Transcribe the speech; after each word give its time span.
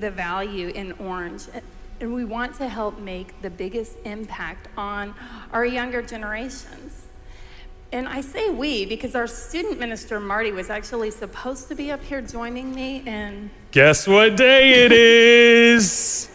the 0.00 0.10
value 0.10 0.68
in 0.68 0.92
orange, 0.92 1.44
and 2.00 2.14
we 2.14 2.24
want 2.24 2.54
to 2.56 2.68
help 2.68 2.98
make 3.00 3.40
the 3.42 3.50
biggest 3.50 3.96
impact 4.04 4.68
on 4.76 5.14
our 5.52 5.64
younger 5.64 6.02
generations. 6.02 7.06
And 7.90 8.06
I 8.06 8.20
say 8.20 8.50
we 8.50 8.84
because 8.84 9.14
our 9.14 9.26
student 9.26 9.78
minister, 9.78 10.20
Marty, 10.20 10.52
was 10.52 10.68
actually 10.68 11.10
supposed 11.10 11.68
to 11.68 11.74
be 11.74 11.90
up 11.90 12.02
here 12.02 12.20
joining 12.20 12.74
me. 12.74 13.02
And 13.06 13.50
guess 13.70 14.06
what 14.06 14.36
day 14.36 14.84
it 14.84 14.92
is? 14.92 16.30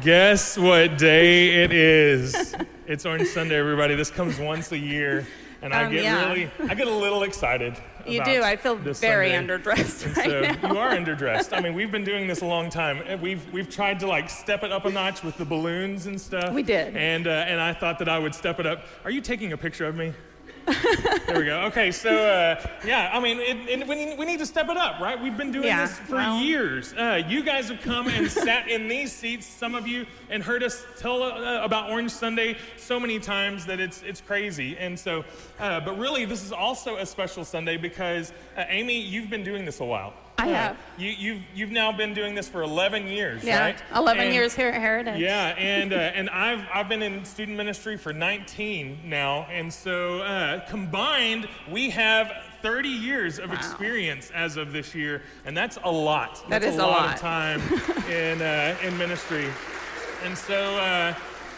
guess 0.00 0.56
what 0.56 0.98
day 0.98 1.64
it 1.64 1.72
is? 1.72 2.54
It's 2.86 3.04
Orange 3.04 3.28
Sunday, 3.28 3.56
everybody. 3.56 3.94
This 3.94 4.10
comes 4.10 4.38
once 4.38 4.70
a 4.72 4.78
year. 4.78 5.26
And 5.60 5.72
I 5.72 5.84
Um, 5.84 5.92
get 5.92 6.02
yeah. 6.04 6.28
really, 6.28 6.50
I 6.68 6.74
get 6.74 6.88
a 6.88 6.94
little 6.94 7.22
excited. 7.22 7.74
You 8.06 8.24
do. 8.24 8.42
I 8.42 8.56
feel 8.56 8.76
very 8.76 9.30
Sunday. 9.30 9.54
underdressed 9.58 10.16
right 10.16 10.26
so 10.30 10.40
now. 10.40 10.72
you 10.72 10.78
are 10.78 10.90
underdressed. 10.96 11.56
I 11.56 11.60
mean, 11.60 11.74
we've 11.74 11.90
been 11.92 12.04
doing 12.04 12.26
this 12.26 12.42
a 12.42 12.46
long 12.46 12.70
time. 12.70 13.02
and 13.06 13.20
We've 13.20 13.42
we've 13.52 13.68
tried 13.70 14.00
to 14.00 14.06
like 14.06 14.28
step 14.30 14.62
it 14.62 14.72
up 14.72 14.84
a 14.84 14.90
notch 14.90 15.22
with 15.22 15.36
the 15.36 15.44
balloons 15.44 16.06
and 16.06 16.20
stuff. 16.20 16.52
We 16.52 16.62
did. 16.62 16.96
And 16.96 17.26
uh, 17.26 17.30
and 17.30 17.60
I 17.60 17.72
thought 17.72 17.98
that 18.00 18.08
I 18.08 18.18
would 18.18 18.34
step 18.34 18.60
it 18.60 18.66
up. 18.66 18.84
Are 19.04 19.10
you 19.10 19.20
taking 19.20 19.52
a 19.52 19.56
picture 19.56 19.86
of 19.86 19.96
me? 19.96 20.12
There 20.66 21.38
we 21.38 21.44
go. 21.44 21.62
Okay, 21.66 21.90
so 21.90 22.10
uh, 22.10 22.64
yeah, 22.84 23.10
I 23.12 23.20
mean, 23.20 23.38
it, 23.40 23.80
it, 23.80 23.88
we, 23.88 23.94
need, 23.94 24.18
we 24.18 24.24
need 24.26 24.38
to 24.38 24.46
step 24.46 24.68
it 24.68 24.76
up, 24.76 25.00
right? 25.00 25.20
We've 25.20 25.36
been 25.36 25.50
doing 25.52 25.64
Yeah, 25.66 25.86
this 25.86 25.98
for 25.98 26.16
well- 26.16 26.38
years. 26.40 26.92
Uh, 26.92 27.22
you 27.28 27.42
guys 27.42 27.68
have 27.68 27.80
come 27.82 28.08
and 28.08 28.30
sat 28.30 28.68
in 28.68 28.88
these 28.88 29.12
seats, 29.12 29.46
some 29.46 29.74
of 29.74 29.86
you, 29.86 30.06
and 30.30 30.42
heard 30.42 30.62
us 30.62 30.84
tell 30.98 31.22
uh, 31.22 31.64
about 31.64 31.90
Orange 31.90 32.10
Sunday 32.12 32.56
so 32.76 32.98
many 33.00 33.18
times 33.18 33.66
that 33.66 33.80
it's 33.80 34.02
it's 34.02 34.20
crazy. 34.20 34.76
And 34.78 34.98
so, 34.98 35.24
uh, 35.58 35.80
but 35.80 35.98
really, 35.98 36.24
this 36.24 36.44
is 36.44 36.52
also 36.52 36.96
a 36.96 37.06
special 37.06 37.44
Sunday 37.44 37.76
because 37.76 38.32
uh, 38.56 38.64
Amy, 38.68 39.00
you've 39.00 39.30
been 39.30 39.44
doing 39.44 39.64
this 39.64 39.80
a 39.80 39.84
while. 39.84 40.14
I 40.42 40.46
have. 40.48 40.76
You, 40.98 41.08
you've 41.10 41.42
you've 41.54 41.70
now 41.70 41.92
been 41.92 42.14
doing 42.14 42.34
this 42.34 42.48
for 42.48 42.62
11 42.62 43.06
years, 43.06 43.44
Yeah, 43.44 43.60
right? 43.60 43.82
11 43.94 44.24
And- 44.26 44.34
years 44.34 44.54
here 44.54 44.68
at 44.68 44.80
Heritage. 44.80 45.20
yeah, 45.20 45.54
and 45.56 45.92
uh, 45.92 45.96
and 45.96 46.28
I've 46.30 46.66
I've 46.74 46.88
been 46.88 47.02
in 47.02 47.24
student 47.24 47.56
ministry 47.56 47.96
for 47.96 48.12
19 48.12 49.00
now, 49.04 49.46
and 49.50 49.72
so 49.72 50.20
uh, 50.22 50.60
combined 50.68 51.48
we 51.70 51.90
have 51.90 52.32
30 52.62 52.88
years 52.88 53.38
of 53.38 53.50
Wow. 53.50 53.56
experience 53.56 54.30
as 54.34 54.56
of 54.56 54.72
this 54.72 54.94
year, 54.94 55.22
and 55.46 55.56
that's 55.56 55.78
a 55.84 55.90
lot. 55.90 56.42
That 56.48 56.62
that's 56.62 56.74
is 56.74 56.78
a 56.78 56.84
a 56.84 56.86
lot, 56.86 57.06
lot. 57.06 57.14
of 57.14 57.20
time 57.20 57.60
in 58.10 58.42
uh, 58.42 58.76
in 58.82 58.96
ministry, 58.98 59.46
and 60.24 60.36
so. 60.36 60.76
Uh, 60.78 61.14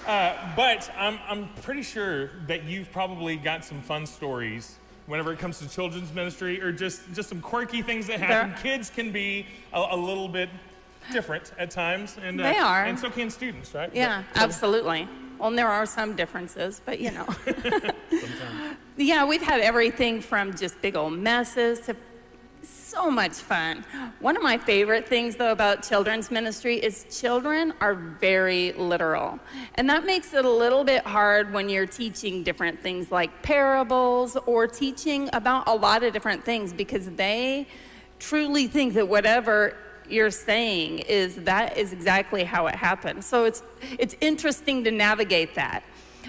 uh, 0.07 0.37
but 0.55 0.91
I'm, 0.99 1.19
I'm 1.27 1.49
pretty 1.63 1.83
sure 1.83 2.29
that 2.47 2.65
you've 2.65 2.93
probably 2.93 3.37
got 3.37 3.65
some 3.65 3.81
fun 3.81 4.05
stories 4.05 4.77
whenever 5.07 5.33
it 5.33 5.39
comes 5.39 5.59
to 5.59 5.69
children's 5.69 6.13
ministry 6.13 6.61
or 6.63 6.73
just, 6.73 7.13
just 7.13 7.29
some 7.29 7.41
quirky 7.41 7.83
things 7.83 8.07
that 8.07 8.21
happen. 8.21 8.51
There- 8.51 8.59
Kids 8.63 8.91
can 8.91 9.13
be 9.13 9.47
a, 9.73 9.87
a 9.91 9.97
little 9.97 10.29
bit 10.29 10.49
different 11.13 11.53
at 11.59 11.71
times. 11.71 12.17
And, 12.23 12.41
uh, 12.41 12.45
They 12.45 12.57
are. 12.59 12.85
And 12.85 12.99
so 12.99 13.11
can 13.11 13.31
students, 13.31 13.75
right? 13.75 13.91
Yeah, 13.95 14.23
But- 14.33 14.43
absolutely. 14.43 15.09
Well, 15.39 15.49
and 15.49 15.59
there 15.59 15.69
are 15.69 15.85
some 15.85 16.15
differences, 16.15 16.81
but 16.85 17.01
you 17.01 17.11
know. 17.11 17.27
yeah, 18.97 19.25
we've 19.27 19.43
had 19.43 19.61
everything 19.61 20.21
from 20.21 20.57
just 20.57 20.81
big 20.81 20.97
old 20.97 21.13
messes 21.19 21.81
to 21.81 21.97
so 22.69 23.11
much 23.11 23.33
fun. 23.33 23.85
One 24.21 24.37
of 24.37 24.43
my 24.43 24.59
favorite 24.59 25.09
things, 25.09 25.37
though, 25.37 25.53
about 25.53 25.83
children's 25.83 26.31
ministry 26.31 26.77
is 26.77 27.07
children 27.11 27.73
are 27.81 27.95
very 27.95 28.73
literal. 28.73 29.39
And 29.75 29.89
that 29.91 30.05
makes 30.05 30.33
it 30.35 30.45
a 30.45 30.51
little 30.51 30.85
bit 30.85 31.05
hard 31.05 31.53
when 31.53 31.69
you're 31.69 31.87
teaching 31.87 32.43
different 32.43 32.81
things 32.81 33.11
like 33.11 33.43
parables 33.43 34.37
or 34.47 34.67
teaching 34.67 35.29
about 35.33 35.69
a 35.69 35.75
lot 35.75 36.03
of 36.03 36.13
different 36.13 36.45
things 36.45 36.73
because 36.73 37.11
they 37.11 37.67
truly 38.19 38.67
think 38.67 38.95
that 38.95 39.09
whatever 39.09 39.77
you're 40.09 40.31
saying 40.31 41.01
is 41.01 41.37
that 41.37 41.77
is 41.77 41.93
exactly 41.93 42.45
how 42.45 42.67
it 42.67 42.75
happened. 42.75 43.25
So 43.25 43.45
it's 43.45 43.63
it's 43.99 44.15
interesting 44.21 44.85
to 44.85 44.91
navigate 44.91 45.55
that. 45.55 45.83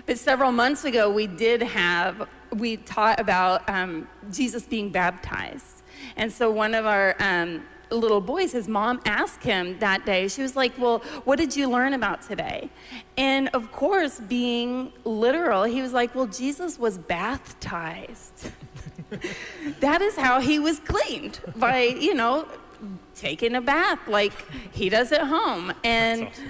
But 0.05 0.17
several 0.17 0.51
months 0.51 0.83
ago, 0.85 1.09
we 1.09 1.27
did 1.27 1.61
have 1.61 2.27
we 2.51 2.77
taught 2.77 3.19
about 3.19 3.67
um, 3.69 4.07
Jesus 4.31 4.65
being 4.65 4.89
baptized, 4.89 5.83
and 6.15 6.31
so 6.31 6.51
one 6.51 6.73
of 6.73 6.85
our 6.85 7.15
um, 7.19 7.65
little 7.91 8.21
boys, 8.21 8.51
his 8.51 8.67
mom 8.67 9.01
asked 9.05 9.43
him 9.43 9.77
that 9.79 10.05
day. 10.05 10.27
She 10.27 10.41
was 10.41 10.55
like, 10.55 10.77
"Well, 10.77 10.99
what 11.23 11.37
did 11.37 11.55
you 11.55 11.69
learn 11.69 11.93
about 11.93 12.21
today?" 12.21 12.69
And 13.17 13.49
of 13.49 13.71
course, 13.71 14.19
being 14.19 14.91
literal, 15.03 15.63
he 15.63 15.81
was 15.81 15.93
like, 15.93 16.15
"Well, 16.15 16.27
Jesus 16.27 16.79
was 16.79 16.97
baptized." 16.97 18.51
that 19.79 20.01
is 20.01 20.15
how 20.15 20.39
he 20.39 20.59
was 20.59 20.79
cleaned 20.79 21.39
by 21.55 21.83
you 21.83 22.13
know 22.13 22.47
taking 23.15 23.55
a 23.55 23.61
bath 23.61 23.99
like 24.07 24.33
he 24.71 24.89
does 24.89 25.11
at 25.11 25.21
home 25.21 25.71
and 25.83 26.27
awesome. 26.27 26.43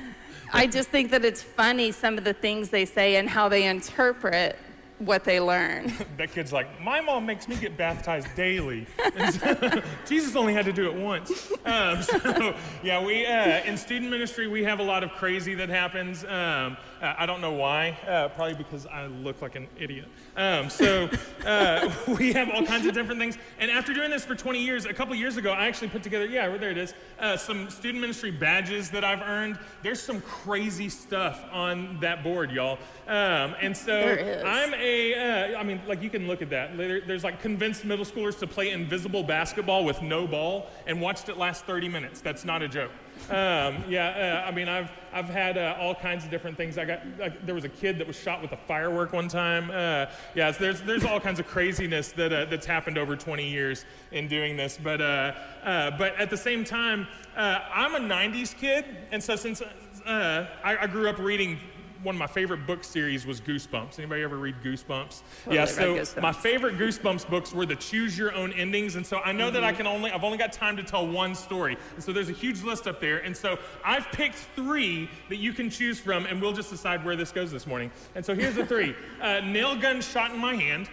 i 0.53 0.65
just 0.65 0.89
think 0.89 1.12
that 1.12 1.24
it's 1.24 1.42
funny 1.42 1.92
some 1.92 2.18
of 2.18 2.24
the 2.24 2.33
things 2.33 2.69
they 2.69 2.86
say 2.86 3.18
and 3.18 3.30
how 3.30 3.47
they 3.50 3.65
interpret 3.65 4.57
what 5.00 5.24
they 5.24 5.39
learn 5.39 5.92
That 6.18 6.31
kid's 6.31 6.53
like, 6.53 6.81
my 6.81 7.01
mom 7.01 7.25
makes 7.25 7.47
me 7.47 7.56
get 7.57 7.75
baptized 7.75 8.33
daily. 8.36 8.88
So- 9.31 9.81
Jesus 10.06 10.36
only 10.36 10.53
had 10.53 10.65
to 10.65 10.74
do 10.74 10.88
it 10.88 10.95
once. 10.95 11.51
Um, 11.65 12.01
so, 12.03 12.56
yeah, 12.83 13.03
we 13.03 13.25
uh, 13.25 13.63
in 13.65 13.77
student 13.77 14.09
ministry 14.09 14.47
we 14.47 14.63
have 14.63 14.80
a 14.80 14.83
lot 14.83 15.03
of 15.03 15.12
crazy 15.12 15.53
that 15.56 15.69
happens. 15.69 16.24
Um, 16.24 16.77
uh, 17.01 17.13
I 17.18 17.25
don't 17.25 17.42
know 17.42 17.51
why. 17.51 17.97
Uh, 18.07 18.30
probably 18.30 18.56
because 18.56 18.86
I 18.86 19.07
look 19.07 19.42
like 19.42 19.56
an 19.56 19.68
idiot. 19.77 20.07
Um, 20.36 20.69
so 20.69 21.09
uh, 21.45 21.92
we 22.18 22.33
have 22.33 22.50
all 22.50 22.65
kinds 22.65 22.86
of 22.86 22.94
different 22.94 23.19
things. 23.19 23.38
And 23.59 23.69
after 23.71 23.94
doing 23.94 24.09
this 24.09 24.25
for 24.25 24.36
20 24.36 24.63
years, 24.63 24.86
a 24.86 24.94
couple 24.94 25.15
years 25.15 25.38
ago, 25.38 25.51
I 25.51 25.68
actually 25.68 25.89
put 25.89 26.03
together. 26.03 26.25
Yeah, 26.25 26.56
there 26.57 26.71
it 26.71 26.77
is. 26.77 26.94
Uh, 27.19 27.38
some 27.38 27.69
student 27.69 28.01
ministry 28.01 28.31
badges 28.31 28.89
that 28.92 29.03
I've 29.03 29.21
earned. 29.21 29.59
There's 29.83 30.01
some 30.01 30.21
crazy 30.21 30.89
stuff 30.89 31.44
on 31.51 32.00
that 32.01 32.24
board, 32.24 32.51
y'all. 32.51 32.77
Um, 33.07 33.56
and 33.62 33.75
so. 33.75 34.44
I'm 34.45 34.74
a, 34.74 35.53
uh, 35.53 35.59
I 35.59 35.63
mean, 35.63 35.81
like 35.88 36.01
you 36.01 36.09
can 36.09 36.27
look 36.27 36.42
at 36.42 36.50
that. 36.50 36.77
There, 36.77 37.01
there's 37.01 37.24
like 37.24 37.42
convinced 37.42 37.86
middle 37.86 38.06
schoolers 38.06 38.38
to 38.39 38.47
play 38.47 38.71
invisible 38.71 39.24
basketball 39.24 39.86
with 39.86 40.01
no 40.01 40.27
ball 40.27 40.68
and 40.88 41.01
watched 41.01 41.30
it 41.30 41.38
last 41.38 41.65
30 41.65 41.89
minutes. 41.89 42.21
That's 42.21 42.45
not 42.45 42.62
a 42.62 42.68
joke. 42.68 42.92
Um, 43.29 43.83
yeah, 43.89 44.44
uh, 44.45 44.47
I 44.47 44.51
mean, 44.51 44.67
I've, 44.67 44.91
I've 45.12 45.29
had 45.29 45.57
uh, 45.57 45.75
all 45.79 45.95
kinds 45.95 46.23
of 46.23 46.29
different 46.29 46.57
things. 46.57 46.77
I 46.77 46.85
got, 46.85 47.00
like, 47.17 47.45
there 47.45 47.56
was 47.56 47.63
a 47.63 47.69
kid 47.69 47.97
that 47.97 48.06
was 48.06 48.15
shot 48.15 48.41
with 48.41 48.51
a 48.51 48.57
firework 48.57 49.13
one 49.13 49.27
time. 49.27 49.71
Uh, 49.71 50.06
yeah, 50.35 50.51
so 50.51 50.59
there's, 50.59 50.81
there's 50.81 51.06
all 51.06 51.19
kinds 51.19 51.39
of 51.39 51.47
craziness 51.47 52.12
that, 52.12 52.31
uh, 52.31 52.45
that's 52.45 52.65
happened 52.65 52.97
over 52.97 53.15
20 53.15 53.47
years 53.50 53.85
in 54.12 54.27
doing 54.27 54.56
this. 54.56 54.77
But, 54.81 55.01
uh, 55.01 55.33
uh, 55.63 55.91
but 55.97 56.15
at 56.17 56.29
the 56.29 56.38
same 56.38 56.63
time, 56.63 57.07
uh, 57.35 57.62
I'm 57.73 57.95
a 57.95 58.00
90s 58.00 58.56
kid. 58.56 58.85
And 59.12 59.23
so 59.23 59.35
since 59.35 59.61
uh, 59.61 60.45
I, 60.63 60.77
I 60.77 60.88
grew 60.88 61.09
up 61.09 61.18
reading 61.18 61.59
one 62.06 62.13
of 62.13 62.19
my 62.19 62.28
favorite 62.28 62.68
book 62.68 62.84
series 62.84 63.25
was 63.25 63.42
Goosebumps. 63.42 63.98
Anybody 63.98 64.22
ever 64.22 64.38
read 64.38 64.56
Goosebumps? 64.63 65.22
Totally 65.46 65.56
yeah, 65.57 65.66
so 65.66 65.96
Goosebumps. 65.96 66.22
my 66.22 66.31
favorite 66.31 66.78
Goosebumps 66.78 67.28
books 67.28 67.52
were 67.52 67.66
the 67.66 67.75
choose 67.75 68.16
your 68.16 68.31
own 68.36 68.54
endings. 68.54 68.96
And 68.96 69.04
so 69.06 69.18
I 69.25 69.31
know 69.31 69.50
that 69.50 69.63
I 69.63 69.69
Mm-hmm. 69.69 69.78
can 69.78 69.88
only, 69.88 70.12
I've 70.12 70.24
only 70.24 70.38
got 70.38 70.54
time 70.54 70.78
to 70.78 70.84
tell 70.84 71.07
one 71.07 71.34
story. 71.34 71.75
And 71.96 72.04
so 72.04 72.13
there's 72.13 72.30
a 72.30 72.34
huge 72.34 72.62
list 72.62 72.86
up 72.88 73.02
there. 73.02 73.18
And 73.18 73.36
so 73.36 73.57
I've 73.84 74.06
picked 74.12 74.36
three 74.56 75.10
that 75.30 75.38
you 75.38 75.52
can 75.52 75.72
choose 75.72 76.00
from, 76.00 76.28
and 76.28 76.40
we'll 76.40 76.54
just 76.54 76.69
decide 76.69 77.04
where 77.04 77.16
this 77.16 77.31
goes 77.31 77.52
this 77.52 77.66
morning. 77.66 77.90
And 78.13 78.24
so 78.24 78.36
here's 78.36 78.54
the 78.56 78.66
three 78.68 78.96
uh, 79.22 79.40
nail 79.40 79.75
gun 79.75 80.00
shot 80.00 80.31
in 80.31 80.38
my 80.40 80.54
hand. 80.54 80.88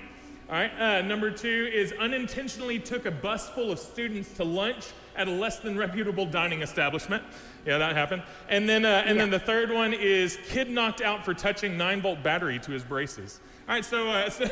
All 0.49 0.55
right. 0.57 0.73
Uh, 0.81 1.03
number 1.03 1.31
two 1.31 1.69
is 1.73 1.93
unintentionally 2.01 2.79
took 2.79 3.05
a 3.05 3.11
bus 3.11 3.51
full 3.51 3.71
of 3.71 3.79
students 3.79 4.33
to 4.39 4.45
lunch 4.45 4.87
at 5.15 5.29
a 5.29 5.31
less 5.31 5.59
than 5.59 5.77
reputable 5.77 6.25
dining 6.25 6.63
establishment. 6.63 7.23
Yeah, 7.65 7.79
that 7.79 7.95
happened. 7.95 8.23
And 8.49 8.69
then, 8.69 8.85
uh, 8.85 9.05
and 9.07 9.19
then 9.19 9.31
the 9.31 9.39
third 9.39 9.71
one 9.71 9.93
is 9.93 10.39
kid 10.49 10.69
knocked 10.69 11.01
out 11.01 11.25
for 11.25 11.33
touching 11.33 11.77
nine 11.77 12.03
volt 12.03 12.23
battery 12.23 12.59
to 12.61 12.73
his 12.73 12.83
braces. 12.83 13.41
All 13.69 13.75
right. 13.75 13.85
So, 13.85 14.09
uh, 14.09 14.31
so 14.31 14.49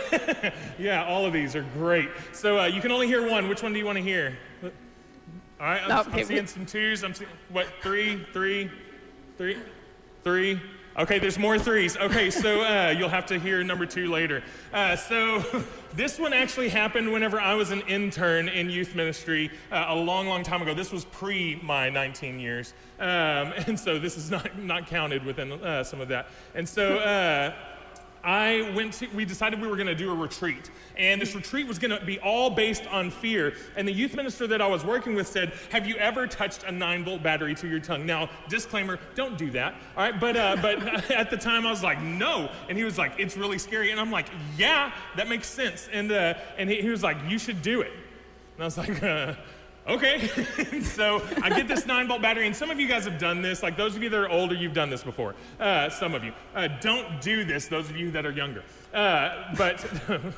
yeah, 0.78 1.04
all 1.04 1.26
of 1.26 1.32
these 1.32 1.56
are 1.56 1.66
great. 1.74 2.08
So 2.32 2.60
uh, 2.60 2.66
you 2.66 2.80
can 2.80 2.92
only 2.92 3.06
hear 3.08 3.28
one. 3.28 3.48
Which 3.48 3.62
one 3.62 3.72
do 3.72 3.78
you 3.78 3.86
want 3.86 3.98
to 3.98 4.04
hear? 4.04 4.38
All 4.62 4.70
right. 5.60 5.82
I'm, 5.82 6.06
Okay, 6.06 6.20
I'm 6.20 6.26
seeing 6.26 6.46
some 6.46 6.66
twos. 6.66 7.02
I'm 7.02 7.14
seeing 7.14 7.30
what 7.50 7.66
three, 7.82 8.24
three, 8.32 8.70
three, 9.36 9.58
three. 10.22 10.60
Okay, 10.98 11.20
there's 11.20 11.38
more 11.38 11.58
threes. 11.58 11.96
Okay, 11.96 12.30
so 12.30 12.62
uh, 12.62 12.94
you'll 12.96 13.08
have 13.08 13.26
to 13.26 13.38
hear 13.38 13.62
number 13.62 13.86
two 13.86 14.10
later. 14.10 14.42
Uh, 14.72 14.96
so 14.96 15.44
this 15.94 16.18
one 16.18 16.32
actually 16.32 16.68
happened 16.68 17.12
whenever 17.12 17.40
I 17.40 17.54
was 17.54 17.70
an 17.70 17.82
intern 17.82 18.48
in 18.48 18.68
youth 18.68 18.96
ministry 18.96 19.50
uh, 19.70 19.86
a 19.88 19.94
long, 19.94 20.26
long 20.26 20.42
time 20.42 20.62
ago. 20.62 20.74
This 20.74 20.90
was 20.90 21.04
pre 21.04 21.60
my 21.62 21.90
19 21.90 22.40
years, 22.40 22.74
um, 22.98 23.06
and 23.66 23.78
so 23.78 23.98
this 23.98 24.16
is 24.16 24.30
not 24.30 24.58
not 24.58 24.88
counted 24.88 25.24
within 25.24 25.52
uh, 25.52 25.84
some 25.84 26.00
of 26.00 26.08
that. 26.08 26.28
And 26.54 26.68
so. 26.68 27.54
I 28.22 28.72
went 28.74 28.94
to, 28.94 29.08
we 29.08 29.24
decided 29.24 29.60
we 29.60 29.68
were 29.68 29.76
going 29.76 29.86
to 29.86 29.94
do 29.94 30.10
a 30.10 30.14
retreat. 30.14 30.70
And 30.96 31.20
this 31.20 31.34
retreat 31.34 31.66
was 31.66 31.78
going 31.78 31.98
to 31.98 32.04
be 32.04 32.18
all 32.20 32.50
based 32.50 32.86
on 32.88 33.10
fear. 33.10 33.54
And 33.76 33.88
the 33.88 33.92
youth 33.92 34.14
minister 34.14 34.46
that 34.48 34.60
I 34.60 34.66
was 34.66 34.84
working 34.84 35.14
with 35.14 35.26
said, 35.26 35.54
Have 35.70 35.86
you 35.86 35.96
ever 35.96 36.26
touched 36.26 36.64
a 36.64 36.72
nine 36.72 37.04
volt 37.04 37.22
battery 37.22 37.54
to 37.56 37.68
your 37.68 37.80
tongue? 37.80 38.04
Now, 38.04 38.28
disclaimer, 38.48 38.98
don't 39.14 39.38
do 39.38 39.50
that. 39.52 39.74
All 39.96 40.04
right. 40.04 40.18
But, 40.20 40.36
uh, 40.36 40.56
but 40.60 41.10
at 41.10 41.30
the 41.30 41.36
time 41.36 41.66
I 41.66 41.70
was 41.70 41.82
like, 41.82 42.00
No. 42.02 42.50
And 42.68 42.76
he 42.76 42.84
was 42.84 42.98
like, 42.98 43.12
It's 43.18 43.36
really 43.36 43.58
scary. 43.58 43.90
And 43.90 44.00
I'm 44.00 44.10
like, 44.10 44.26
Yeah, 44.56 44.92
that 45.16 45.28
makes 45.28 45.48
sense. 45.48 45.88
And, 45.92 46.12
uh, 46.12 46.34
and 46.58 46.68
he, 46.68 46.82
he 46.82 46.88
was 46.90 47.02
like, 47.02 47.16
You 47.26 47.38
should 47.38 47.62
do 47.62 47.80
it. 47.80 47.92
And 48.56 48.62
I 48.62 48.64
was 48.64 48.76
like, 48.76 49.02
uh, 49.02 49.34
okay. 49.90 50.26
so 50.82 51.22
I 51.42 51.50
get 51.50 51.68
this 51.68 51.86
nine 51.86 52.08
volt 52.08 52.22
battery, 52.22 52.46
and 52.46 52.56
some 52.56 52.70
of 52.70 52.80
you 52.80 52.88
guys 52.88 53.04
have 53.04 53.18
done 53.18 53.42
this. 53.42 53.62
Like 53.62 53.76
those 53.76 53.96
of 53.96 54.02
you 54.02 54.08
that 54.08 54.18
are 54.18 54.28
older, 54.28 54.54
you've 54.54 54.74
done 54.74 54.90
this 54.90 55.02
before. 55.02 55.34
Uh, 55.58 55.90
some 55.90 56.14
of 56.14 56.24
you. 56.24 56.32
Uh, 56.54 56.68
don't 56.80 57.20
do 57.20 57.44
this, 57.44 57.66
those 57.68 57.90
of 57.90 57.96
you 57.96 58.10
that 58.12 58.24
are 58.24 58.30
younger. 58.30 58.62
Uh, 58.92 59.54
but, 59.56 59.84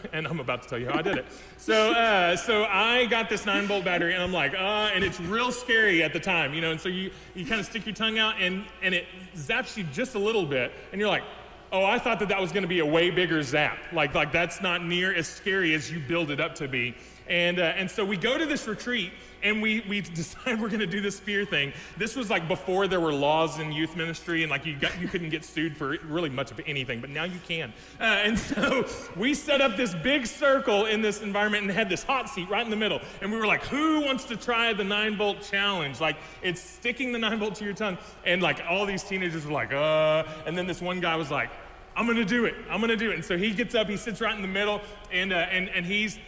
and 0.12 0.26
I'm 0.26 0.40
about 0.40 0.62
to 0.62 0.69
tell 0.69 0.78
you 0.78 0.88
how 0.88 0.99
I 0.99 1.02
did 1.02 1.16
it. 1.19 1.26
So, 1.56 1.93
uh, 1.93 2.37
so 2.37 2.64
I 2.64 3.06
got 3.06 3.28
this 3.28 3.46
nine 3.46 3.66
volt 3.66 3.84
battery, 3.84 4.14
and 4.14 4.22
I'm 4.22 4.32
like, 4.32 4.54
uh, 4.54 4.90
and 4.94 5.02
it's 5.02 5.20
real 5.20 5.52
scary 5.52 6.02
at 6.02 6.12
the 6.12 6.20
time, 6.20 6.52
you 6.52 6.60
know. 6.60 6.70
And 6.70 6.81
so 6.81 6.88
you, 6.88 7.10
you 7.34 7.46
kind 7.46 7.60
of 7.60 7.66
stick 7.66 7.87
your 7.87 7.94
tongue 7.94 8.19
out, 8.19 8.34
and, 8.40 8.64
and 8.82 8.94
it 8.94 9.06
zaps 9.37 9.76
you 9.76 9.84
just 9.84 10.14
a 10.14 10.19
little 10.19 10.44
bit, 10.44 10.72
and 10.93 11.00
you're 11.00 11.10
like, 11.10 11.25
oh, 11.72 11.84
I 11.84 11.99
thought 11.99 12.19
that 12.19 12.28
that 12.28 12.40
was 12.40 12.52
going 12.52 12.62
to 12.62 12.69
be 12.69 12.81
a 12.81 12.87
way 12.87 13.10
bigger 13.10 13.43
zap. 13.43 13.78
Like, 13.93 14.14
like 14.14 14.31
that's 14.31 14.60
not 14.60 14.84
near 14.84 15.14
as 15.14 15.26
scary 15.26 15.75
as 15.75 15.90
you 15.90 15.99
build 16.00 16.31
it 16.31 16.38
up 16.38 16.54
to 16.56 16.69
be. 16.69 16.94
And, 17.28 17.58
uh, 17.58 17.72
and 17.76 17.90
so 17.90 18.04
we 18.04 18.19
go 18.19 18.37
to 18.37 18.44
this 18.44 18.69
retreat 18.69 19.12
and 19.43 19.62
we, 19.62 19.85
we 19.89 20.00
decide 20.23 20.61
we're 20.61 20.69
going 20.69 20.81
to 20.81 20.87
do 20.87 21.00
this 21.00 21.19
fear 21.19 21.44
thing. 21.44 21.73
This 21.97 22.17
was 22.17 22.31
like 22.31 22.49
before 22.49 22.87
there 22.87 23.00
were 23.00 23.12
laws 23.12 23.59
in 23.59 23.73
youth 23.73 23.97
ministry 23.97 24.43
and 24.43 24.50
like 24.50 24.67
you, 24.67 24.77
got, 24.77 25.00
you 25.00 25.09
couldn't 25.09 25.31
get 25.31 25.44
sued 25.44 25.77
for 25.77 25.97
really 26.05 26.31
much 26.31 26.50
of 26.50 26.61
anything, 26.67 27.00
but 27.00 27.11
now 27.11 27.25
you 27.25 27.39
can. 27.47 27.73
Uh, 28.00 28.05
and 28.05 28.39
so 28.39 28.87
we 29.17 29.35
set 29.35 29.61
up 29.61 29.77
this 29.77 29.94
big 29.94 30.27
circle 30.27 30.87
in 30.87 31.03
this 31.03 31.23
environment 31.23 31.65
and 31.65 31.73
had 31.73 31.89
this 31.89 32.03
hot 32.03 32.29
seat 32.29 32.49
right 32.49 32.65
in 32.65 32.71
the 32.71 32.77
middle. 32.77 33.00
And 33.21 33.31
we 33.31 33.39
were 33.39 33.47
like, 33.47 33.65
who 33.65 34.00
wants 34.00 34.25
to 34.25 34.37
try 34.37 34.73
the 34.73 34.85
nine 34.85 35.17
volt 35.17 35.43
challenge? 35.43 36.00
Like 36.00 36.17
it's 36.43 36.61
sticking 36.61 37.12
the 37.12 37.19
nine 37.19 37.38
volt 37.38 37.55
to 37.56 37.65
your 37.65 37.75
tongue. 37.75 37.99
And 38.25 38.43
like 38.43 38.62
all 38.69 38.87
these 38.87 39.03
teenagers 39.03 39.45
were 39.47 39.53
like, 39.53 39.73
uh, 39.73 40.25
and 40.47 40.56
then 40.56 40.67
this 40.67 40.81
one 40.81 41.00
guy 41.00 41.17
was 41.17 41.31
like, 41.31 41.50
I'm 41.95 42.06
gonna 42.06 42.25
do 42.25 42.47
it. 42.47 42.55
I'm 42.71 42.81
gonna 42.81 42.97
do 42.97 43.11
it. 43.11 43.15
And 43.15 43.25
so 43.25 43.37
he 43.37 43.50
gets 43.50 43.75
up, 43.75 43.88
he 43.88 43.97
sits 43.97 44.21
right 44.21 44.35
in 44.35 44.43
the 44.43 44.49
middle, 44.49 44.81
and, 45.12 45.33
uh, 45.33 45.37
and, 45.37 45.69
and 45.69 45.85
he's, 45.85 46.19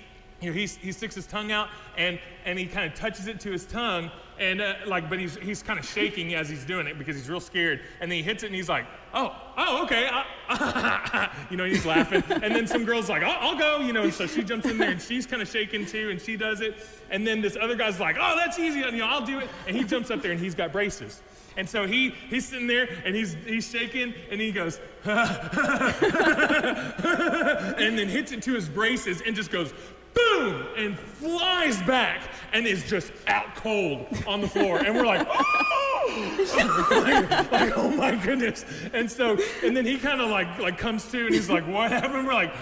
know, 0.43 0.53
he's, 0.53 0.77
he 0.77 0.93
sticks 0.93 1.15
his 1.15 1.27
tongue 1.27 1.53
out 1.53 1.69
and, 1.97 2.19
and 2.45 2.59
he 2.59 2.67
kind 2.67 2.91
of 2.91 2.99
touches 2.99 3.27
it 3.27 3.41
to 3.41 3.51
his 3.51 3.65
tongue. 3.65 4.11
And 4.39 4.61
uh, 4.61 4.75
like, 4.87 5.09
but 5.09 5.21
he's, 5.21 5.37
he's 5.37 5.63
kind 5.63 5.79
of 5.79 5.87
shaking 5.87 6.35
as 6.35 6.49
he's 6.49 6.65
doing 6.65 6.87
it 6.87 6.99
because 6.99 7.17
he's 7.17 7.29
real 7.29 7.41
scared. 7.41 7.81
And 8.01 8.11
then 8.11 8.17
he 8.19 8.23
hits 8.23 8.43
it 8.43 8.47
and 8.47 8.55
he's 8.55 8.69
like, 8.69 8.85
oh, 9.15 9.35
oh, 9.57 9.85
okay. 9.85 10.11
you 11.51 11.57
know, 11.57 11.65
he's 11.65 11.87
laughing. 11.87 12.23
and 12.29 12.55
then 12.55 12.67
some 12.67 12.85
girl's 12.85 13.09
like, 13.09 13.23
I'll 13.23 13.57
go, 13.57 13.79
you 13.79 13.93
know. 13.93 14.03
And 14.03 14.13
so 14.13 14.27
she 14.27 14.43
jumps 14.43 14.67
in 14.67 14.77
there 14.77 14.91
and 14.91 15.01
she's 15.01 15.25
kind 15.25 15.41
of 15.41 15.49
shaking 15.49 15.87
too 15.87 16.11
and 16.11 16.21
she 16.21 16.37
does 16.37 16.61
it. 16.61 16.85
And 17.11 17.27
then 17.27 17.41
this 17.41 17.57
other 17.61 17.77
guy's 17.77 18.01
like, 18.01 18.17
oh, 18.21 18.35
that's 18.37 18.59
easy. 18.59 18.81
You 18.81 18.91
know, 18.91 19.07
I'll 19.07 19.25
do 19.25 19.39
it. 19.39 19.49
And 19.69 19.77
he 19.77 19.85
jumps 19.85 20.11
up 20.11 20.21
there 20.21 20.33
and 20.33 20.41
he's 20.41 20.55
got 20.55 20.73
braces. 20.73 21.23
And 21.57 21.69
so 21.69 21.87
he, 21.87 22.11
he's 22.29 22.49
sitting 22.49 22.67
there 22.67 22.89
and 23.05 23.15
he's, 23.15 23.35
he's 23.47 23.69
shaking 23.69 24.15
and 24.31 24.41
he 24.41 24.51
goes, 24.51 24.81
and 25.05 25.19
then 27.97 28.09
hits 28.09 28.33
it 28.33 28.43
to 28.43 28.55
his 28.55 28.69
braces 28.69 29.23
and 29.25 29.37
just 29.37 29.53
goes, 29.53 29.73
boom, 30.15 30.67
and 30.77 30.99
flies 30.99 31.81
back 31.83 32.23
and 32.53 32.67
is 32.67 32.89
just 32.89 33.13
out 33.27 33.55
cold 33.57 34.07
on 34.27 34.41
the 34.41 34.49
floor. 34.49 34.79
And 34.79 34.95
we're 34.95 35.07
like, 35.07 35.27
oh, 35.29 36.89
like, 36.91 37.31
like, 37.53 37.73
oh 37.77 37.91
my 37.91 38.15
goodness. 38.15 38.65
And 38.93 39.11
so, 39.11 39.39
and 39.63 39.77
then 39.77 39.85
he 39.85 39.99
kind 39.99 40.21
of 40.21 40.31
like, 40.31 40.59
like 40.59 40.79
comes 40.79 41.11
to 41.11 41.27
and 41.27 41.35
he's 41.35 41.51
like, 41.51 41.67
what 41.67 41.91
happened? 41.91 42.27
We're 42.27 42.35
like, 42.35 42.55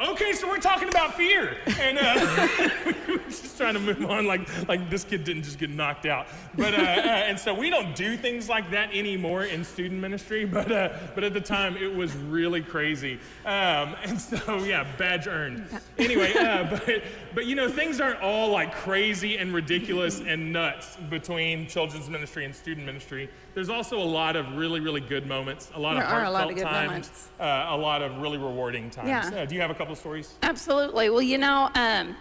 okay, 0.00 0.32
so 0.32 0.48
we're 0.48 0.58
talking 0.58 0.88
about 0.88 1.14
fear. 1.14 1.56
And 1.80 1.98
uh, 1.98 2.48
we 3.08 3.16
were 3.16 3.22
just 3.24 3.56
trying 3.56 3.74
to 3.74 3.80
move 3.80 4.04
on 4.08 4.26
like, 4.26 4.68
like 4.68 4.88
this 4.90 5.04
kid 5.04 5.24
didn't 5.24 5.42
just 5.42 5.58
get 5.58 5.70
knocked 5.70 6.06
out. 6.06 6.26
But, 6.56 6.74
uh, 6.74 6.76
uh, 6.78 6.80
and 6.82 7.38
so 7.38 7.52
we 7.54 7.70
don't 7.70 7.94
do 7.94 8.16
things 8.16 8.48
like 8.48 8.70
that 8.70 8.94
anymore 8.94 9.44
in 9.44 9.64
student 9.64 10.00
ministry, 10.00 10.44
but, 10.46 10.70
uh, 10.70 10.90
but 11.14 11.24
at 11.24 11.34
the 11.34 11.40
time 11.40 11.76
it 11.76 11.92
was 11.92 12.14
really 12.14 12.62
crazy. 12.62 13.18
Um, 13.44 13.96
and 14.04 14.20
so, 14.20 14.58
yeah, 14.64 14.86
badge 14.96 15.26
earned. 15.26 15.66
Anyway, 15.98 16.32
uh, 16.34 16.64
but, 16.86 17.02
but 17.34 17.46
you 17.46 17.54
know, 17.56 17.68
things 17.68 18.00
aren't 18.00 18.20
all 18.20 18.50
like 18.50 18.74
crazy 18.74 19.38
and 19.38 19.52
ridiculous 19.52 20.20
and 20.20 20.52
nuts 20.52 20.96
between 21.10 21.66
children's 21.66 22.08
ministry 22.08 22.44
and 22.44 22.54
student 22.54 22.86
ministry. 22.86 23.28
There's 23.54 23.68
also 23.70 23.98
a 23.98 24.04
lot 24.04 24.36
of 24.36 24.56
really, 24.56 24.80
really 24.80 25.00
good 25.00 25.26
moments, 25.26 25.70
a 25.74 25.80
lot 25.80 25.94
There 25.94 26.04
of 26.04 26.12
are 26.12 26.24
a 26.24 26.30
lot 26.30 26.44
heartfelt 26.44 26.50
of 26.52 26.56
good 26.58 26.64
times, 26.64 26.88
moments. 26.88 27.28
uh, 27.40 27.66
a 27.70 27.76
lot 27.76 28.02
of 28.02 28.18
really 28.18 28.38
rewarding 28.38 28.90
times. 28.90 29.08
Yeah. 29.32 29.44
Do 29.44 29.54
you 29.54 29.60
have 29.60 29.70
a 29.70 29.74
couple 29.74 29.87
of 29.92 29.98
stories? 29.98 30.34
Absolutely. 30.42 31.10
Well, 31.10 31.22
you 31.22 31.38
know, 31.38 31.70
um, 31.74 32.16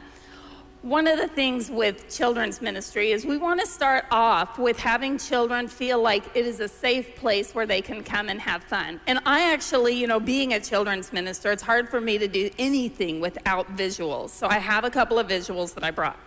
one 0.84 1.08
of 1.08 1.18
the 1.18 1.28
things 1.28 1.70
with 1.70 2.10
children's 2.16 2.62
ministry 2.62 3.12
is 3.12 3.26
we 3.26 3.38
want 3.38 3.60
to 3.60 3.66
start 3.66 4.06
off 4.12 4.58
with 4.60 4.78
having 4.78 5.18
children 5.18 5.68
feel 5.68 6.02
like 6.02 6.24
it 6.36 6.46
is 6.46 6.60
a 6.60 6.68
safe 6.68 7.16
place 7.16 7.54
where 7.56 7.66
they 7.66 7.82
can 7.82 8.04
come 8.04 8.30
and 8.30 8.40
have 8.40 8.64
fun. 8.64 9.02
And 9.08 9.20
I 9.26 9.52
actually, 9.52 9.96
you 9.96 10.08
know, 10.08 10.20
being 10.20 10.54
a 10.54 10.60
children's 10.60 11.12
minister, 11.12 11.52
it's 11.52 11.64
hard 11.64 11.90
for 11.90 12.00
me 12.00 12.18
to 12.20 12.28
do 12.28 12.50
anything 12.60 13.20
without 13.20 13.76
visuals. 13.76 14.30
So 14.30 14.48
I 14.48 14.60
have 14.60 14.84
a 14.84 14.90
couple 14.90 15.18
of 15.20 15.28
visuals 15.28 15.74
that 15.74 15.84
I 15.84 15.92
brought. 15.92 16.18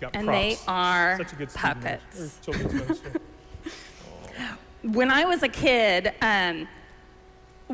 Got 0.00 0.16
And 0.16 0.26
they 0.28 0.56
are 0.66 1.18
Such 1.18 1.32
a 1.32 1.36
good 1.36 1.54
puppets. 1.54 2.40
ministry. 2.48 3.12
When 4.82 5.12
I 5.12 5.24
was 5.26 5.44
a 5.44 5.48
kid, 5.48 6.12
um, 6.20 6.66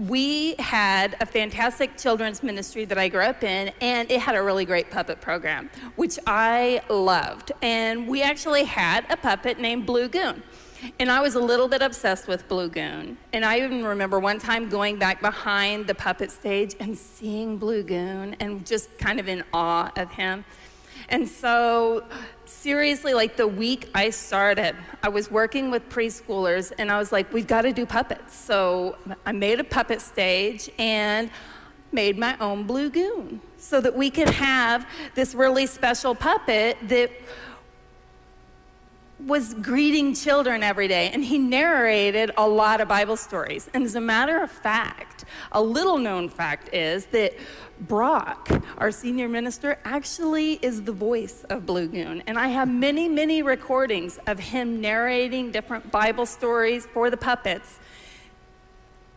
we 0.06 0.54
had 0.58 1.16
a 1.20 1.26
fantastic 1.26 1.96
children's 1.96 2.42
ministry 2.42 2.84
that 2.84 2.98
I 2.98 3.08
grew 3.08 3.22
up 3.22 3.42
in, 3.42 3.72
and 3.80 4.10
it 4.10 4.20
had 4.20 4.36
a 4.36 4.42
really 4.42 4.64
great 4.64 4.90
puppet 4.90 5.20
program, 5.20 5.70
which 5.96 6.18
I 6.26 6.82
loved. 6.88 7.52
And 7.62 8.06
we 8.06 8.22
actually 8.22 8.64
had 8.64 9.04
a 9.10 9.16
puppet 9.16 9.58
named 9.58 9.86
Blue 9.86 10.08
Goon. 10.08 10.42
And 11.00 11.10
I 11.10 11.20
was 11.20 11.34
a 11.34 11.40
little 11.40 11.66
bit 11.66 11.82
obsessed 11.82 12.28
with 12.28 12.46
Blue 12.46 12.68
Goon. 12.68 13.18
And 13.32 13.44
I 13.44 13.58
even 13.58 13.84
remember 13.84 14.20
one 14.20 14.38
time 14.38 14.68
going 14.68 14.96
back 14.96 15.20
behind 15.20 15.88
the 15.88 15.94
puppet 15.94 16.30
stage 16.30 16.76
and 16.78 16.96
seeing 16.96 17.56
Blue 17.56 17.82
Goon 17.82 18.36
and 18.38 18.64
just 18.64 18.96
kind 18.98 19.18
of 19.18 19.28
in 19.28 19.42
awe 19.52 19.90
of 19.96 20.12
him. 20.12 20.44
And 21.08 21.28
so, 21.28 22.04
seriously, 22.48 23.14
like 23.14 23.36
the 23.36 23.46
week 23.46 23.90
I 23.94 24.10
started, 24.10 24.74
I 25.02 25.08
was 25.08 25.30
working 25.30 25.70
with 25.70 25.88
preschoolers 25.88 26.72
and 26.78 26.90
I 26.90 26.98
was 26.98 27.12
like, 27.12 27.32
we've 27.32 27.46
got 27.46 27.62
to 27.62 27.72
do 27.72 27.86
puppets. 27.86 28.34
So, 28.34 28.96
I 29.26 29.32
made 29.32 29.60
a 29.60 29.64
puppet 29.64 30.00
stage 30.00 30.70
and 30.78 31.30
made 31.92 32.18
my 32.18 32.36
own 32.38 32.64
Blue 32.64 32.90
Goon 32.90 33.40
so 33.56 33.80
that 33.80 33.94
we 33.94 34.10
could 34.10 34.30
have 34.30 34.86
this 35.14 35.34
really 35.34 35.66
special 35.66 36.14
puppet 36.14 36.76
that 36.88 37.10
was 39.18 39.54
greeting 39.54 40.14
children 40.14 40.62
every 40.62 40.86
day, 40.86 41.10
and 41.12 41.24
he 41.24 41.38
narrated 41.38 42.30
a 42.36 42.48
lot 42.48 42.80
of 42.80 42.88
Bible 42.88 43.16
stories. 43.16 43.68
And 43.74 43.82
as 43.84 43.94
a 43.96 44.00
matter 44.00 44.42
of 44.42 44.50
fact, 44.50 45.24
a 45.50 45.60
little 45.60 45.98
known 45.98 46.28
fact 46.28 46.72
is 46.72 47.06
that 47.06 47.34
Brock, 47.80 48.48
our 48.78 48.90
senior 48.90 49.28
minister, 49.28 49.78
actually 49.84 50.54
is 50.62 50.82
the 50.82 50.92
voice 50.92 51.44
of 51.50 51.66
Blue 51.66 51.88
Goon. 51.88 52.22
And 52.26 52.38
I 52.38 52.48
have 52.48 52.68
many, 52.68 53.08
many 53.08 53.42
recordings 53.42 54.18
of 54.26 54.38
him 54.38 54.80
narrating 54.80 55.50
different 55.50 55.90
Bible 55.90 56.26
stories 56.26 56.86
for 56.86 57.10
the 57.10 57.16
puppets 57.16 57.78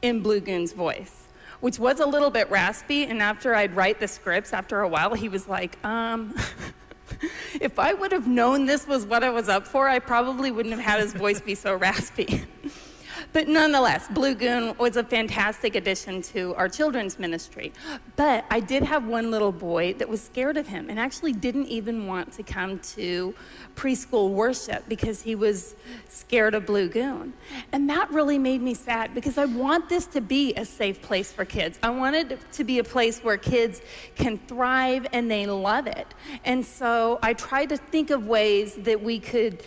in 0.01 0.22
Blue 0.22 0.39
Goon's 0.39 0.74
voice, 0.74 1.27
which 1.60 1.79
was 1.79 2.00
a 2.00 2.05
little 2.05 2.29
bit 2.29 2.50
raspy. 2.50 3.03
And 3.03 3.22
after 3.22 3.53
I'd 3.55 3.75
write 3.75 4.00
the 4.00 4.08
scripts, 4.08 4.53
after 4.53 4.81
a 4.81 4.88
while, 4.88 5.13
he 5.13 5.29
was 5.29 5.48
like, 5.48 5.84
um, 5.86 6.36
if 7.62 7.80
I 7.80 7.94
would 7.94 8.12
have 8.12 8.27
known 8.27 8.65
this 8.65 8.88
was 8.88 9.06
what 9.06 9.24
I 9.24 9.30
was 9.30 9.50
up 9.50 9.68
for, 9.68 9.88
I 9.88 10.00
probably 10.00 10.51
wouldn't 10.51 10.75
have 10.75 10.84
had 10.84 11.00
his 11.00 11.13
voice 11.13 11.41
be 11.41 11.56
so 11.56 11.75
raspy. 11.75 12.44
But 13.33 13.47
nonetheless, 13.47 14.07
Blue 14.09 14.35
Goon 14.35 14.75
was 14.77 14.97
a 14.97 15.03
fantastic 15.03 15.75
addition 15.75 16.21
to 16.23 16.53
our 16.55 16.67
children's 16.67 17.17
ministry. 17.17 17.71
But 18.17 18.45
I 18.51 18.59
did 18.59 18.83
have 18.83 19.07
one 19.07 19.31
little 19.31 19.53
boy 19.53 19.93
that 19.93 20.09
was 20.09 20.21
scared 20.21 20.57
of 20.57 20.67
him 20.67 20.89
and 20.89 21.00
actually 21.00 21.31
didn't 21.31 21.67
even 21.67 22.07
want 22.07 22.33
to 22.33 22.43
come 22.43 22.79
to 22.79 23.33
preschool 23.75 24.31
worship 24.31 24.83
because 24.89 25.21
he 25.21 25.35
was 25.35 25.75
scared 26.09 26.53
of 26.53 26.65
Blue 26.65 26.89
Goon. 26.89 27.33
And 27.71 27.89
that 27.89 28.11
really 28.11 28.38
made 28.38 28.61
me 28.61 28.73
sad 28.73 29.15
because 29.15 29.38
I 29.38 29.45
want 29.45 29.88
this 29.88 30.05
to 30.07 30.19
be 30.19 30.53
a 30.55 30.65
safe 30.65 31.01
place 31.01 31.31
for 31.31 31.45
kids. 31.45 31.79
I 31.81 31.89
wanted 31.89 32.33
it 32.33 32.51
to 32.53 32.65
be 32.65 32.79
a 32.79 32.83
place 32.83 33.21
where 33.21 33.38
kids 33.38 33.81
can 34.15 34.39
thrive 34.39 35.07
and 35.13 35.31
they 35.31 35.45
love 35.45 35.88
it. 35.88 36.07
And 36.43 36.65
so 36.65 37.17
I 37.23 37.33
tried 37.33 37.69
to 37.69 37.77
think 37.77 38.09
of 38.09 38.27
ways 38.27 38.75
that 38.75 39.01
we 39.01 39.19
could 39.19 39.63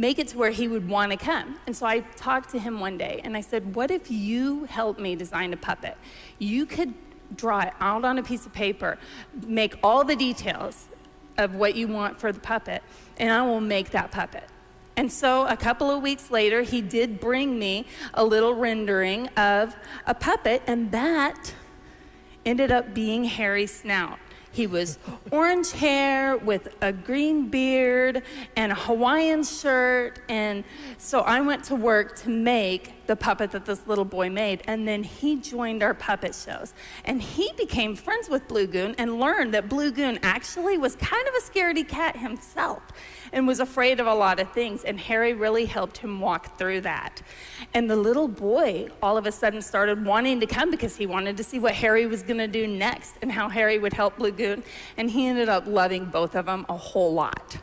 make 0.00 0.18
it 0.18 0.28
to 0.28 0.38
where 0.38 0.50
he 0.50 0.68
would 0.68 0.88
want 0.88 1.12
to 1.12 1.18
come. 1.18 1.58
And 1.66 1.76
so 1.76 1.86
I 1.86 2.00
talked 2.00 2.50
to 2.50 2.58
him 2.58 2.80
one 2.80 2.98
day 2.98 3.20
and 3.24 3.36
I 3.36 3.40
said, 3.40 3.74
What 3.74 3.90
if 3.90 4.10
you 4.10 4.64
help 4.64 4.98
me 4.98 5.16
design 5.16 5.52
a 5.52 5.56
puppet? 5.56 5.96
You 6.38 6.66
could 6.66 6.94
draw 7.34 7.60
it 7.60 7.72
out 7.80 8.04
on 8.04 8.18
a 8.18 8.22
piece 8.22 8.46
of 8.46 8.52
paper, 8.52 8.98
make 9.46 9.76
all 9.82 10.04
the 10.04 10.16
details 10.16 10.88
of 11.38 11.54
what 11.54 11.74
you 11.74 11.88
want 11.88 12.18
for 12.18 12.32
the 12.32 12.40
puppet, 12.40 12.82
and 13.16 13.30
I 13.30 13.42
will 13.42 13.60
make 13.60 13.90
that 13.90 14.10
puppet. 14.10 14.44
And 14.96 15.10
so 15.10 15.46
a 15.46 15.56
couple 15.56 15.90
of 15.90 16.02
weeks 16.02 16.30
later, 16.30 16.62
he 16.62 16.80
did 16.80 17.18
bring 17.18 17.58
me 17.58 17.86
a 18.12 18.24
little 18.24 18.54
rendering 18.54 19.28
of 19.36 19.74
a 20.06 20.14
puppet, 20.14 20.62
and 20.66 20.92
that 20.92 21.54
ended 22.46 22.70
up 22.70 22.94
being 22.94 23.24
Harry 23.24 23.66
Snout. 23.66 24.18
He 24.54 24.68
was 24.68 24.98
orange 25.32 25.72
hair 25.72 26.36
with 26.36 26.68
a 26.80 26.92
green 26.92 27.48
beard 27.48 28.22
and 28.54 28.70
a 28.70 28.74
Hawaiian 28.76 29.42
shirt. 29.42 30.20
And 30.28 30.62
so 30.96 31.20
I 31.22 31.40
went 31.40 31.64
to 31.64 31.74
work 31.74 32.16
to 32.20 32.30
make 32.30 33.06
the 33.08 33.16
puppet 33.16 33.50
that 33.50 33.64
this 33.64 33.84
little 33.88 34.04
boy 34.04 34.30
made. 34.30 34.62
And 34.68 34.86
then 34.86 35.02
he 35.02 35.36
joined 35.40 35.82
our 35.82 35.92
puppet 35.92 36.36
shows. 36.36 36.72
And 37.04 37.20
he 37.20 37.50
became 37.56 37.96
friends 37.96 38.28
with 38.28 38.46
Blue 38.46 38.68
Goon 38.68 38.94
and 38.96 39.18
learned 39.18 39.54
that 39.54 39.68
Blue 39.68 39.90
Goon 39.90 40.20
actually 40.22 40.78
was 40.78 40.94
kind 40.94 41.26
of 41.26 41.34
a 41.34 41.40
scaredy 41.40 41.86
cat 41.86 42.16
himself 42.16 42.80
and 43.34 43.46
was 43.48 43.60
afraid 43.60 44.00
of 44.00 44.06
a 44.06 44.14
lot 44.14 44.40
of 44.40 44.50
things. 44.52 44.84
And 44.84 44.98
Harry 44.98 45.34
really 45.34 45.66
helped 45.66 45.98
him 45.98 46.20
walk 46.20 46.56
through 46.56 46.82
that. 46.82 47.20
And 47.74 47.90
the 47.90 47.96
little 47.96 48.28
boy 48.28 48.88
all 49.02 49.18
of 49.18 49.26
a 49.26 49.32
sudden 49.32 49.60
started 49.60 50.06
wanting 50.06 50.40
to 50.40 50.46
come 50.46 50.70
because 50.70 50.96
he 50.96 51.04
wanted 51.04 51.36
to 51.36 51.44
see 51.44 51.58
what 51.58 51.74
Harry 51.74 52.06
was 52.06 52.22
going 52.22 52.38
to 52.38 52.48
do 52.48 52.66
next 52.66 53.16
and 53.20 53.30
how 53.30 53.48
Harry 53.48 53.78
would 53.78 53.92
help 53.92 54.16
Blue 54.16 54.30
Goon. 54.30 54.62
And 54.96 55.10
he 55.10 55.26
ended 55.26 55.48
up 55.48 55.66
loving 55.66 56.06
both 56.06 56.36
of 56.36 56.46
them 56.46 56.64
a 56.68 56.76
whole 56.76 57.12
lot. 57.12 57.58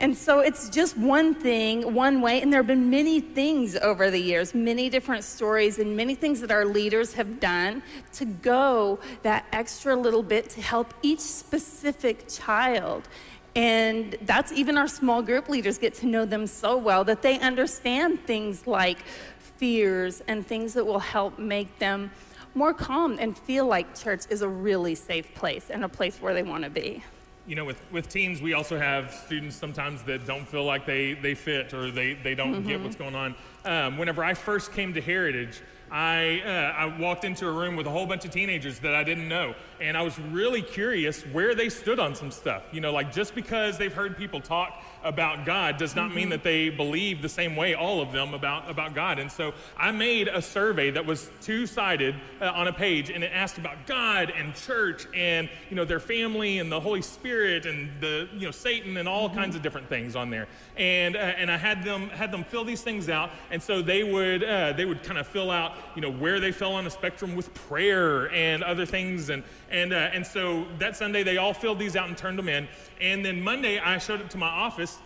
And 0.00 0.16
so 0.16 0.40
it's 0.40 0.70
just 0.70 0.96
one 0.96 1.34
thing, 1.34 1.92
one 1.92 2.22
way, 2.22 2.40
and 2.40 2.50
there 2.50 2.60
have 2.60 2.66
been 2.66 2.88
many 2.88 3.20
things 3.20 3.76
over 3.76 4.10
the 4.10 4.18
years, 4.18 4.54
many 4.54 4.88
different 4.88 5.24
stories, 5.24 5.78
and 5.78 5.94
many 5.94 6.14
things 6.14 6.40
that 6.40 6.50
our 6.50 6.64
leaders 6.64 7.12
have 7.14 7.38
done 7.38 7.82
to 8.14 8.24
go 8.24 8.98
that 9.22 9.44
extra 9.52 9.94
little 9.94 10.22
bit 10.22 10.48
to 10.50 10.62
help 10.62 10.94
each 11.02 11.20
specific 11.20 12.26
child 12.28 13.10
and 13.56 14.16
that's 14.22 14.52
even 14.52 14.78
our 14.78 14.88
small 14.88 15.22
group 15.22 15.48
leaders 15.48 15.78
get 15.78 15.94
to 15.94 16.06
know 16.06 16.24
them 16.24 16.46
so 16.46 16.76
well 16.76 17.04
that 17.04 17.22
they 17.22 17.38
understand 17.40 18.24
things 18.26 18.66
like 18.66 18.98
fears 19.38 20.22
and 20.28 20.46
things 20.46 20.74
that 20.74 20.84
will 20.84 21.00
help 21.00 21.38
make 21.38 21.78
them 21.78 22.10
more 22.54 22.74
calm 22.74 23.18
and 23.20 23.36
feel 23.36 23.66
like 23.66 23.98
church 23.98 24.22
is 24.30 24.42
a 24.42 24.48
really 24.48 24.94
safe 24.94 25.32
place 25.34 25.70
and 25.70 25.84
a 25.84 25.88
place 25.88 26.18
where 26.20 26.34
they 26.34 26.42
want 26.42 26.64
to 26.64 26.70
be. 26.70 27.02
You 27.46 27.56
know, 27.56 27.64
with, 27.64 27.80
with 27.90 28.08
teens, 28.08 28.40
we 28.40 28.54
also 28.54 28.78
have 28.78 29.12
students 29.12 29.56
sometimes 29.56 30.02
that 30.04 30.26
don't 30.26 30.46
feel 30.46 30.64
like 30.64 30.86
they, 30.86 31.14
they 31.14 31.34
fit 31.34 31.74
or 31.74 31.90
they, 31.90 32.14
they 32.14 32.34
don't 32.34 32.54
mm-hmm. 32.54 32.68
get 32.68 32.80
what's 32.80 32.96
going 32.96 33.14
on. 33.14 33.34
Um, 33.64 33.98
whenever 33.98 34.22
I 34.22 34.34
first 34.34 34.72
came 34.72 34.94
to 34.94 35.00
Heritage, 35.00 35.60
I, 35.90 36.40
uh, 36.40 36.50
I 36.50 36.98
walked 36.98 37.24
into 37.24 37.48
a 37.48 37.52
room 37.52 37.74
with 37.74 37.86
a 37.86 37.90
whole 37.90 38.06
bunch 38.06 38.24
of 38.24 38.30
teenagers 38.30 38.78
that 38.80 38.94
I 38.94 39.02
didn't 39.02 39.28
know. 39.28 39.54
And 39.80 39.96
I 39.96 40.02
was 40.02 40.18
really 40.18 40.62
curious 40.62 41.22
where 41.22 41.54
they 41.54 41.68
stood 41.68 41.98
on 41.98 42.14
some 42.14 42.30
stuff. 42.30 42.62
You 42.70 42.80
know, 42.80 42.92
like 42.92 43.12
just 43.12 43.34
because 43.34 43.76
they've 43.76 43.92
heard 43.92 44.16
people 44.16 44.40
talk 44.40 44.82
about 45.04 45.46
God 45.46 45.76
does 45.76 45.96
not 45.96 46.06
mm-hmm. 46.06 46.16
mean 46.16 46.28
that 46.30 46.42
they 46.42 46.68
believe 46.68 47.22
the 47.22 47.28
same 47.28 47.56
way, 47.56 47.74
all 47.74 48.00
of 48.00 48.12
them, 48.12 48.34
about, 48.34 48.70
about 48.70 48.94
God. 48.94 49.18
And 49.18 49.30
so 49.30 49.54
I 49.76 49.90
made 49.92 50.28
a 50.28 50.42
survey 50.42 50.90
that 50.90 51.06
was 51.06 51.30
two 51.40 51.66
sided 51.66 52.14
uh, 52.40 52.52
on 52.54 52.68
a 52.68 52.72
page, 52.72 53.10
and 53.10 53.24
it 53.24 53.30
asked 53.34 53.58
about 53.58 53.86
God 53.86 54.32
and 54.36 54.54
church 54.54 55.06
and, 55.14 55.48
you 55.68 55.76
know, 55.76 55.84
their 55.84 56.00
family 56.00 56.58
and 56.58 56.70
the 56.70 56.80
Holy 56.80 57.02
Spirit 57.02 57.66
and 57.66 57.90
the, 58.00 58.28
you 58.34 58.46
know, 58.46 58.50
Satan 58.50 58.96
and 58.96 59.08
all 59.08 59.28
mm-hmm. 59.28 59.38
kinds 59.38 59.56
of 59.56 59.62
different 59.62 59.88
things 59.88 60.16
on 60.16 60.30
there. 60.30 60.48
And, 60.76 61.16
uh, 61.16 61.18
and 61.18 61.50
I 61.50 61.56
had 61.56 61.84
them, 61.84 62.08
had 62.10 62.32
them 62.32 62.44
fill 62.44 62.64
these 62.64 62.82
things 62.82 63.08
out, 63.08 63.30
and 63.50 63.62
so 63.62 63.82
they 63.82 64.02
would, 64.02 64.44
uh, 64.44 64.72
they 64.72 64.84
would 64.84 65.02
kind 65.02 65.18
of 65.18 65.26
fill 65.26 65.50
out, 65.50 65.74
you 65.94 66.02
know, 66.02 66.10
where 66.10 66.40
they 66.40 66.52
fell 66.52 66.74
on 66.74 66.84
the 66.84 66.90
spectrum 66.90 67.34
with 67.36 67.52
prayer 67.54 68.30
and 68.32 68.62
other 68.62 68.86
things. 68.86 69.30
And, 69.30 69.42
and, 69.70 69.92
uh, 69.92 70.10
and 70.12 70.26
so 70.26 70.66
that 70.78 70.96
Sunday, 70.96 71.22
they 71.22 71.36
all 71.36 71.54
filled 71.54 71.78
these 71.78 71.96
out 71.96 72.08
and 72.08 72.16
turned 72.16 72.38
them 72.38 72.48
in. 72.48 72.68
And 73.00 73.24
then 73.24 73.40
Monday, 73.40 73.78
I 73.78 73.98
showed 73.98 74.20
up 74.20 74.28
to 74.30 74.38
my 74.38 74.48
office 74.48 74.98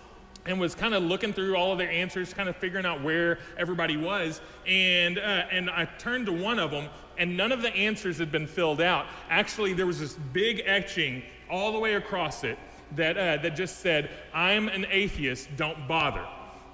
and 0.47 0.61
was 0.61 0.75
kind 0.75 0.94
of 0.94 1.02
looking 1.02 1.33
through 1.33 1.56
all 1.56 1.73
of 1.73 1.78
their 1.78 1.90
answers, 1.90 2.35
kind 2.35 2.49
of 2.49 2.56
figuring 2.56 2.85
out 2.85 3.02
where 3.02 3.38
everybody 3.56 3.97
was. 3.97 4.40
And, 4.66 5.18
uh, 5.18 5.47
and 5.50 5.71
I 5.71 5.87
turned 5.99 6.26
to 6.26 6.33
one 6.33 6.59
of 6.59 6.71
them, 6.71 6.88
and 7.16 7.37
none 7.37 7.52
of 7.52 7.62
the 7.62 7.75
answers 7.75 8.18
had 8.18 8.30
been 8.30 8.47
filled 8.47 8.80
out. 8.80 9.06
Actually, 9.30 9.73
there 9.73 9.87
was 9.87 10.00
this 10.00 10.14
big 10.33 10.62
etching 10.66 11.23
all 11.50 11.73
the 11.73 11.78
way 11.78 11.94
across 11.94 12.44
it 12.44 12.59
that, 12.97 13.16
uh, 13.16 13.42
that 13.42 13.56
just 13.56 13.80
said, 13.80 14.11
I'm 14.33 14.68
an 14.68 14.87
atheist, 14.90 15.49
don't 15.56 15.88
bother. 15.88 16.26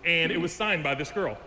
And 0.04 0.32
it 0.32 0.40
was 0.40 0.52
signed 0.52 0.82
by 0.82 0.94
this 0.94 1.10
girl. 1.10 1.38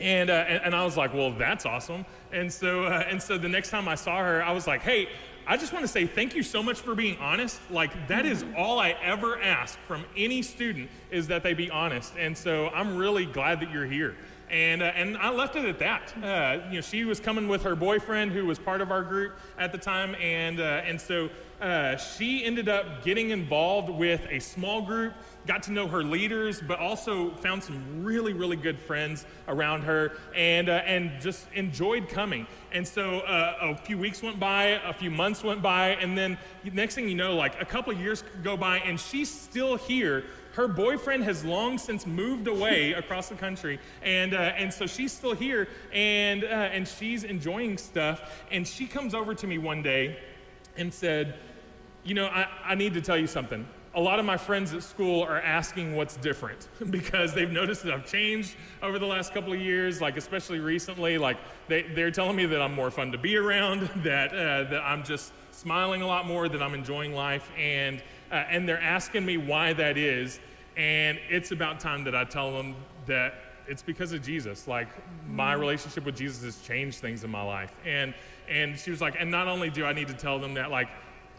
And, 0.00 0.28
uh, 0.28 0.44
and, 0.48 0.62
and, 0.64 0.74
I 0.74 0.84
was 0.84 0.96
like, 0.96 1.14
well, 1.14 1.30
that's 1.30 1.64
awesome. 1.64 2.04
And 2.32 2.52
so, 2.52 2.84
uh, 2.84 3.04
and 3.08 3.22
so 3.22 3.38
the 3.38 3.48
next 3.48 3.70
time 3.70 3.86
I 3.86 3.94
saw 3.94 4.18
her, 4.18 4.42
I 4.42 4.50
was 4.50 4.66
like, 4.66 4.82
hey, 4.82 5.08
I 5.46 5.58
just 5.58 5.72
want 5.72 5.84
to 5.84 5.88
say 5.88 6.06
thank 6.06 6.34
you 6.34 6.42
so 6.42 6.62
much 6.62 6.80
for 6.80 6.94
being 6.94 7.18
honest. 7.18 7.60
Like 7.70 8.08
that 8.08 8.24
is 8.24 8.42
mm-hmm. 8.42 8.56
all 8.56 8.78
I 8.78 8.90
ever 9.02 9.40
ask 9.40 9.78
from 9.80 10.04
any 10.16 10.40
student 10.40 10.88
is 11.10 11.28
that 11.28 11.42
they 11.42 11.52
be 11.52 11.70
honest. 11.70 12.14
And 12.18 12.36
so 12.36 12.68
I'm 12.68 12.96
really 12.96 13.26
glad 13.26 13.60
that 13.60 13.70
you're 13.70 13.86
here. 13.86 14.16
And, 14.54 14.84
uh, 14.84 14.92
and 14.94 15.16
I 15.16 15.30
left 15.30 15.56
it 15.56 15.64
at 15.64 15.80
that. 15.80 16.14
Uh, 16.22 16.64
you 16.68 16.76
know, 16.76 16.80
she 16.80 17.04
was 17.04 17.18
coming 17.18 17.48
with 17.48 17.64
her 17.64 17.74
boyfriend 17.74 18.30
who 18.30 18.46
was 18.46 18.56
part 18.56 18.80
of 18.80 18.92
our 18.92 19.02
group 19.02 19.36
at 19.58 19.72
the 19.72 19.78
time. 19.78 20.14
And, 20.14 20.60
uh, 20.60 20.82
and 20.84 21.00
so 21.00 21.28
uh, 21.60 21.96
she 21.96 22.44
ended 22.44 22.68
up 22.68 23.04
getting 23.04 23.30
involved 23.30 23.90
with 23.90 24.24
a 24.30 24.38
small 24.38 24.80
group, 24.80 25.12
got 25.48 25.64
to 25.64 25.72
know 25.72 25.88
her 25.88 26.04
leaders, 26.04 26.60
but 26.60 26.78
also 26.78 27.34
found 27.38 27.64
some 27.64 28.04
really, 28.04 28.32
really 28.32 28.54
good 28.54 28.78
friends 28.78 29.26
around 29.48 29.82
her 29.82 30.12
and, 30.36 30.68
uh, 30.68 30.82
and 30.86 31.20
just 31.20 31.48
enjoyed 31.54 32.08
coming. 32.08 32.46
And 32.70 32.86
so 32.86 33.20
uh, 33.20 33.56
a 33.60 33.76
few 33.76 33.98
weeks 33.98 34.22
went 34.22 34.38
by, 34.38 34.80
a 34.84 34.92
few 34.92 35.10
months 35.10 35.42
went 35.42 35.62
by, 35.62 35.96
and 35.96 36.16
then 36.16 36.38
next 36.72 36.94
thing 36.94 37.08
you 37.08 37.16
know, 37.16 37.34
like 37.34 37.60
a 37.60 37.64
couple 37.64 37.92
years 37.92 38.22
go 38.44 38.56
by, 38.56 38.78
and 38.78 39.00
she's 39.00 39.28
still 39.28 39.76
here 39.76 40.24
her 40.54 40.68
boyfriend 40.68 41.24
has 41.24 41.44
long 41.44 41.78
since 41.78 42.06
moved 42.06 42.46
away 42.46 42.92
across 42.96 43.28
the 43.28 43.34
country, 43.34 43.78
and, 44.02 44.34
uh, 44.34 44.52
and 44.56 44.72
so 44.72 44.86
she's 44.86 45.12
still 45.12 45.34
here, 45.34 45.68
and, 45.92 46.44
uh, 46.44 46.46
and 46.46 46.86
she's 46.86 47.24
enjoying 47.24 47.76
stuff. 47.76 48.44
And 48.50 48.66
she 48.66 48.86
comes 48.86 49.14
over 49.14 49.34
to 49.34 49.46
me 49.46 49.58
one 49.58 49.82
day 49.82 50.18
and 50.76 50.92
said, 50.92 51.38
You 52.04 52.14
know, 52.14 52.26
I, 52.26 52.46
I 52.64 52.74
need 52.74 52.94
to 52.94 53.00
tell 53.00 53.16
you 53.16 53.26
something. 53.26 53.66
A 53.96 54.00
lot 54.00 54.18
of 54.18 54.24
my 54.24 54.36
friends 54.36 54.74
at 54.74 54.82
school 54.82 55.22
are 55.22 55.40
asking 55.40 55.94
what's 55.94 56.16
different 56.16 56.68
because 56.90 57.32
they've 57.32 57.50
noticed 57.50 57.84
that 57.84 57.94
I've 57.94 58.06
changed 58.06 58.56
over 58.82 58.98
the 58.98 59.06
last 59.06 59.32
couple 59.32 59.52
of 59.52 59.60
years, 59.60 60.00
like 60.00 60.16
especially 60.16 60.58
recently. 60.58 61.16
Like 61.18 61.36
they, 61.68 61.82
they're 61.82 62.10
telling 62.10 62.36
me 62.36 62.46
that 62.46 62.60
I'm 62.60 62.74
more 62.74 62.90
fun 62.90 63.12
to 63.12 63.18
be 63.18 63.36
around, 63.36 63.82
that, 63.96 64.32
uh, 64.32 64.70
that 64.70 64.82
I'm 64.84 65.04
just 65.04 65.32
smiling 65.52 66.02
a 66.02 66.06
lot 66.06 66.26
more, 66.26 66.48
that 66.48 66.62
I'm 66.62 66.74
enjoying 66.74 67.14
life, 67.14 67.48
and 67.56 68.02
uh, 68.30 68.34
and 68.34 68.68
they're 68.68 68.80
asking 68.80 69.24
me 69.24 69.36
why 69.36 69.72
that 69.74 69.96
is. 69.96 70.40
And 70.76 71.18
it's 71.28 71.52
about 71.52 71.80
time 71.80 72.04
that 72.04 72.14
I 72.14 72.24
tell 72.24 72.52
them 72.52 72.74
that 73.06 73.34
it's 73.66 73.82
because 73.82 74.12
of 74.12 74.22
Jesus. 74.22 74.66
Like 74.66 74.88
my 75.28 75.52
mm-hmm. 75.52 75.60
relationship 75.60 76.04
with 76.04 76.16
Jesus 76.16 76.42
has 76.42 76.60
changed 76.60 76.98
things 76.98 77.24
in 77.24 77.30
my 77.30 77.42
life. 77.42 77.74
And 77.84 78.14
and 78.48 78.78
she 78.78 78.90
was 78.90 79.00
like, 79.00 79.16
and 79.18 79.30
not 79.30 79.48
only 79.48 79.70
do 79.70 79.86
I 79.86 79.92
need 79.92 80.08
to 80.08 80.14
tell 80.14 80.38
them 80.38 80.54
that, 80.54 80.70
like 80.70 80.88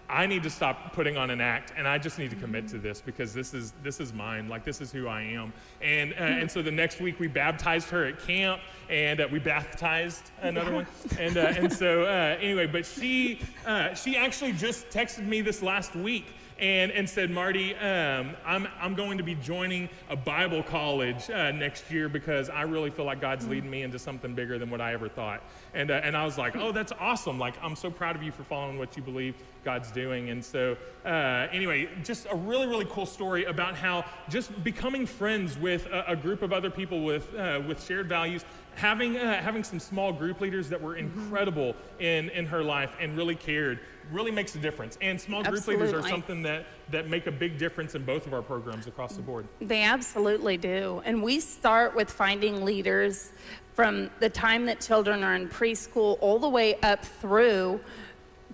I 0.08 0.28
need 0.28 0.44
to 0.44 0.50
stop 0.50 0.94
putting 0.94 1.18
on 1.18 1.30
an 1.32 1.42
act, 1.42 1.74
and 1.76 1.88
I 1.88 1.98
just 1.98 2.20
need 2.20 2.30
to 2.30 2.36
commit 2.36 2.68
to 2.70 2.78
this 2.78 3.02
because 3.02 3.34
this 3.34 3.54
is 3.54 3.74
this 3.84 4.00
is 4.00 4.14
mine. 4.14 4.48
Like 4.50 4.64
this 4.64 4.82
is 4.82 4.92
who 4.92 5.08
I 5.08 5.22
am. 5.22 5.52
And 5.82 6.14
uh, 6.14 6.18
and 6.18 6.50
so 6.50 6.62
the 6.62 6.72
next 6.72 7.02
week 7.02 7.20
we 7.20 7.28
baptized 7.28 7.90
her 7.90 8.06
at 8.06 8.20
camp, 8.20 8.62
and 8.90 9.20
uh, 9.20 9.28
we 9.32 9.40
baptized 9.40 10.32
another 10.42 10.70
yeah. 10.70 10.76
one. 10.76 10.88
And 11.20 11.38
uh, 11.38 11.54
and 11.58 11.74
so 11.74 12.04
uh, 12.04 12.38
anyway, 12.40 12.68
but 12.68 12.86
she 12.86 13.42
uh, 13.66 13.94
she 13.96 14.16
actually 14.16 14.54
just 14.54 14.90
texted 14.90 15.26
me 15.26 15.42
this 15.42 15.62
last 15.62 15.96
week 15.96 16.26
and, 16.60 16.92
and 16.92 17.10
said, 17.10 17.32
Marty, 17.32 17.76
um, 17.76 18.36
I'm, 18.46 18.68
I'm 18.80 18.96
going 18.96 19.18
to 19.18 19.24
be 19.24 19.36
joining 19.36 19.90
a 20.10 20.16
Bible 20.16 20.64
college 20.64 21.30
uh, 21.30 21.52
next 21.52 21.92
year 21.92 22.08
because 22.08 22.50
I 22.50 22.62
really 22.62 22.90
feel 22.90 23.06
like 23.06 23.20
God's 23.20 23.48
leading 23.48 23.70
me 23.70 23.82
into 23.82 24.00
something 24.00 24.34
bigger 24.34 24.58
than 24.58 24.70
what 24.70 24.80
I 24.80 24.94
ever 24.94 25.10
thought. 25.10 25.44
And, 25.74 25.92
uh, 25.92 26.02
and 26.04 26.16
I 26.16 26.24
was 26.24 26.38
like, 26.38 26.56
oh, 26.56 26.72
that's 26.72 26.94
awesome. 27.00 27.38
Like, 27.38 27.56
I'm 27.62 27.76
so 27.76 27.92
proud 27.92 28.16
of 28.16 28.24
you 28.24 28.32
for 28.32 28.44
following 28.44 28.78
what 28.78 28.96
you 28.96 29.04
believe 29.04 29.36
God's 29.66 29.92
doing. 29.92 30.30
And 30.30 30.44
so, 30.44 30.78
uh, 31.06 31.48
anyway, 31.52 31.90
just 32.04 32.28
a 32.32 32.36
really, 32.36 32.68
really 32.68 32.86
cool 32.90 33.06
story 33.06 33.46
about 33.46 33.76
how 33.76 34.06
just 34.30 34.64
becoming 34.64 35.06
friends 35.06 35.58
with 35.58 35.88
a, 35.88 36.12
a 36.12 36.16
group 36.16 36.42
of 36.42 36.54
other 36.54 36.70
people 36.70 37.04
with, 37.04 37.34
uh, 37.36 37.62
with 37.68 37.84
shared 37.84 38.08
values 38.08 38.46
having, 38.76 39.18
uh, 39.18 39.42
having 39.42 39.64
some 39.64 39.80
small 39.80 40.14
group 40.14 40.42
leaders 40.42 40.70
that 40.70 40.82
were 40.82 40.96
incredible 40.98 41.76
in, 42.00 42.30
in 42.30 42.46
her 42.46 42.64
life 42.64 42.92
and 43.00 43.18
really 43.18 43.36
cared 43.36 43.80
really 44.12 44.32
makes 44.32 44.56
a 44.56 44.60
difference. 44.60 44.98
And 45.02 45.20
small 45.20 45.42
group 45.44 45.56
absolutely. 45.56 45.88
leaders 45.88 46.06
are 46.06 46.08
something 46.08 46.44
that, 46.44 46.68
that 46.92 47.10
make 47.10 47.28
a 47.28 47.32
big 47.32 47.58
difference 47.58 47.96
in 47.96 48.04
both 48.04 48.28
of 48.28 48.34
our 48.34 48.42
programs 48.42 48.88
across 48.88 49.16
the 49.16 49.22
board. 49.22 49.48
They 49.62 49.84
absolutely 49.84 50.58
do. 50.58 51.02
And 51.06 51.24
we 51.24 51.40
start 51.40 51.96
with 51.96 52.12
finding 52.12 52.64
leaders 52.64 53.32
from 53.74 54.10
the 54.20 54.30
time 54.30 54.66
that 54.68 54.80
children 54.80 55.24
are 55.24 55.36
in 55.36 55.50
preschool 55.50 56.18
all 56.22 56.40
the 56.40 56.50
way 56.50 56.76
up 56.82 57.04
through 57.04 57.80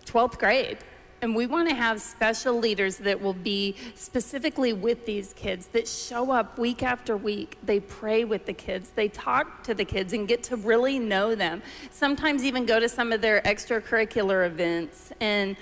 12th 0.05 0.39
grade. 0.39 0.77
And 1.21 1.35
we 1.35 1.45
want 1.45 1.69
to 1.69 1.75
have 1.75 2.01
special 2.01 2.57
leaders 2.57 2.97
that 2.97 3.21
will 3.21 3.35
be 3.35 3.75
specifically 3.93 4.73
with 4.73 5.05
these 5.05 5.33
kids 5.33 5.67
that 5.67 5.87
show 5.87 6.31
up 6.31 6.57
week 6.57 6.81
after 6.81 7.15
week. 7.15 7.59
They 7.63 7.79
pray 7.79 8.23
with 8.23 8.47
the 8.47 8.53
kids, 8.53 8.89
they 8.95 9.07
talk 9.07 9.63
to 9.65 9.75
the 9.75 9.85
kids 9.85 10.13
and 10.13 10.27
get 10.27 10.41
to 10.43 10.55
really 10.55 10.97
know 10.97 11.35
them. 11.35 11.61
Sometimes 11.91 12.43
even 12.43 12.65
go 12.65 12.79
to 12.79 12.89
some 12.89 13.11
of 13.11 13.21
their 13.21 13.39
extracurricular 13.41 14.47
events 14.47 15.13
and 15.21 15.55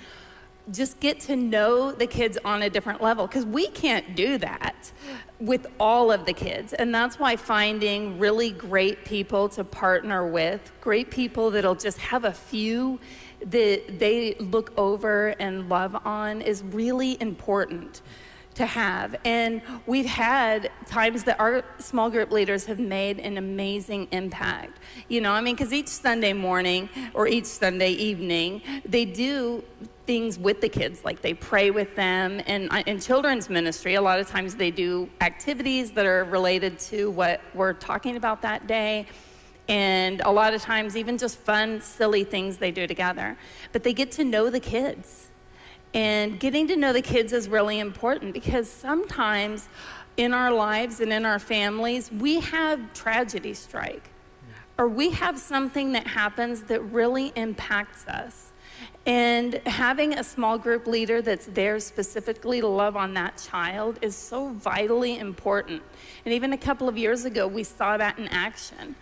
just 0.70 1.00
get 1.00 1.20
to 1.20 1.36
know 1.36 1.92
the 1.92 2.06
kids 2.06 2.38
on 2.44 2.62
a 2.62 2.70
different 2.70 3.02
level 3.02 3.26
because 3.26 3.44
we 3.44 3.66
can't 3.68 4.14
do 4.14 4.38
that 4.38 4.92
with 5.38 5.66
all 5.78 6.12
of 6.12 6.26
the 6.26 6.32
kids. 6.32 6.72
And 6.72 6.94
that's 6.94 7.18
why 7.18 7.36
finding 7.36 8.18
really 8.18 8.50
great 8.50 9.04
people 9.04 9.48
to 9.50 9.64
partner 9.64 10.26
with, 10.26 10.72
great 10.80 11.10
people 11.10 11.50
that'll 11.50 11.74
just 11.74 11.98
have 11.98 12.24
a 12.24 12.32
few 12.32 13.00
that 13.46 13.98
they 13.98 14.34
look 14.34 14.72
over 14.76 15.28
and 15.40 15.68
love 15.68 15.96
on 16.04 16.42
is 16.42 16.62
really 16.62 17.20
important 17.20 18.02
to 18.54 18.66
have. 18.66 19.16
And 19.24 19.62
we've 19.86 20.06
had 20.06 20.70
times 20.86 21.24
that 21.24 21.38
our 21.38 21.64
small 21.78 22.10
group 22.10 22.30
leaders 22.30 22.66
have 22.66 22.78
made 22.78 23.18
an 23.20 23.38
amazing 23.38 24.08
impact. 24.10 24.78
You 25.08 25.20
know, 25.20 25.32
I 25.32 25.40
mean, 25.40 25.54
because 25.54 25.72
each 25.72 25.88
Sunday 25.88 26.32
morning 26.32 26.88
or 27.14 27.28
each 27.28 27.46
Sunday 27.46 27.92
evening, 27.92 28.62
they 28.84 29.04
do 29.04 29.64
things 30.06 30.38
with 30.38 30.60
the 30.60 30.68
kids, 30.68 31.04
like 31.04 31.22
they 31.22 31.34
pray 31.34 31.70
with 31.70 31.94
them. 31.94 32.40
And 32.46 32.68
in 32.86 32.98
children's 32.98 33.48
ministry, 33.48 33.94
a 33.94 34.02
lot 34.02 34.18
of 34.18 34.28
times 34.28 34.56
they 34.56 34.72
do 34.72 35.08
activities 35.20 35.92
that 35.92 36.04
are 36.04 36.24
related 36.24 36.78
to 36.90 37.10
what 37.10 37.40
we're 37.54 37.74
talking 37.74 38.16
about 38.16 38.42
that 38.42 38.66
day. 38.66 39.06
And 39.68 40.20
a 40.22 40.30
lot 40.32 40.52
of 40.52 40.60
times, 40.60 40.96
even 40.96 41.16
just 41.16 41.38
fun, 41.38 41.80
silly 41.80 42.24
things 42.24 42.56
they 42.56 42.72
do 42.72 42.88
together. 42.88 43.38
But 43.70 43.84
they 43.84 43.92
get 43.92 44.10
to 44.12 44.24
know 44.24 44.50
the 44.50 44.58
kids 44.58 45.29
and 45.92 46.38
getting 46.38 46.68
to 46.68 46.76
know 46.76 46.92
the 46.92 47.02
kids 47.02 47.32
is 47.32 47.48
really 47.48 47.80
important 47.80 48.32
because 48.32 48.68
sometimes 48.68 49.68
in 50.16 50.32
our 50.32 50.52
lives 50.52 51.00
and 51.00 51.12
in 51.12 51.24
our 51.24 51.38
families, 51.38 52.10
we 52.12 52.40
have 52.40 52.92
tragedy 52.94 53.54
strike 53.54 54.10
or 54.78 54.88
we 54.88 55.10
have 55.10 55.38
something 55.38 55.92
that 55.92 56.06
happens 56.06 56.62
that 56.62 56.80
really 56.80 57.32
impacts 57.36 58.06
us. 58.06 58.52
And 59.06 59.54
having 59.66 60.14
a 60.14 60.24
small 60.24 60.58
group 60.58 60.86
leader 60.86 61.20
that's 61.20 61.46
there 61.46 61.80
specifically 61.80 62.60
to 62.60 62.66
love 62.66 62.96
on 62.96 63.14
that 63.14 63.36
child 63.36 63.98
is 64.02 64.14
so 64.14 64.48
vitally 64.50 65.18
important. 65.18 65.82
And 66.24 66.32
even 66.32 66.52
a 66.52 66.58
couple 66.58 66.88
of 66.88 66.96
years 66.96 67.24
ago, 67.24 67.46
we 67.46 67.64
saw 67.64 67.96
that 67.96 68.18
in 68.18 68.28
action. 68.28 68.94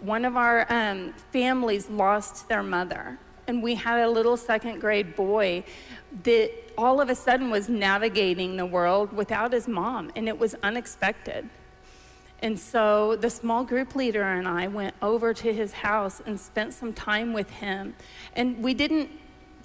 One 0.00 0.24
of 0.24 0.36
our 0.36 0.66
um, 0.72 1.14
families 1.32 1.90
lost 1.90 2.48
their 2.48 2.62
mother, 2.62 3.18
and 3.50 3.64
we 3.64 3.74
had 3.74 4.00
a 4.00 4.08
little 4.08 4.36
second 4.36 4.80
grade 4.80 5.16
boy 5.16 5.64
that 6.22 6.52
all 6.78 7.00
of 7.00 7.10
a 7.10 7.14
sudden 7.16 7.50
was 7.50 7.68
navigating 7.68 8.56
the 8.56 8.64
world 8.64 9.12
without 9.12 9.52
his 9.52 9.66
mom, 9.66 10.12
and 10.14 10.28
it 10.28 10.38
was 10.38 10.54
unexpected. 10.62 11.50
And 12.42 12.58
so 12.58 13.16
the 13.16 13.28
small 13.28 13.64
group 13.64 13.96
leader 13.96 14.22
and 14.22 14.46
I 14.46 14.68
went 14.68 14.94
over 15.02 15.34
to 15.34 15.52
his 15.52 15.72
house 15.72 16.22
and 16.24 16.38
spent 16.38 16.72
some 16.74 16.92
time 16.92 17.32
with 17.32 17.50
him. 17.50 17.94
And 18.34 18.62
we 18.62 18.72
didn't 18.72 19.10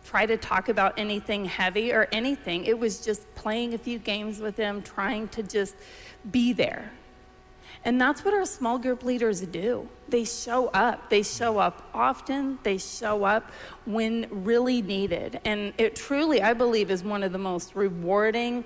try 0.04 0.26
to 0.26 0.36
talk 0.36 0.68
about 0.68 0.96
anything 0.98 1.46
heavy 1.46 1.94
or 1.94 2.08
anything, 2.12 2.66
it 2.66 2.78
was 2.78 3.06
just 3.06 3.34
playing 3.36 3.76
a 3.76 3.78
few 3.78 4.00
games 4.00 4.40
with 4.40 4.58
him, 4.58 4.82
trying 4.82 5.28
to 5.30 5.44
just 5.44 5.76
be 6.32 6.54
there 6.54 6.92
and 7.86 8.02
that's 8.02 8.26
what 8.26 8.34
our 8.34 8.46
small 8.46 8.80
group 8.80 9.04
leaders 9.04 9.42
do. 9.42 9.88
They 10.10 10.26
show 10.26 10.68
up. 10.70 11.12
They 11.12 11.22
show 11.22 11.60
up 11.60 11.88
often. 11.94 12.58
They 12.64 12.80
show 12.80 13.24
up 13.24 13.52
when 13.86 14.26
really 14.32 14.82
needed. 14.82 15.40
And 15.46 15.72
it 15.78 15.96
truly, 15.96 16.42
I 16.42 16.54
believe, 16.54 16.90
is 16.90 17.04
one 17.04 17.22
of 17.22 17.32
the 17.32 17.38
most 17.38 17.76
rewarding 17.76 18.64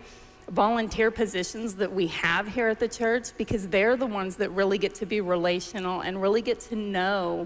volunteer 0.49 1.11
positions 1.11 1.75
that 1.75 1.93
we 1.93 2.07
have 2.07 2.47
here 2.47 2.69
at 2.69 2.79
the 2.79 2.87
church 2.87 3.29
because 3.37 3.67
they're 3.67 3.97
the 3.97 4.07
ones 4.07 4.37
that 4.37 4.49
really 4.51 4.77
get 4.77 4.95
to 4.95 5.05
be 5.05 5.19
relational 5.19 5.99
and 5.99 6.21
really 6.21 6.41
get 6.41 6.61
to 6.61 6.75
know 6.75 7.45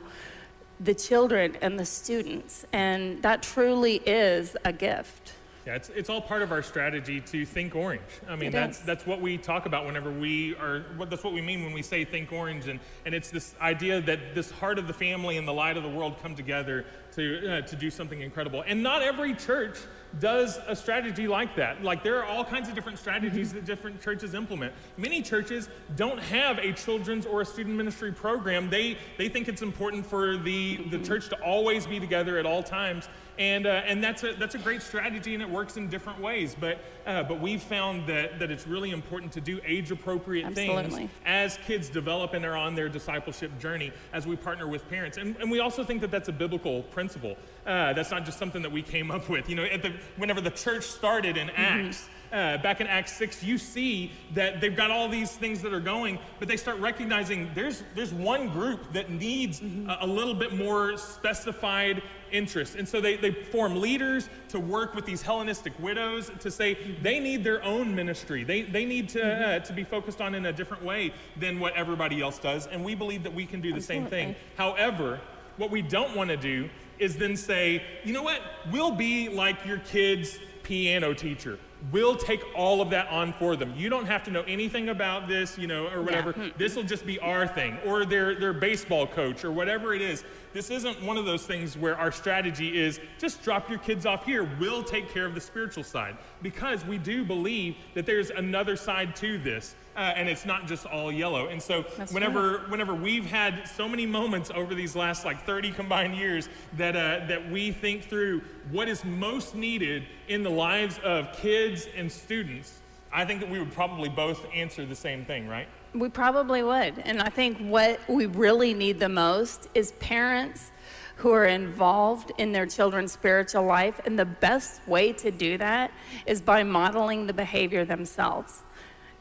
the 0.79 0.93
children 0.93 1.57
and 1.61 1.79
the 1.79 1.85
students. 1.85 2.65
And 2.71 3.21
that 3.23 3.41
truly 3.41 3.95
is 4.05 4.55
a 4.63 4.71
gift. 4.71 5.33
Yeah, 5.65 5.75
it's, 5.75 5.89
it's 5.89 6.09
all 6.09 6.19
part 6.19 6.41
of 6.41 6.51
our 6.51 6.61
strategy 6.61 7.21
to 7.21 7.45
think 7.45 7.73
orange. 7.73 8.01
I 8.27 8.35
mean, 8.35 8.49
it 8.49 8.51
that's 8.51 8.79
is. 8.79 8.83
that's 8.83 9.05
what 9.05 9.21
we 9.21 9.37
talk 9.37 9.65
about 9.65 9.85
whenever 9.85 10.11
we 10.11 10.55
are. 10.55 10.83
That's 11.09 11.23
what 11.23 11.33
we 11.33 11.41
mean 11.41 11.63
when 11.63 11.71
we 11.71 11.81
say 11.81 12.03
think 12.03 12.33
orange, 12.33 12.67
and 12.67 12.81
and 13.05 13.15
it's 13.15 13.29
this 13.29 13.55
idea 13.61 14.01
that 14.01 14.35
this 14.35 14.51
heart 14.51 14.77
of 14.77 14.87
the 14.87 14.93
family 14.93 15.37
and 15.37 15.47
the 15.47 15.53
light 15.53 15.77
of 15.77 15.83
the 15.83 15.89
world 15.89 16.17
come 16.21 16.35
together 16.35 16.85
to 17.15 17.49
uh, 17.49 17.61
to 17.61 17.75
do 17.77 17.89
something 17.89 18.19
incredible. 18.19 18.63
And 18.67 18.83
not 18.83 19.03
every 19.03 19.33
church 19.35 19.77
does 20.19 20.59
a 20.67 20.75
strategy 20.75 21.27
like 21.27 21.55
that. 21.55 21.81
Like 21.81 22.03
there 22.03 22.17
are 22.17 22.25
all 22.25 22.43
kinds 22.43 22.67
of 22.67 22.75
different 22.75 22.99
strategies 22.99 23.53
that 23.53 23.63
different 23.63 24.01
churches 24.01 24.33
implement. 24.33 24.73
Many 24.97 25.21
churches 25.21 25.69
don't 25.95 26.19
have 26.19 26.57
a 26.59 26.73
children's 26.73 27.25
or 27.25 27.41
a 27.41 27.45
student 27.45 27.77
ministry 27.77 28.11
program. 28.11 28.69
They 28.69 28.97
they 29.17 29.29
think 29.29 29.47
it's 29.47 29.61
important 29.61 30.05
for 30.05 30.35
the 30.35 30.77
the 30.89 30.99
church 30.99 31.29
to 31.29 31.41
always 31.41 31.87
be 31.87 32.01
together 32.01 32.37
at 32.37 32.45
all 32.45 32.63
times 32.63 33.07
and, 33.39 33.65
uh, 33.65 33.81
and 33.85 34.03
that's, 34.03 34.23
a, 34.23 34.33
that's 34.33 34.55
a 34.55 34.59
great 34.59 34.81
strategy 34.81 35.33
and 35.33 35.41
it 35.41 35.49
works 35.49 35.77
in 35.77 35.89
different 35.89 36.19
ways. 36.19 36.55
But, 36.59 36.79
uh, 37.05 37.23
but 37.23 37.39
we've 37.39 37.61
found 37.61 38.07
that, 38.07 38.39
that 38.39 38.51
it's 38.51 38.67
really 38.67 38.91
important 38.91 39.31
to 39.33 39.41
do 39.41 39.59
age 39.65 39.91
appropriate 39.91 40.53
things 40.53 41.09
as 41.25 41.57
kids 41.65 41.89
develop 41.89 42.33
and 42.33 42.45
are 42.45 42.55
on 42.55 42.75
their 42.75 42.89
discipleship 42.89 43.57
journey 43.59 43.91
as 44.13 44.27
we 44.27 44.35
partner 44.35 44.67
with 44.67 44.87
parents. 44.89 45.17
And, 45.17 45.35
and 45.37 45.49
we 45.49 45.59
also 45.59 45.83
think 45.83 46.01
that 46.01 46.11
that's 46.11 46.29
a 46.29 46.33
biblical 46.33 46.83
principle. 46.83 47.35
Uh, 47.65 47.93
that's 47.93 48.11
not 48.11 48.25
just 48.25 48.37
something 48.37 48.61
that 48.61 48.71
we 48.71 48.81
came 48.81 49.09
up 49.09 49.29
with. 49.29 49.49
You 49.49 49.55
know, 49.55 49.77
the, 49.77 49.93
whenever 50.17 50.41
the 50.41 50.51
church 50.51 50.83
started 50.83 51.37
in 51.37 51.47
mm-hmm. 51.47 51.87
Acts, 51.87 52.09
uh, 52.33 52.57
back 52.57 52.81
in 52.81 52.87
Acts 52.87 53.15
6, 53.17 53.43
you 53.43 53.59
see 53.59 54.11
that 54.33 54.59
they've 54.59 54.75
got 54.75 54.89
all 54.89 55.07
these 55.07 55.31
things 55.31 55.61
that 55.61 55.71
are 55.71 55.79
going, 55.79 56.17
but 56.39 56.47
they 56.47 56.57
start 56.57 56.79
recognizing 56.79 57.49
there's, 57.53 57.83
there's 57.93 58.11
one 58.11 58.49
group 58.49 58.91
that 58.91 59.11
needs 59.11 59.59
mm-hmm. 59.59 59.87
a, 59.87 59.99
a, 60.01 60.07
little 60.07 60.33
bit 60.33 60.55
more 60.55 60.97
specified 60.97 62.01
interest. 62.33 62.75
And 62.75 62.87
so 62.87 62.99
they, 62.99 63.15
they 63.15 63.31
form 63.31 63.79
leaders 63.79 64.29
to 64.49 64.59
work 64.59 64.95
with 64.95 65.05
these 65.05 65.21
Hellenistic 65.21 65.73
widows 65.79 66.31
to 66.39 66.51
say 66.51 66.77
they 67.01 67.19
need 67.19 67.43
their 67.43 67.63
own 67.63 67.95
ministry. 67.95 68.43
They, 68.43 68.63
they 68.63 68.85
need 68.85 69.09
to, 69.09 69.19
mm-hmm. 69.19 69.43
uh, 69.43 69.59
to 69.59 69.73
be 69.73 69.83
focused 69.83 70.21
on 70.21 70.35
in 70.35 70.45
a 70.47 70.53
different 70.53 70.83
way 70.83 71.13
than 71.37 71.59
what 71.59 71.73
everybody 71.75 72.21
else 72.21 72.39
does. 72.39 72.67
And 72.67 72.83
we 72.83 72.95
believe 72.95 73.23
that 73.23 73.33
we 73.33 73.45
can 73.45 73.61
do 73.61 73.69
the 73.69 73.77
Absolutely. 73.77 74.09
same 74.09 74.33
thing. 74.33 74.35
However, 74.57 75.21
what 75.57 75.71
we 75.71 75.81
don't 75.81 76.15
want 76.15 76.29
to 76.29 76.37
do 76.37 76.69
is 76.99 77.15
then 77.15 77.35
say, 77.35 77.83
you 78.03 78.13
know 78.13 78.23
what, 78.23 78.41
we'll 78.71 78.91
be 78.91 79.29
like 79.29 79.65
your 79.65 79.79
kid's 79.79 80.39
piano 80.63 81.13
teacher 81.13 81.59
we'll 81.91 82.15
take 82.15 82.43
all 82.55 82.81
of 82.81 82.89
that 82.91 83.07
on 83.09 83.33
for 83.33 83.55
them. 83.55 83.73
You 83.75 83.89
don't 83.89 84.05
have 84.05 84.23
to 84.23 84.31
know 84.31 84.43
anything 84.43 84.89
about 84.89 85.27
this, 85.27 85.57
you 85.57 85.67
know, 85.67 85.87
or 85.87 86.01
whatever. 86.01 86.33
Yeah. 86.37 86.49
This 86.57 86.75
will 86.75 86.83
just 86.83 87.05
be 87.05 87.19
our 87.19 87.47
thing, 87.47 87.77
or 87.85 88.05
their, 88.05 88.35
their 88.35 88.53
baseball 88.53 89.07
coach, 89.07 89.43
or 89.43 89.51
whatever 89.51 89.93
it 89.93 90.01
is. 90.01 90.23
This 90.53 90.69
isn't 90.69 91.01
one 91.01 91.17
of 91.17 91.25
those 91.25 91.45
things 91.45 91.75
where 91.75 91.97
our 91.97 92.11
strategy 92.11 92.79
is 92.79 92.99
just 93.17 93.43
drop 93.43 93.69
your 93.69 93.79
kids 93.79 94.05
off 94.05 94.25
here. 94.25 94.47
We'll 94.59 94.83
take 94.83 95.09
care 95.11 95.25
of 95.25 95.33
the 95.33 95.41
spiritual 95.41 95.83
side. 95.83 96.17
Because 96.41 96.85
we 96.85 96.99
do 96.99 97.25
believe 97.25 97.75
that 97.95 98.05
there's 98.05 98.29
another 98.29 98.75
side 98.75 99.15
to 99.17 99.39
this. 99.39 99.75
Uh, 99.95 99.99
and 100.15 100.27
it's 100.29 100.45
not 100.45 100.67
just 100.67 100.85
all 100.85 101.11
yellow. 101.11 101.47
And 101.47 101.61
so 101.61 101.85
That's 101.97 102.11
whenever 102.11 102.59
whenever 102.69 102.95
we've 102.95 103.25
had 103.25 103.67
so 103.67 103.87
many 103.87 104.05
moments 104.07 104.51
over 104.53 104.73
these 104.73 104.95
last 104.95 105.23
like 105.23 105.45
30 105.45 105.71
combined 105.71 106.15
years 106.15 106.49
that 106.77 106.95
uh, 106.95 107.25
that 107.27 107.51
we 107.51 107.71
think 107.71 108.05
through 108.05 108.41
what 108.71 108.87
is 108.87 109.05
most 109.05 109.53
needed 109.53 110.07
in 110.27 110.41
the 110.41 110.49
lives 110.49 110.99
of 111.03 111.31
kids 111.33 111.87
and 111.95 112.11
students, 112.11 112.81
I 113.13 113.25
think 113.25 113.41
that 113.41 113.49
we 113.49 113.59
would 113.59 113.71
probably 113.71 114.09
both 114.09 114.45
answer 114.53 114.85
the 114.85 114.95
same 114.95 115.23
thing, 115.23 115.47
right? 115.47 115.67
We 115.93 116.09
probably 116.09 116.63
would. 116.63 116.99
And 117.05 117.21
I 117.21 117.29
think 117.29 117.59
what 117.59 117.99
we 118.09 118.25
really 118.25 118.73
need 118.73 118.99
the 118.99 119.09
most 119.09 119.69
is 119.75 119.91
parents 119.93 120.71
who 121.17 121.31
are 121.31 121.45
involved 121.45 122.31
in 122.39 122.51
their 122.51 122.65
children's 122.65 123.11
spiritual 123.11 123.63
life. 123.63 124.01
And 124.05 124.17
the 124.17 124.25
best 124.25 124.85
way 124.87 125.13
to 125.13 125.29
do 125.29 125.57
that 125.59 125.91
is 126.25 126.41
by 126.41 126.63
modeling 126.63 127.27
the 127.27 127.33
behavior 127.33 127.85
themselves. 127.85 128.63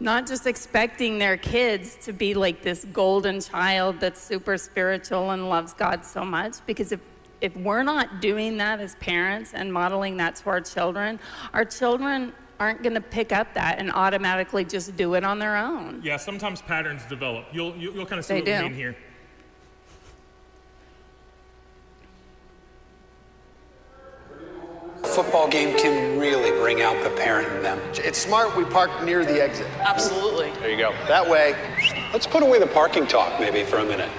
Not 0.00 0.26
just 0.26 0.46
expecting 0.46 1.18
their 1.18 1.36
kids 1.36 1.96
to 2.02 2.12
be 2.12 2.34
like 2.34 2.62
this 2.62 2.86
golden 2.86 3.40
child 3.40 4.00
that's 4.00 4.20
super 4.20 4.56
spiritual 4.56 5.30
and 5.30 5.48
loves 5.48 5.74
God 5.74 6.04
so 6.04 6.24
much, 6.24 6.54
because 6.66 6.92
if 6.92 7.00
if 7.42 7.56
we're 7.56 7.82
not 7.82 8.20
doing 8.20 8.56
that 8.58 8.78
as 8.80 8.94
parents 8.96 9.52
and 9.52 9.72
modeling 9.72 10.16
that 10.16 10.36
to 10.36 10.48
our 10.48 10.60
children, 10.60 11.18
our 11.52 11.64
children 11.64 12.32
aren't 12.62 12.82
going 12.84 12.94
to 12.94 13.00
pick 13.00 13.32
up 13.32 13.52
that 13.54 13.80
and 13.80 13.90
automatically 13.90 14.64
just 14.64 14.96
do 14.96 15.14
it 15.14 15.24
on 15.24 15.40
their 15.40 15.56
own. 15.56 16.00
Yeah, 16.04 16.16
sometimes 16.16 16.62
patterns 16.62 17.02
develop. 17.08 17.46
You'll, 17.52 17.74
you'll, 17.76 17.94
you'll 17.94 18.06
kind 18.06 18.20
of 18.20 18.24
see 18.24 18.34
they 18.34 18.40
what 18.40 18.46
do. 18.46 18.52
we 18.52 18.68
mean 18.68 18.74
here. 18.74 18.96
A 25.02 25.08
football 25.08 25.48
game 25.48 25.76
can 25.76 26.20
really 26.20 26.52
bring 26.60 26.82
out 26.82 27.02
the 27.02 27.10
parent 27.10 27.52
in 27.56 27.62
them. 27.64 27.80
It's 27.94 28.18
smart 28.18 28.56
we 28.56 28.64
park 28.64 29.02
near 29.02 29.24
the 29.24 29.42
exit. 29.42 29.66
Absolutely. 29.80 30.52
There 30.60 30.70
you 30.70 30.78
go. 30.78 30.92
That 31.08 31.28
way, 31.28 31.56
let's 32.12 32.28
put 32.28 32.44
away 32.44 32.60
the 32.60 32.68
parking 32.68 33.08
talk 33.08 33.40
maybe 33.40 33.64
for 33.64 33.78
a 33.78 33.84
minute. 33.84 34.10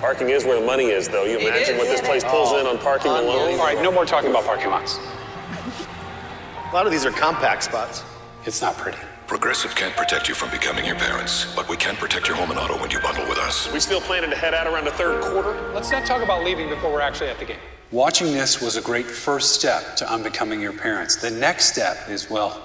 Parking 0.00 0.30
is 0.30 0.44
where 0.44 0.58
the 0.58 0.66
money 0.66 0.86
is, 0.86 1.08
though. 1.08 1.24
You 1.24 1.38
imagine 1.38 1.78
what 1.78 1.86
this 1.86 2.00
place 2.00 2.24
pulls 2.24 2.50
oh. 2.50 2.58
in 2.58 2.66
on 2.66 2.76
parking 2.78 3.12
alone? 3.12 3.52
All 3.52 3.64
right, 3.64 3.80
no 3.80 3.92
more 3.92 4.04
talking 4.04 4.30
about 4.30 4.44
parking 4.44 4.70
lots. 4.70 4.98
A 6.74 6.76
lot 6.76 6.86
of 6.86 6.92
these 6.92 7.06
are 7.06 7.12
compact 7.12 7.62
spots. 7.62 8.02
It's 8.46 8.60
not 8.60 8.76
pretty. 8.76 8.98
Progressive 9.28 9.76
can't 9.76 9.94
protect 9.94 10.28
you 10.28 10.34
from 10.34 10.50
becoming 10.50 10.84
your 10.84 10.96
parents, 10.96 11.54
but 11.54 11.68
we 11.68 11.76
can 11.76 11.94
protect 11.94 12.26
your 12.26 12.36
home 12.36 12.50
and 12.50 12.58
auto 12.58 12.76
when 12.80 12.90
you 12.90 12.98
bundle 12.98 13.24
with 13.28 13.38
us. 13.38 13.72
We 13.72 13.78
still 13.78 14.00
planning 14.00 14.28
to 14.30 14.34
head 14.34 14.54
out 14.54 14.66
around 14.66 14.84
the 14.84 14.90
third 14.90 15.22
quarter? 15.22 15.72
Let's 15.72 15.92
not 15.92 16.04
talk 16.04 16.20
about 16.20 16.42
leaving 16.42 16.68
before 16.68 16.92
we're 16.92 17.00
actually 17.00 17.30
at 17.30 17.38
the 17.38 17.44
game. 17.44 17.60
Watching 17.92 18.32
this 18.32 18.60
was 18.60 18.76
a 18.76 18.80
great 18.80 19.06
first 19.06 19.54
step 19.54 19.94
to 19.98 20.12
unbecoming 20.12 20.60
your 20.60 20.72
parents. 20.72 21.14
The 21.14 21.30
next 21.30 21.66
step 21.66 22.08
is, 22.08 22.28
well, 22.28 22.60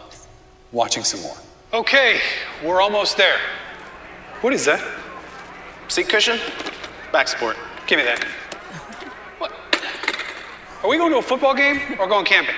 watching 0.72 1.04
some 1.04 1.22
more. 1.22 1.38
Okay, 1.72 2.19
we're 2.65 2.82
almost 2.82 3.15
there. 3.15 3.38
What 4.41 4.54
is 4.54 4.65
that? 4.65 4.84
Seat 5.88 6.10
cushion? 6.10 6.39
Back 7.12 7.28
support. 7.28 7.58
Give 7.86 8.00
me 8.00 8.06
that. 8.06 8.24
What? 9.38 9.52
Are 10.82 10.89
we 10.89 10.98
going 10.98 11.12
to 11.12 11.19
a 11.19 11.22
football 11.22 11.54
game 11.54 11.80
or 12.00 12.08
going 12.08 12.26
camping? 12.26 12.56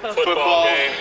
Football 0.00 0.64
game. 0.64 0.92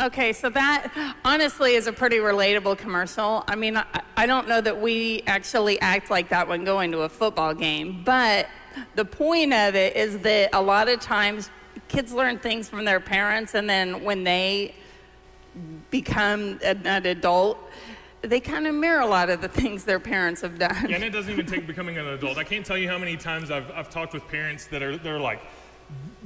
Okay, 0.00 0.32
so 0.32 0.48
that 0.50 1.16
honestly 1.24 1.74
is 1.74 1.88
a 1.88 1.92
pretty 1.92 2.18
relatable 2.18 2.78
commercial. 2.78 3.42
I 3.48 3.56
mean, 3.56 3.76
I, 3.76 3.84
I 4.16 4.26
don't 4.26 4.46
know 4.46 4.60
that 4.60 4.80
we 4.80 5.22
actually 5.26 5.80
act 5.80 6.08
like 6.08 6.28
that 6.28 6.46
when 6.46 6.62
going 6.62 6.92
to 6.92 7.00
a 7.00 7.08
football 7.08 7.52
game, 7.52 8.02
but 8.04 8.46
the 8.94 9.04
point 9.04 9.52
of 9.52 9.74
it 9.74 9.96
is 9.96 10.18
that 10.18 10.50
a 10.52 10.62
lot 10.62 10.88
of 10.88 11.00
times 11.00 11.50
kids 11.88 12.12
learn 12.12 12.38
things 12.38 12.68
from 12.68 12.84
their 12.84 13.00
parents, 13.00 13.54
and 13.54 13.68
then 13.68 14.04
when 14.04 14.22
they 14.22 14.74
become 15.90 16.60
an, 16.62 16.86
an 16.86 17.06
adult, 17.06 17.58
they 18.22 18.38
kind 18.38 18.68
of 18.68 18.76
mirror 18.76 19.00
a 19.00 19.06
lot 19.06 19.30
of 19.30 19.40
the 19.40 19.48
things 19.48 19.82
their 19.82 19.98
parents 19.98 20.42
have 20.42 20.60
done. 20.60 20.88
Yeah, 20.88 20.96
and 20.96 21.04
it 21.04 21.10
doesn't 21.10 21.32
even 21.32 21.46
take 21.46 21.66
becoming 21.66 21.98
an 21.98 22.06
adult. 22.06 22.38
I 22.38 22.44
can't 22.44 22.64
tell 22.64 22.78
you 22.78 22.88
how 22.88 22.98
many 22.98 23.16
times 23.16 23.50
I've, 23.50 23.68
I've 23.72 23.90
talked 23.90 24.12
with 24.12 24.28
parents 24.28 24.66
that 24.66 24.82
are 24.82 24.96
they're 24.96 25.18
like, 25.18 25.40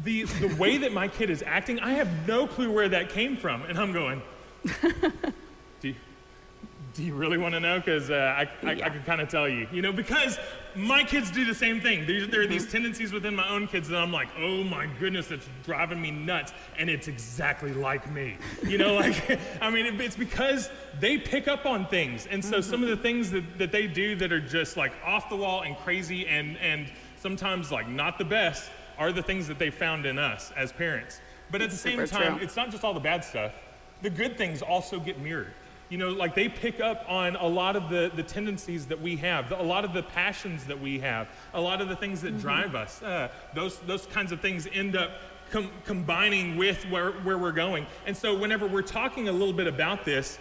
the, 0.05 0.25
the 0.25 0.55
way 0.57 0.79
that 0.79 0.93
my 0.93 1.09
kid 1.09 1.31
is 1.31 1.43
acting, 1.47 1.79
I 1.81 1.93
have 1.93 2.09
no 2.27 2.47
clue 2.47 2.71
where 2.73 2.89
that 2.89 3.11
came 3.11 3.37
from. 3.37 3.63
And 3.63 3.79
I'm 3.79 3.93
going, 3.93 4.23
do 5.81 5.89
you, 5.89 5.95
do 6.95 7.03
you 7.03 7.15
really 7.15 7.39
want 7.39 7.55
to 7.55 7.61
know? 7.61 7.79
Because 7.79 8.11
uh, 8.11 8.15
I, 8.37 8.49
I, 8.67 8.73
Yeah. 8.73 8.87
I 8.87 8.91
can 8.91 9.03
kind 9.05 9.21
of 9.21 9.29
tell 9.29 9.49
you. 9.49 9.67
You 9.73 9.81
know, 9.83 9.93
because 9.93 10.39
my 10.75 11.05
kids 11.05 11.31
do 11.31 11.45
the 11.45 11.55
same 11.55 11.81
thing. 11.81 12.07
There, 12.07 12.27
there 12.27 12.41
are 12.43 12.47
these 12.47 12.71
tendencies 12.71 13.13
within 13.13 13.35
my 13.37 13.49
own 13.49 13.67
kids 13.69 13.89
that 13.89 13.99
I'm 13.99 14.13
like, 14.13 14.29
oh 14.39 14.65
my 14.65 14.87
goodness, 14.99 15.31
it's 15.31 15.49
driving 15.65 16.01
me 16.03 16.11
nuts. 16.11 16.53
And 16.79 16.91
it's 16.91 17.07
exactly 17.09 17.73
like 17.73 18.11
me. 18.13 18.37
You 18.67 18.79
know, 18.79 18.95
like, 18.97 19.39
I 19.61 19.71
mean, 19.71 19.87
it- 19.87 20.01
it's 20.01 20.17
because 20.17 20.69
they 21.01 21.17
pick 21.17 21.47
up 21.49 21.65
on 21.65 21.87
things. 21.87 22.27
And 22.31 22.45
so 22.45 22.61
some 22.61 22.83
of 22.83 22.89
the 22.89 22.97
things 22.97 23.31
that, 23.31 23.59
that 23.59 23.71
they 23.73 23.87
do 23.87 24.17
that 24.17 24.33
are 24.33 24.41
just 24.41 24.77
like 24.77 24.93
off 25.05 25.29
the 25.29 25.37
wall 25.37 25.63
and 25.63 25.77
crazy 25.79 26.27
and, 26.27 26.57
and 26.59 26.91
sometimes 27.21 27.71
like 27.71 27.89
not 27.89 28.19
the 28.19 28.25
best 28.25 28.69
are 29.03 29.11
the 29.13 29.23
things 29.23 29.49
that 29.49 29.59
they 29.59 29.69
found 29.71 30.07
in 30.07 30.17
us 30.17 30.53
as 30.57 30.71
parents. 30.73 31.21
But 31.51 31.61
at 31.61 31.71
the 31.71 31.77
same 31.77 32.07
time, 32.07 32.37
true. 32.37 32.45
it's 32.45 32.55
not 32.55 32.71
just 32.71 32.85
all 32.85 32.95
the 32.95 33.01
bad 33.01 33.25
stuff. 33.25 33.53
The 34.01 34.11
good 34.11 34.39
things 34.39 34.63
also 34.63 35.01
get 35.01 35.19
mirrored. 35.21 35.53
You 35.89 35.99
know, 35.99 36.11
like 36.11 36.35
they 36.37 36.49
pick 36.49 36.81
up 36.81 37.05
on 37.09 37.35
a 37.37 37.47
lot 37.47 37.75
of 37.75 37.91
the, 37.91 38.13
the 38.15 38.23
tendencies 38.23 38.87
that 38.87 39.01
we 39.01 39.17
have, 39.17 39.49
the- 39.49 39.61
a 39.61 39.63
lot 39.63 39.85
of 39.85 39.93
the 39.93 40.05
passions 40.05 40.65
that 40.67 40.81
we 40.81 41.01
have, 41.01 41.29
a 41.53 41.61
lot 41.61 41.81
of 41.81 41.89
the 41.89 41.97
things 41.97 42.23
that 42.23 42.39
drive 42.39 42.75
us. 42.77 43.03
Uh, 43.03 43.29
those, 43.55 43.79
those 43.81 44.07
kinds 44.07 44.31
of 44.31 44.41
things 44.41 44.69
end 44.73 44.95
up 44.97 45.11
com- 45.51 45.71
combining 45.85 46.57
with 46.57 46.85
where, 46.85 47.11
where 47.25 47.37
we're 47.37 47.53
going. 47.53 47.87
And 48.07 48.17
so, 48.17 48.39
whenever 48.39 48.67
we're 48.69 48.83
talking 48.83 49.29
a 49.29 49.33
little 49.33 49.53
bit 49.53 49.67
about 49.67 50.05
this, 50.05 50.39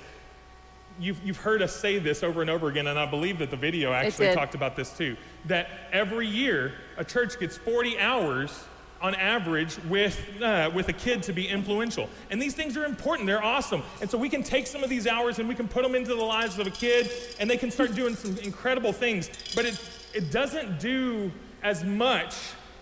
you've, 1.01 1.23
you've 1.25 1.37
heard 1.37 1.61
us 1.61 1.75
say 1.75 1.99
this 1.99 2.23
over 2.23 2.41
and 2.41 2.49
over 2.49 2.69
again, 2.69 2.87
and 2.87 2.97
I 2.97 3.05
believe 3.05 3.39
that 3.39 3.49
the 3.49 3.57
video 3.57 3.91
actually 3.91 4.33
talked 4.33 4.55
about 4.55 4.75
this 4.75 4.95
too. 4.95 5.17
That 5.45 5.67
every 5.91 6.27
year 6.27 6.73
a 6.97 7.03
church 7.03 7.39
gets 7.39 7.57
40 7.57 7.99
hours 7.99 8.65
on 9.01 9.15
average 9.15 9.79
with, 9.89 10.19
uh, 10.41 10.69
with 10.73 10.87
a 10.89 10.93
kid 10.93 11.23
to 11.23 11.33
be 11.33 11.47
influential. 11.47 12.07
And 12.29 12.39
these 12.39 12.53
things 12.53 12.77
are 12.77 12.85
important, 12.85 13.25
they're 13.25 13.43
awesome. 13.43 13.81
And 13.99 14.09
so 14.09 14.17
we 14.17 14.29
can 14.29 14.43
take 14.43 14.67
some 14.67 14.83
of 14.83 14.91
these 14.91 15.07
hours 15.07 15.39
and 15.39 15.49
we 15.49 15.55
can 15.55 15.67
put 15.67 15.81
them 15.81 15.95
into 15.95 16.13
the 16.13 16.23
lives 16.23 16.59
of 16.59 16.67
a 16.67 16.71
kid, 16.71 17.09
and 17.39 17.49
they 17.49 17.57
can 17.57 17.71
start 17.71 17.95
doing 17.95 18.15
some 18.15 18.37
incredible 18.37 18.93
things. 18.93 19.29
But 19.55 19.65
it, 19.65 19.79
it 20.13 20.31
doesn't 20.31 20.79
do 20.79 21.31
as 21.63 21.83
much 21.83 22.35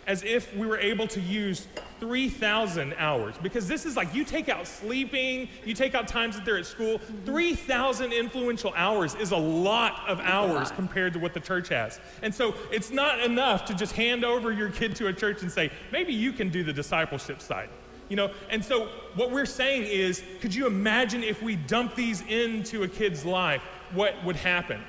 as 0.09 0.23
if 0.23 0.55
we 0.55 0.65
were 0.65 0.79
able 0.79 1.05
to 1.05 1.21
use 1.21 1.67
3,000 1.99 2.95
hours. 2.97 3.35
Because 3.43 3.67
this 3.67 3.85
is 3.85 3.95
like 3.95 4.11
you 4.15 4.23
take 4.23 4.49
out 4.49 4.65
sleeping, 4.65 5.47
you 5.63 5.75
take 5.75 5.93
out 5.93 6.07
times 6.07 6.35
that 6.35 6.43
they're 6.43 6.57
at 6.57 6.65
school. 6.65 6.99
3,000 7.25 8.11
influential 8.11 8.73
hours 8.75 9.13
is 9.13 9.31
a 9.31 9.37
lot 9.37 10.01
of 10.07 10.19
hours 10.21 10.71
compared 10.71 11.13
to 11.13 11.19
what 11.19 11.35
the 11.35 11.39
church 11.39 11.69
has. 11.69 11.99
And 12.23 12.33
so 12.33 12.55
it's 12.71 12.89
not 12.89 13.19
enough 13.19 13.65
to 13.65 13.75
just 13.75 13.93
hand 13.93 14.25
over 14.25 14.51
your 14.51 14.71
kid 14.71 14.95
to 14.95 15.07
a 15.07 15.13
church 15.13 15.43
and 15.43 15.51
say, 15.51 15.69
maybe 15.91 16.11
you 16.11 16.33
can 16.33 16.49
do 16.49 16.63
the 16.63 16.73
discipleship 16.73 17.39
side. 17.39 17.69
You 18.09 18.15
know, 18.15 18.31
and 18.49 18.65
so 18.65 18.87
what 19.13 19.29
we're 19.29 19.45
saying 19.45 19.83
is, 19.83 20.23
could 20.41 20.55
you 20.55 20.65
imagine 20.65 21.23
if 21.23 21.43
we 21.43 21.55
dump 21.55 21.93
these 21.93 22.21
into 22.21 22.81
a 22.81 22.87
kid's 22.87 23.25
life, 23.25 23.61
what 23.93 24.15
would 24.25 24.37
happen? 24.37 24.81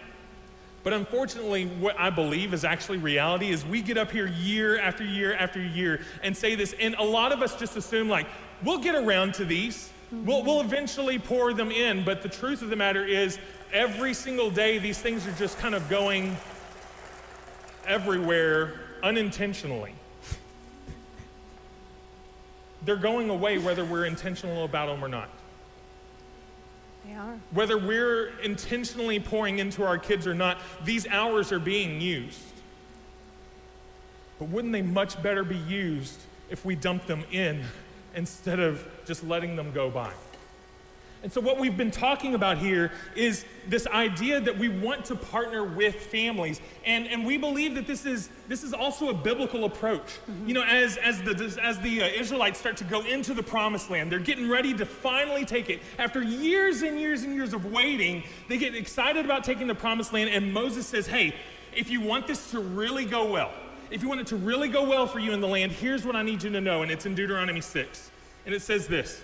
But 0.82 0.94
unfortunately, 0.94 1.66
what 1.66 1.98
I 1.98 2.08
believe 2.08 2.54
is 2.54 2.64
actually 2.64 2.98
reality 2.98 3.50
is 3.50 3.66
we 3.66 3.82
get 3.82 3.98
up 3.98 4.10
here 4.10 4.26
year 4.26 4.78
after 4.78 5.04
year 5.04 5.34
after 5.34 5.60
year 5.60 6.00
and 6.22 6.34
say 6.34 6.54
this, 6.54 6.74
and 6.80 6.94
a 6.94 7.02
lot 7.02 7.32
of 7.32 7.42
us 7.42 7.58
just 7.58 7.76
assume, 7.76 8.08
like, 8.08 8.26
we'll 8.64 8.78
get 8.78 8.94
around 8.94 9.34
to 9.34 9.44
these. 9.44 9.90
Mm-hmm. 10.06 10.26
We'll, 10.26 10.42
we'll 10.42 10.60
eventually 10.62 11.18
pour 11.18 11.52
them 11.52 11.70
in. 11.70 12.04
But 12.04 12.22
the 12.22 12.30
truth 12.30 12.62
of 12.62 12.70
the 12.70 12.76
matter 12.76 13.04
is, 13.04 13.38
every 13.72 14.14
single 14.14 14.50
day, 14.50 14.78
these 14.78 14.98
things 14.98 15.26
are 15.26 15.32
just 15.32 15.58
kind 15.58 15.74
of 15.74 15.86
going 15.90 16.34
everywhere 17.86 18.80
unintentionally. 19.02 19.92
They're 22.86 22.96
going 22.96 23.28
away 23.28 23.58
whether 23.58 23.84
we're 23.84 24.06
intentional 24.06 24.64
about 24.64 24.86
them 24.86 25.04
or 25.04 25.08
not. 25.08 25.28
Are. 27.16 27.38
Whether 27.50 27.76
we're 27.76 28.28
intentionally 28.40 29.20
pouring 29.20 29.58
into 29.58 29.84
our 29.84 29.98
kids 29.98 30.26
or 30.26 30.34
not, 30.34 30.58
these 30.84 31.06
hours 31.08 31.52
are 31.52 31.58
being 31.58 32.00
used. 32.00 32.40
But 34.38 34.48
wouldn't 34.48 34.72
they 34.72 34.82
much 34.82 35.22
better 35.22 35.44
be 35.44 35.56
used 35.56 36.18
if 36.48 36.64
we 36.64 36.74
dumped 36.74 37.06
them 37.06 37.24
in 37.30 37.64
instead 38.14 38.60
of 38.60 38.86
just 39.06 39.24
letting 39.24 39.56
them 39.56 39.72
go 39.72 39.90
by? 39.90 40.12
And 41.22 41.30
so, 41.30 41.40
what 41.40 41.58
we've 41.58 41.76
been 41.76 41.90
talking 41.90 42.34
about 42.34 42.56
here 42.56 42.92
is 43.14 43.44
this 43.68 43.86
idea 43.88 44.40
that 44.40 44.56
we 44.56 44.68
want 44.68 45.04
to 45.06 45.14
partner 45.14 45.64
with 45.64 45.94
families. 45.94 46.62
And, 46.86 47.06
and 47.06 47.26
we 47.26 47.36
believe 47.36 47.74
that 47.74 47.86
this 47.86 48.06
is, 48.06 48.30
this 48.48 48.62
is 48.62 48.72
also 48.72 49.10
a 49.10 49.14
biblical 49.14 49.66
approach. 49.66 50.18
You 50.46 50.54
know, 50.54 50.62
as, 50.62 50.96
as 50.96 51.20
the, 51.20 51.60
as 51.62 51.78
the 51.80 52.04
uh, 52.04 52.06
Israelites 52.06 52.58
start 52.58 52.78
to 52.78 52.84
go 52.84 53.02
into 53.02 53.34
the 53.34 53.42
promised 53.42 53.90
land, 53.90 54.10
they're 54.10 54.18
getting 54.18 54.48
ready 54.48 54.72
to 54.74 54.86
finally 54.86 55.44
take 55.44 55.68
it. 55.68 55.82
After 55.98 56.22
years 56.22 56.80
and 56.80 56.98
years 56.98 57.22
and 57.22 57.34
years 57.34 57.52
of 57.52 57.66
waiting, 57.66 58.22
they 58.48 58.56
get 58.56 58.74
excited 58.74 59.26
about 59.26 59.44
taking 59.44 59.66
the 59.66 59.74
promised 59.74 60.14
land. 60.14 60.30
And 60.30 60.54
Moses 60.54 60.86
says, 60.86 61.06
Hey, 61.06 61.34
if 61.76 61.90
you 61.90 62.00
want 62.00 62.26
this 62.26 62.50
to 62.52 62.60
really 62.60 63.04
go 63.04 63.30
well, 63.30 63.52
if 63.90 64.02
you 64.02 64.08
want 64.08 64.22
it 64.22 64.26
to 64.28 64.36
really 64.36 64.68
go 64.68 64.88
well 64.88 65.06
for 65.06 65.18
you 65.18 65.32
in 65.32 65.42
the 65.42 65.48
land, 65.48 65.72
here's 65.72 66.06
what 66.06 66.16
I 66.16 66.22
need 66.22 66.42
you 66.42 66.50
to 66.50 66.60
know. 66.62 66.80
And 66.82 66.90
it's 66.90 67.04
in 67.04 67.14
Deuteronomy 67.14 67.60
6. 67.60 68.10
And 68.46 68.54
it 68.54 68.62
says 68.62 68.86
this. 68.86 69.22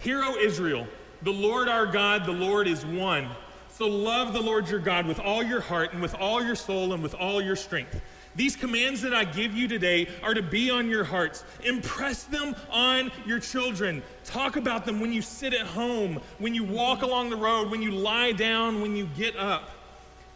Hear, 0.00 0.22
O 0.24 0.36
Israel, 0.36 0.86
the 1.20 1.32
Lord 1.32 1.68
our 1.68 1.84
God, 1.84 2.24
the 2.24 2.32
Lord 2.32 2.66
is 2.66 2.86
one. 2.86 3.28
So 3.68 3.86
love 3.86 4.32
the 4.32 4.40
Lord 4.40 4.68
your 4.68 4.80
God 4.80 5.06
with 5.06 5.20
all 5.20 5.42
your 5.42 5.60
heart 5.60 5.92
and 5.92 6.00
with 6.00 6.14
all 6.14 6.42
your 6.42 6.54
soul 6.54 6.94
and 6.94 7.02
with 7.02 7.14
all 7.14 7.42
your 7.42 7.54
strength. 7.54 8.00
These 8.34 8.56
commands 8.56 9.02
that 9.02 9.12
I 9.12 9.24
give 9.24 9.54
you 9.54 9.68
today 9.68 10.08
are 10.22 10.32
to 10.32 10.40
be 10.40 10.70
on 10.70 10.88
your 10.88 11.04
hearts. 11.04 11.44
Impress 11.64 12.24
them 12.24 12.56
on 12.70 13.12
your 13.26 13.40
children. 13.40 14.02
Talk 14.24 14.56
about 14.56 14.86
them 14.86 15.00
when 15.00 15.12
you 15.12 15.20
sit 15.20 15.52
at 15.52 15.66
home, 15.66 16.18
when 16.38 16.54
you 16.54 16.64
walk 16.64 17.02
along 17.02 17.28
the 17.28 17.36
road, 17.36 17.70
when 17.70 17.82
you 17.82 17.90
lie 17.90 18.32
down, 18.32 18.80
when 18.80 18.96
you 18.96 19.06
get 19.18 19.36
up. 19.36 19.68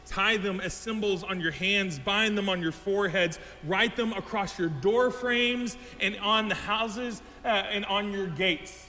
Tie 0.06 0.36
them 0.36 0.60
as 0.60 0.74
symbols 0.74 1.22
on 1.22 1.40
your 1.40 1.52
hands, 1.52 1.98
bind 1.98 2.36
them 2.36 2.50
on 2.50 2.60
your 2.60 2.72
foreheads, 2.72 3.38
write 3.64 3.96
them 3.96 4.12
across 4.12 4.58
your 4.58 4.68
door 4.68 5.10
frames 5.10 5.78
and 6.00 6.18
on 6.18 6.48
the 6.48 6.54
houses 6.54 7.22
uh, 7.46 7.48
and 7.48 7.86
on 7.86 8.12
your 8.12 8.26
gates. 8.26 8.88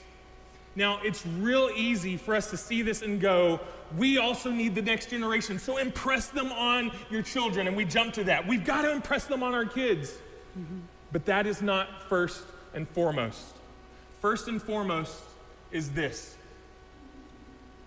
Now, 0.75 0.99
it's 1.03 1.25
real 1.25 1.69
easy 1.75 2.17
for 2.17 2.35
us 2.35 2.49
to 2.49 2.57
see 2.57 2.81
this 2.81 3.01
and 3.01 3.21
go, 3.21 3.61
we 3.97 4.17
also 4.17 4.51
need 4.51 4.75
the 4.75 4.81
next 4.81 5.09
generation. 5.09 5.57
So 5.57 5.77
impress 5.77 6.27
them 6.27 6.51
on 6.51 6.91
your 7.09 7.21
children. 7.21 7.67
And 7.67 7.77
we 7.77 7.85
jump 7.85 8.13
to 8.15 8.23
that. 8.25 8.45
We've 8.45 8.65
got 8.65 8.81
to 8.81 8.91
impress 8.91 9.25
them 9.25 9.41
on 9.41 9.53
our 9.53 9.65
kids. 9.65 10.13
But 11.11 11.25
that 11.25 11.47
is 11.47 11.61
not 11.61 12.03
first 12.09 12.43
and 12.73 12.87
foremost. 12.89 13.55
First 14.19 14.47
and 14.47 14.61
foremost 14.61 15.21
is 15.71 15.91
this 15.91 16.35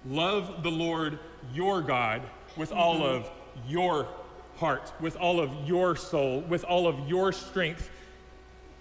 love 0.06 0.62
the 0.62 0.70
Lord 0.70 1.18
your 1.52 1.82
God 1.82 2.22
with 2.56 2.72
all 2.72 3.02
of 3.04 3.28
your 3.66 4.08
heart, 4.56 4.92
with 5.00 5.16
all 5.16 5.40
of 5.40 5.50
your 5.66 5.96
soul, 5.96 6.40
with 6.42 6.64
all 6.64 6.86
of 6.86 7.08
your 7.08 7.32
strength. 7.32 7.90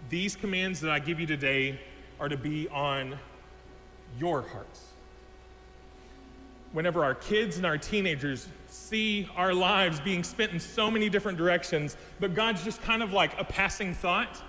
These 0.09 0.35
commands 0.35 0.79
that 0.81 0.91
I 0.91 0.99
give 0.99 1.19
you 1.19 1.27
today 1.27 1.79
are 2.19 2.29
to 2.29 2.37
be 2.37 2.69
on 2.69 3.17
your 4.19 4.41
hearts. 4.41 4.83
Whenever 6.73 7.03
our 7.03 7.15
kids 7.15 7.57
and 7.57 7.65
our 7.65 7.77
teenagers 7.77 8.47
see 8.67 9.29
our 9.35 9.53
lives 9.53 9.99
being 9.99 10.23
spent 10.23 10.51
in 10.51 10.59
so 10.59 10.91
many 10.91 11.09
different 11.09 11.37
directions, 11.37 11.95
but 12.19 12.33
God's 12.33 12.63
just 12.63 12.81
kind 12.81 13.01
of 13.01 13.13
like 13.13 13.39
a 13.39 13.43
passing 13.43 13.93
thought, 13.93 14.41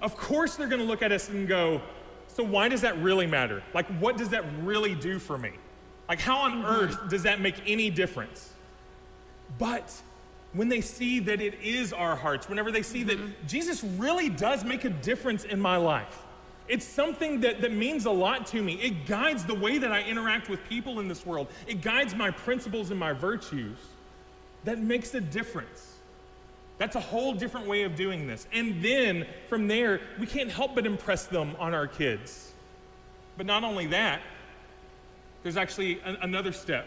of 0.00 0.16
course 0.16 0.56
they're 0.56 0.68
going 0.68 0.80
to 0.80 0.86
look 0.86 1.02
at 1.02 1.12
us 1.12 1.28
and 1.28 1.46
go, 1.46 1.80
So 2.28 2.42
why 2.42 2.68
does 2.68 2.80
that 2.82 2.96
really 2.98 3.26
matter? 3.26 3.62
Like, 3.74 3.86
what 4.00 4.16
does 4.16 4.30
that 4.30 4.44
really 4.62 4.94
do 4.94 5.18
for 5.18 5.36
me? 5.36 5.52
Like, 6.08 6.20
how 6.20 6.38
on 6.38 6.62
mm-hmm. 6.62 6.66
earth 6.66 7.08
does 7.08 7.24
that 7.24 7.40
make 7.40 7.56
any 7.66 7.90
difference? 7.90 8.52
But 9.58 9.92
when 10.52 10.68
they 10.68 10.80
see 10.80 11.20
that 11.20 11.40
it 11.40 11.60
is 11.62 11.92
our 11.92 12.16
hearts, 12.16 12.48
whenever 12.48 12.72
they 12.72 12.82
see 12.82 13.02
that 13.04 13.18
mm-hmm. 13.18 13.46
Jesus 13.46 13.84
really 13.84 14.28
does 14.28 14.64
make 14.64 14.84
a 14.84 14.90
difference 14.90 15.44
in 15.44 15.60
my 15.60 15.76
life, 15.76 16.24
it's 16.68 16.86
something 16.86 17.40
that, 17.40 17.60
that 17.60 17.72
means 17.72 18.04
a 18.04 18.10
lot 18.10 18.46
to 18.48 18.62
me. 18.62 18.74
It 18.74 19.06
guides 19.06 19.44
the 19.44 19.54
way 19.54 19.78
that 19.78 19.92
I 19.92 20.02
interact 20.02 20.48
with 20.48 20.62
people 20.68 21.00
in 21.00 21.08
this 21.08 21.24
world, 21.24 21.48
it 21.66 21.80
guides 21.80 22.14
my 22.14 22.30
principles 22.30 22.90
and 22.90 23.00
my 23.00 23.12
virtues. 23.12 23.78
That 24.64 24.78
makes 24.78 25.14
a 25.14 25.20
difference. 25.20 25.94
That's 26.78 26.94
a 26.94 27.00
whole 27.00 27.34
different 27.34 27.66
way 27.66 27.82
of 27.82 27.96
doing 27.96 28.26
this. 28.26 28.46
And 28.52 28.82
then 28.82 29.26
from 29.48 29.66
there, 29.66 30.00
we 30.18 30.26
can't 30.26 30.50
help 30.50 30.74
but 30.74 30.86
impress 30.86 31.26
them 31.26 31.56
on 31.58 31.74
our 31.74 31.86
kids. 31.86 32.52
But 33.36 33.46
not 33.46 33.64
only 33.64 33.86
that, 33.86 34.20
there's 35.42 35.56
actually 35.56 36.00
another 36.04 36.52
step. 36.52 36.86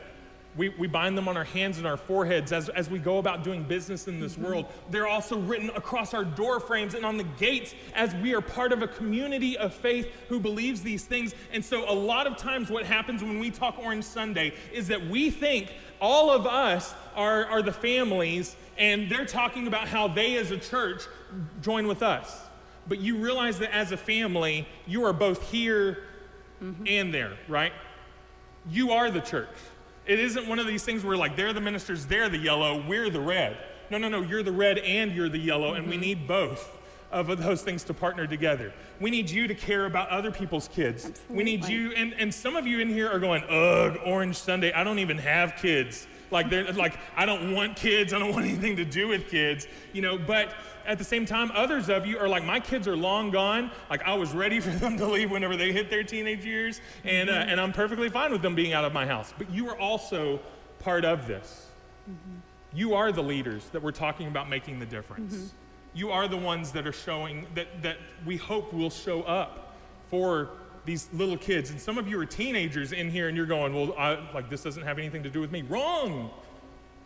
We, 0.58 0.70
we 0.70 0.88
bind 0.88 1.18
them 1.18 1.30
on 1.30 1.38
our 1.38 1.46
hands 1.46 1.78
and 1.78 1.88
our 1.88 1.96
foreheads 1.96 2.52
as, 2.52 2.68
as 2.70 2.90
we 2.90 3.00
go 3.00 3.20
about 3.20 3.44
doing 3.44 3.64
business 3.64 4.08
in 4.08 4.20
this 4.20 4.34
mm-hmm. 4.34 4.46
world. 4.46 4.66
They're 4.90 5.08
also 5.08 5.40
written 5.40 5.70
across 5.70 6.14
our 6.14 6.26
door 6.26 6.60
frames 6.60 6.94
and 6.94 7.06
on 7.06 7.18
the 7.18 7.24
gates 7.24 7.74
as 7.96 8.14
we 8.16 8.34
are 8.36 8.42
part 8.42 8.74
of 8.74 8.82
a 8.82 8.88
community 8.88 9.58
of 9.58 9.74
faith 9.74 10.10
who 10.28 10.40
believes 10.42 10.82
these 10.82 11.06
things. 11.06 11.34
And 11.54 11.64
so, 11.64 11.90
a 11.90 11.96
lot 11.96 12.28
of 12.28 12.36
times, 12.36 12.70
what 12.70 12.86
happens 12.86 13.24
when 13.24 13.40
we 13.40 13.50
talk 13.50 13.80
Orange 13.80 14.04
Sunday 14.04 14.54
is 14.74 14.90
that 14.90 15.08
we 15.08 15.30
think 15.30 15.72
all 16.02 16.30
of 16.30 16.46
us 16.46 16.94
are, 17.16 17.46
are 17.46 17.62
the 17.62 17.72
families, 17.72 18.56
and 18.78 19.10
they're 19.10 19.26
talking 19.26 19.68
about 19.68 19.88
how 19.88 20.08
they 20.08 20.36
as 20.38 20.52
a 20.52 20.58
church 20.58 21.04
join 21.62 21.88
with 21.88 22.04
us. 22.04 22.42
But 22.88 23.00
you 23.00 23.18
realize 23.18 23.60
that 23.60 23.74
as 23.74 23.92
a 23.92 23.98
family, 23.98 24.68
you 24.88 25.06
are 25.06 25.14
both 25.14 25.50
here 25.50 26.04
mm-hmm. 26.62 26.84
and 26.88 27.14
there, 27.14 27.34
right? 27.48 27.72
You 28.70 28.92
are 28.92 29.10
the 29.10 29.22
church. 29.22 29.48
It 30.06 30.20
isn't 30.20 30.48
one 30.48 30.60
of 30.60 30.68
these 30.68 30.84
things 30.84 31.04
where, 31.04 31.16
like, 31.16 31.36
they're 31.36 31.54
the 31.54 31.62
ministers, 31.62 32.06
they're 32.06 32.30
the 32.30 32.38
yellow, 32.38 32.84
we're 32.88 33.10
the 33.10 33.22
red. 33.22 33.58
No, 33.90 33.98
no, 33.98 34.10
no, 34.10 34.22
you're 34.22 34.44
the 34.44 34.52
red 34.52 34.78
and 34.80 35.12
you're 35.12 35.30
the 35.30 35.38
yellow, 35.38 35.74
and 35.74 35.88
we 35.88 35.94
mm-hmm. 35.94 36.02
need 36.02 36.28
both 36.28 36.78
of 37.12 37.28
those 37.44 37.62
things 37.62 37.84
to 37.84 37.94
partner 37.94 38.26
together. 38.26 38.72
We 39.00 39.12
need 39.12 39.30
you 39.30 39.48
to 39.48 39.54
care 39.54 39.86
about 39.86 40.10
other 40.10 40.32
people's 40.32 40.70
kids. 40.70 41.12
We 41.30 41.44
need 41.44 41.66
you, 41.66 41.92
and, 41.92 42.14
and 42.14 42.34
some 42.34 42.56
of 42.56 42.66
you 42.66 42.80
in 42.80 42.88
here 42.88 43.10
are 43.10 43.20
going, 43.20 43.44
ugh, 43.50 44.00
Orange 44.06 44.38
Sunday, 44.38 44.72
I 44.72 44.84
don't 44.84 45.00
even 45.00 45.18
have 45.18 45.56
kids. 45.58 46.08
Like, 46.32 46.50
they're 46.50 46.72
like, 46.72 46.98
I 47.18 47.26
don't 47.26 47.54
want 47.54 47.76
kids, 47.76 48.14
I 48.14 48.20
don't 48.20 48.32
want 48.32 48.46
anything 48.46 48.78
to 48.78 48.86
do 48.86 49.10
with 49.10 49.30
kids, 49.30 49.68
you 49.92 50.02
know, 50.02 50.18
but 50.18 50.54
at 50.86 50.98
the 50.98 51.04
same 51.04 51.26
time, 51.26 51.52
others 51.54 51.90
of 51.90 52.06
you 52.06 52.18
are 52.18 52.28
like, 52.28 52.44
my 52.44 52.60
kids 52.60 52.88
are 52.88 52.96
long 52.96 53.32
gone. 53.32 53.72
Like, 53.90 54.04
I 54.04 54.14
was 54.16 54.34
ready 54.34 54.60
for 54.66 54.70
them 54.70 54.98
to 54.98 55.06
leave 55.06 55.32
whenever 55.32 55.56
they 55.56 55.72
hit 55.72 55.90
their 55.90 56.04
teenage 56.04 56.46
years, 56.46 56.82
and, 57.04 57.30
uh, 57.30 57.34
mm-hmm. 57.34 57.50
and 57.50 57.62
I'm 57.62 57.74
perfectly 57.74 58.10
fine 58.10 58.32
with 58.32 58.42
them 58.42 58.56
being 58.56 58.74
out 58.74 58.86
of 58.86 58.94
my 58.94 59.06
house. 59.06 59.34
But 59.38 59.50
you 59.52 59.70
are 59.70 59.78
also 59.78 60.40
part 60.80 61.06
of 61.06 61.28
this. 61.28 61.68
Mm-hmm. 62.10 62.40
You 62.74 62.94
are 62.94 63.12
the 63.12 63.24
leaders 63.24 63.68
that 63.70 63.82
we're 63.82 63.92
talking 63.92 64.28
about 64.28 64.50
making 64.50 64.80
the 64.80 64.86
difference. 64.86 65.34
Mm-hmm. 65.34 65.48
You 65.94 66.12
are 66.12 66.28
the 66.28 66.38
ones 66.38 66.72
that 66.72 66.88
are 66.88 66.94
showing, 66.94 67.48
that, 67.56 67.82
that 67.82 67.98
we 68.26 68.38
hope 68.38 68.74
will 68.74 68.90
show 68.90 69.24
up 69.24 69.76
for 70.10 70.52
these 70.86 71.10
little 71.14 71.38
kids. 71.38 71.70
And 71.70 71.80
some 71.80 71.98
of 71.98 72.08
you 72.08 72.20
are 72.20 72.26
teenagers 72.26 72.92
in 72.92 73.10
here 73.10 73.28
and 73.28 73.36
you're 73.36 73.46
going, 73.46 73.74
well, 73.74 73.94
I, 73.98 74.20
like, 74.34 74.50
this 74.50 74.64
doesn't 74.64 74.84
have 74.84 74.98
anything 74.98 75.24
to 75.24 75.30
do 75.30 75.42
with 75.42 75.52
me. 75.52 75.64
Wrong. 75.64 76.32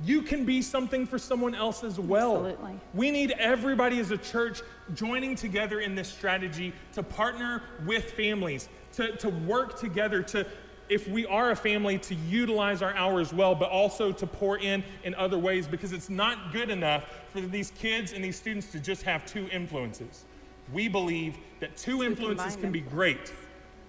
You 0.03 0.21
can 0.21 0.43
be 0.45 0.62
something 0.62 1.05
for 1.05 1.17
someone 1.17 1.55
else 1.55 1.84
as 1.84 1.99
well. 1.99 2.45
Absolutely. 2.45 2.79
We 2.93 3.12
need 3.12 3.31
everybody 3.31 3.99
as 3.99 4.12
a 4.12 4.17
church 4.17 4.62
joining 4.93 5.36
together 5.36 5.79
in 5.79 5.95
this 5.95 6.10
strategy 6.10 6.73
to 6.93 7.03
partner 7.03 7.63
with 7.86 8.12
families, 8.12 8.67
to, 8.93 9.15
to 9.17 9.29
work 9.29 9.79
together, 9.79 10.21
to, 10.23 10.45
if 10.89 11.08
we 11.08 11.25
are 11.25 11.51
a 11.51 11.55
family, 11.55 11.97
to 11.99 12.15
utilize 12.15 12.81
our 12.81 12.93
hours 12.95 13.34
well, 13.34 13.55
but 13.55 13.69
also 13.69 14.12
to 14.12 14.27
pour 14.27 14.58
in 14.58 14.84
in 15.03 15.15
other 15.15 15.38
ways 15.38 15.65
because 15.65 15.93
it's 15.93 16.10
not 16.10 16.51
good 16.51 16.69
enough 16.69 17.05
for 17.29 17.39
these 17.41 17.71
kids 17.71 18.12
and 18.12 18.23
these 18.23 18.36
students 18.36 18.71
to 18.73 18.79
just 18.79 19.03
have 19.03 19.25
two 19.25 19.47
influences. 19.51 20.25
We 20.73 20.88
believe 20.88 21.38
that 21.62 21.77
two 21.77 22.03
influences 22.03 22.55
combined 22.55 22.62
can 22.62 22.71
be 22.71 22.81
great, 22.81 23.31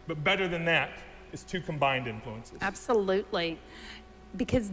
but 0.06 0.22
better 0.22 0.46
than 0.46 0.64
that 0.66 0.90
is 1.32 1.42
two 1.42 1.60
combined 1.60 2.06
influences. 2.06 2.58
Absolutely. 2.60 3.58
Because 4.36 4.70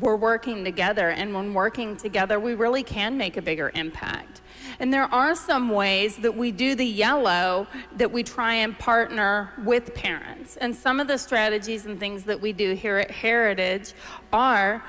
we're 0.00 0.16
working 0.16 0.64
together, 0.64 1.10
and 1.10 1.32
when 1.32 1.54
working 1.54 1.96
together, 1.96 2.40
we 2.40 2.54
really 2.54 2.82
can 2.82 3.16
make 3.16 3.36
a 3.36 3.42
bigger 3.42 3.70
impact. 3.74 4.40
And 4.80 4.92
there 4.92 5.12
are 5.14 5.34
some 5.34 5.70
ways 5.70 6.16
that 6.18 6.36
we 6.36 6.50
do 6.50 6.74
the 6.74 6.86
yellow 6.86 7.66
that 7.96 8.10
we 8.10 8.22
try 8.22 8.54
and 8.54 8.78
partner 8.78 9.52
with 9.64 9.94
parents. 9.94 10.56
And 10.56 10.74
some 10.74 11.00
of 11.00 11.06
the 11.06 11.18
strategies 11.18 11.86
and 11.86 11.98
things 11.98 12.24
that 12.24 12.40
we 12.40 12.52
do 12.52 12.74
here 12.74 12.98
at 12.98 13.10
Heritage 13.10 13.92
are 14.32 14.84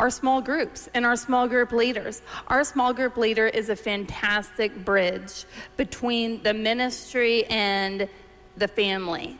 our 0.00 0.10
small 0.10 0.40
groups 0.40 0.88
and 0.94 1.04
our 1.04 1.16
small 1.16 1.48
group 1.48 1.72
leaders. 1.72 2.22
Our 2.46 2.64
small 2.64 2.92
group 2.92 3.16
leader 3.16 3.48
is 3.48 3.68
a 3.68 3.76
fantastic 3.76 4.84
bridge 4.84 5.44
between 5.76 6.42
the 6.42 6.54
ministry 6.54 7.44
and 7.46 8.08
the 8.56 8.68
family 8.68 9.38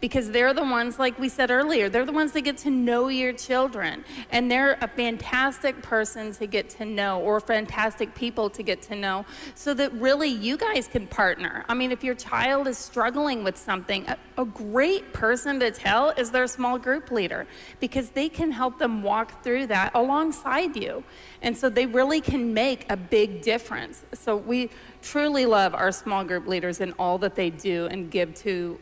because 0.00 0.30
they're 0.30 0.54
the 0.54 0.62
ones, 0.62 0.98
like 0.98 1.18
we 1.18 1.28
said 1.28 1.50
earlier, 1.50 1.88
they're 1.88 2.04
the 2.04 2.12
ones 2.12 2.32
that 2.32 2.42
get 2.42 2.56
to 2.58 2.70
know 2.70 3.08
your 3.08 3.32
children. 3.32 4.04
And 4.30 4.50
they're 4.50 4.78
a 4.80 4.88
fantastic 4.88 5.82
person 5.82 6.32
to 6.34 6.46
get 6.46 6.70
to 6.70 6.84
know, 6.84 7.20
or 7.20 7.40
fantastic 7.40 8.14
people 8.14 8.48
to 8.50 8.62
get 8.62 8.80
to 8.82 8.94
know, 8.94 9.26
so 9.54 9.74
that 9.74 9.92
really 9.94 10.28
you 10.28 10.56
guys 10.56 10.86
can 10.86 11.06
partner. 11.06 11.64
I 11.68 11.74
mean, 11.74 11.90
if 11.90 12.04
your 12.04 12.14
child 12.14 12.68
is 12.68 12.78
struggling 12.78 13.42
with 13.42 13.56
something, 13.56 14.06
a, 14.06 14.16
a 14.36 14.44
great 14.44 15.12
person 15.12 15.58
to 15.60 15.70
tell 15.70 16.10
is 16.10 16.30
their 16.30 16.46
small 16.46 16.78
group 16.78 17.10
leader, 17.10 17.46
because 17.80 18.10
they 18.10 18.28
can 18.28 18.52
help 18.52 18.78
them 18.78 19.02
walk 19.02 19.42
through 19.42 19.66
that 19.66 19.90
alongside 19.94 20.76
you. 20.76 21.02
And 21.42 21.56
so 21.56 21.68
they 21.68 21.86
really 21.86 22.20
can 22.20 22.54
make 22.54 22.86
a 22.90 22.96
big 22.96 23.42
difference. 23.42 24.02
So 24.14 24.36
we 24.36 24.70
truly 25.02 25.46
love 25.46 25.74
our 25.74 25.90
small 25.90 26.24
group 26.24 26.46
leaders 26.46 26.80
and 26.80 26.94
all 26.98 27.18
that 27.18 27.34
they 27.34 27.50
do 27.50 27.86
and 27.86 28.10
give 28.10 28.34
to 28.36 28.78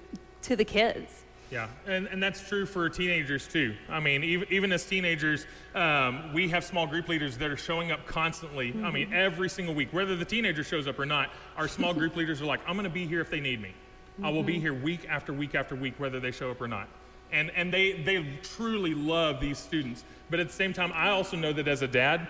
to 0.47 0.57
the 0.57 0.65
kids. 0.65 1.25
Yeah, 1.51 1.69
and, 1.87 2.09
and 2.09 2.21
that's 2.21 2.49
true 2.49 2.67
for 2.67 2.89
teenagers 2.89 3.47
too. 3.47 3.77
I 3.89 4.01
mean, 4.01 4.25
even, 4.25 4.49
even 4.51 4.73
as 4.73 4.85
teenagers, 4.85 5.47
um, 5.77 6.33
we 6.33 6.49
have 6.49 6.65
small 6.65 6.89
group 6.89 7.09
leaders 7.09 7.39
that 7.39 7.51
are 7.51 7.57
showing 7.57 7.93
up 7.93 8.05
constantly. 8.05 8.75
I 8.83 8.91
mean, 8.91 9.07
mm-hmm. 9.07 9.15
every 9.15 9.49
single 9.49 9.75
week, 9.75 9.93
whether 9.93 10.17
the 10.17 10.25
teenager 10.25 10.65
shows 10.65 10.89
up 10.89 10.99
or 10.99 11.07
not, 11.07 11.31
our 11.57 11.69
small 11.69 11.95
group 11.95 12.17
leaders 12.21 12.43
are 12.43 12.47
like, 12.47 12.61
I'm 12.67 12.75
going 12.75 12.85
to 12.85 12.91
be 12.91 13.07
here 13.07 13.21
if 13.21 13.31
they 13.31 13.39
need 13.39 13.61
me. 13.61 13.75
I 14.23 14.31
will 14.31 14.43
be 14.43 14.55
mm-hmm. 14.55 14.63
here 14.63 14.75
week 14.75 15.07
after 15.09 15.33
week 15.33 15.55
after 15.55 15.77
week, 15.77 15.95
whether 15.99 16.19
they 16.19 16.31
show 16.31 16.51
up 16.51 16.61
or 16.61 16.67
not. 16.67 16.89
And, 17.33 17.51
and 17.51 17.73
they, 17.73 17.93
they 17.93 18.39
truly 18.43 18.95
love 18.95 19.41
these 19.41 19.59
students. 19.59 20.05
But 20.31 20.41
at 20.41 20.49
the 20.49 20.55
same 20.55 20.73
time, 20.73 20.91
I 20.95 21.11
also 21.11 21.37
know 21.37 21.53
that 21.53 21.69
as 21.69 21.83
a 21.83 21.89
dad, 21.89 22.27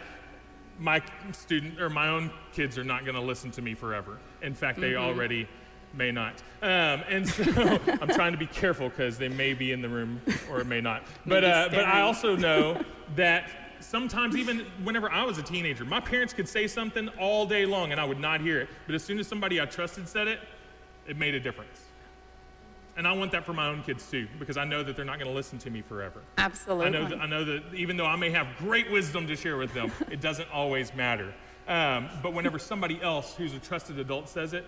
my 0.78 1.00
student 1.32 1.80
or 1.80 1.88
my 1.88 2.08
own 2.08 2.30
kids 2.52 2.76
are 2.76 2.84
not 2.84 3.04
going 3.04 3.14
to 3.14 3.20
listen 3.20 3.50
to 3.52 3.62
me 3.62 3.74
forever. 3.74 4.18
In 4.42 4.54
fact, 4.54 4.80
they 4.80 4.92
mm-hmm. 4.92 5.04
already 5.04 5.48
may 5.96 6.10
not. 6.12 6.34
Um, 6.62 7.02
and 7.08 7.28
so 7.28 7.44
I'm 8.00 8.08
trying 8.08 8.32
to 8.32 8.38
be 8.38 8.46
careful 8.46 8.88
because 8.88 9.18
they 9.18 9.28
may 9.28 9.54
be 9.54 9.72
in 9.72 9.82
the 9.82 9.88
room 9.88 10.20
or 10.50 10.60
it 10.60 10.66
may 10.66 10.80
not. 10.80 11.02
But 11.24 11.44
uh, 11.44 11.68
but 11.70 11.84
I 11.84 12.02
also 12.02 12.36
know 12.36 12.82
that 13.16 13.48
sometimes 13.80 14.36
even 14.36 14.66
whenever 14.82 15.10
I 15.10 15.24
was 15.24 15.38
a 15.38 15.42
teenager, 15.42 15.84
my 15.84 16.00
parents 16.00 16.32
could 16.32 16.48
say 16.48 16.66
something 16.66 17.08
all 17.20 17.46
day 17.46 17.66
long 17.66 17.92
and 17.92 18.00
I 18.00 18.04
would 18.04 18.20
not 18.20 18.40
hear 18.40 18.60
it. 18.60 18.68
But 18.86 18.94
as 18.94 19.04
soon 19.04 19.18
as 19.18 19.26
somebody 19.26 19.60
I 19.60 19.66
trusted 19.66 20.08
said 20.08 20.28
it, 20.28 20.40
it 21.06 21.16
made 21.16 21.34
a 21.34 21.40
difference. 21.40 21.82
And 22.96 23.06
I 23.06 23.12
want 23.12 23.30
that 23.32 23.44
for 23.44 23.52
my 23.52 23.68
own 23.68 23.82
kids 23.82 24.10
too, 24.10 24.26
because 24.38 24.56
I 24.56 24.64
know 24.64 24.82
that 24.82 24.96
they're 24.96 25.04
not 25.04 25.18
going 25.18 25.30
to 25.30 25.34
listen 25.36 25.58
to 25.60 25.70
me 25.70 25.82
forever. 25.82 26.22
Absolutely. 26.38 26.86
I 26.86 26.88
know, 26.88 27.08
that, 27.08 27.20
I 27.20 27.26
know 27.26 27.44
that 27.44 27.74
even 27.74 27.98
though 27.98 28.06
I 28.06 28.16
may 28.16 28.30
have 28.30 28.46
great 28.56 28.90
wisdom 28.90 29.26
to 29.26 29.36
share 29.36 29.58
with 29.58 29.74
them, 29.74 29.92
it 30.10 30.22
doesn't 30.22 30.50
always 30.50 30.94
matter. 30.94 31.34
Um, 31.68 32.08
but 32.22 32.32
whenever 32.32 32.58
somebody 32.58 33.00
else 33.02 33.34
who's 33.34 33.52
a 33.52 33.58
trusted 33.58 33.98
adult 33.98 34.30
says 34.30 34.54
it, 34.54 34.66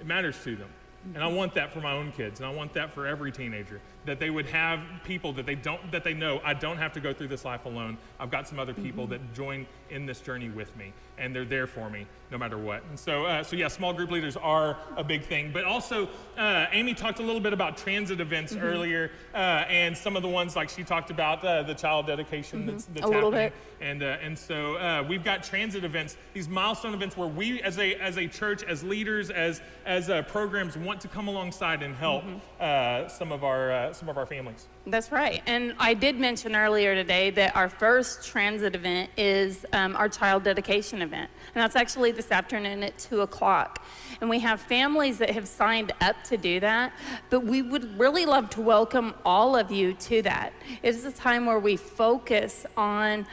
it 0.00 0.06
matters 0.06 0.36
to 0.44 0.56
them. 0.56 0.68
And 1.14 1.22
I 1.22 1.28
want 1.28 1.54
that 1.54 1.72
for 1.72 1.80
my 1.80 1.92
own 1.92 2.10
kids, 2.10 2.40
and 2.40 2.48
I 2.48 2.52
want 2.52 2.74
that 2.74 2.92
for 2.92 3.06
every 3.06 3.30
teenager. 3.30 3.80
That 4.06 4.18
they 4.18 4.30
would 4.30 4.46
have 4.46 4.80
people 5.04 5.32
that 5.34 5.46
they 5.46 5.54
don't 5.54 5.92
that 5.92 6.02
they 6.02 6.14
know 6.14 6.40
I 6.44 6.54
don't 6.54 6.78
have 6.78 6.92
to 6.94 7.00
go 7.00 7.12
through 7.12 7.28
this 7.28 7.44
life 7.44 7.64
alone. 7.64 7.96
I've 8.18 8.30
got 8.30 8.48
some 8.48 8.58
other 8.58 8.74
people 8.74 9.04
mm-hmm. 9.04 9.12
that 9.12 9.34
join 9.34 9.66
in 9.90 10.06
this 10.06 10.20
journey 10.20 10.48
with 10.48 10.74
me, 10.76 10.92
and 11.18 11.34
they're 11.34 11.44
there 11.44 11.66
for 11.66 11.90
me 11.90 12.06
no 12.30 12.38
matter 12.38 12.58
what. 12.58 12.82
And 12.90 12.98
so, 12.98 13.24
uh, 13.24 13.42
so 13.42 13.56
yeah, 13.56 13.68
small 13.68 13.92
group 13.92 14.10
leaders 14.10 14.36
are 14.36 14.76
a 14.96 15.04
big 15.04 15.22
thing. 15.22 15.50
But 15.52 15.64
also, 15.64 16.08
uh, 16.36 16.66
Amy 16.72 16.94
talked 16.94 17.20
a 17.20 17.22
little 17.22 17.40
bit 17.40 17.52
about 17.52 17.76
transit 17.76 18.20
events 18.20 18.54
earlier, 18.56 19.10
uh, 19.34 19.36
and 19.68 19.96
some 19.96 20.16
of 20.16 20.22
the 20.22 20.28
ones 20.28 20.56
like 20.56 20.68
she 20.68 20.82
talked 20.82 21.10
about 21.10 21.44
uh, 21.44 21.62
the 21.62 21.74
child 21.74 22.06
dedication 22.06 22.66
that's, 22.66 22.86
that's 22.86 23.06
A 23.06 23.08
little 23.08 23.30
happening. 23.30 23.52
bit. 23.78 23.86
And, 23.86 24.02
uh, 24.02 24.16
and 24.22 24.38
so 24.38 24.76
uh, 24.76 25.04
we've 25.06 25.22
got 25.22 25.42
transit 25.42 25.84
events, 25.84 26.16
these 26.32 26.48
milestone 26.48 26.94
events 26.94 27.16
where 27.16 27.28
we, 27.28 27.60
as 27.62 27.78
a, 27.78 27.94
as 27.96 28.16
a 28.16 28.26
church, 28.26 28.62
as 28.62 28.82
leaders, 28.82 29.30
as, 29.30 29.60
as 29.84 30.08
uh, 30.08 30.22
programs, 30.22 30.78
want 30.78 31.00
to 31.02 31.08
come 31.08 31.28
alongside 31.28 31.82
and 31.82 31.94
help 31.94 32.24
uh, 32.58 33.06
some, 33.06 33.32
of 33.32 33.44
our, 33.44 33.70
uh, 33.70 33.92
some 33.92 34.08
of 34.08 34.16
our 34.16 34.24
families. 34.24 34.66
That's 34.86 35.12
right. 35.12 35.42
And 35.46 35.74
I 35.78 35.92
did 35.92 36.18
mention 36.18 36.56
earlier 36.56 36.94
today 36.94 37.30
that 37.30 37.54
our 37.54 37.68
first 37.68 38.26
transit 38.26 38.74
event 38.74 39.10
is 39.18 39.66
um, 39.76 39.94
our 39.94 40.08
child 40.08 40.42
dedication 40.42 41.02
event. 41.02 41.30
And 41.54 41.62
that's 41.62 41.76
actually 41.76 42.10
this 42.10 42.32
afternoon 42.32 42.82
at 42.82 42.98
2 42.98 43.20
o'clock. 43.20 43.84
And 44.20 44.30
we 44.30 44.40
have 44.40 44.60
families 44.60 45.18
that 45.18 45.30
have 45.30 45.46
signed 45.46 45.92
up 46.00 46.16
to 46.24 46.36
do 46.36 46.58
that, 46.60 46.92
but 47.30 47.40
we 47.44 47.62
would 47.62 47.98
really 47.98 48.26
love 48.26 48.50
to 48.50 48.60
welcome 48.60 49.14
all 49.24 49.54
of 49.54 49.70
you 49.70 49.92
to 49.92 50.22
that. 50.22 50.52
It 50.82 50.94
is 50.94 51.04
a 51.04 51.12
time 51.12 51.46
where 51.46 51.58
we 51.58 51.76
focus 51.76 52.66
on 52.76 53.26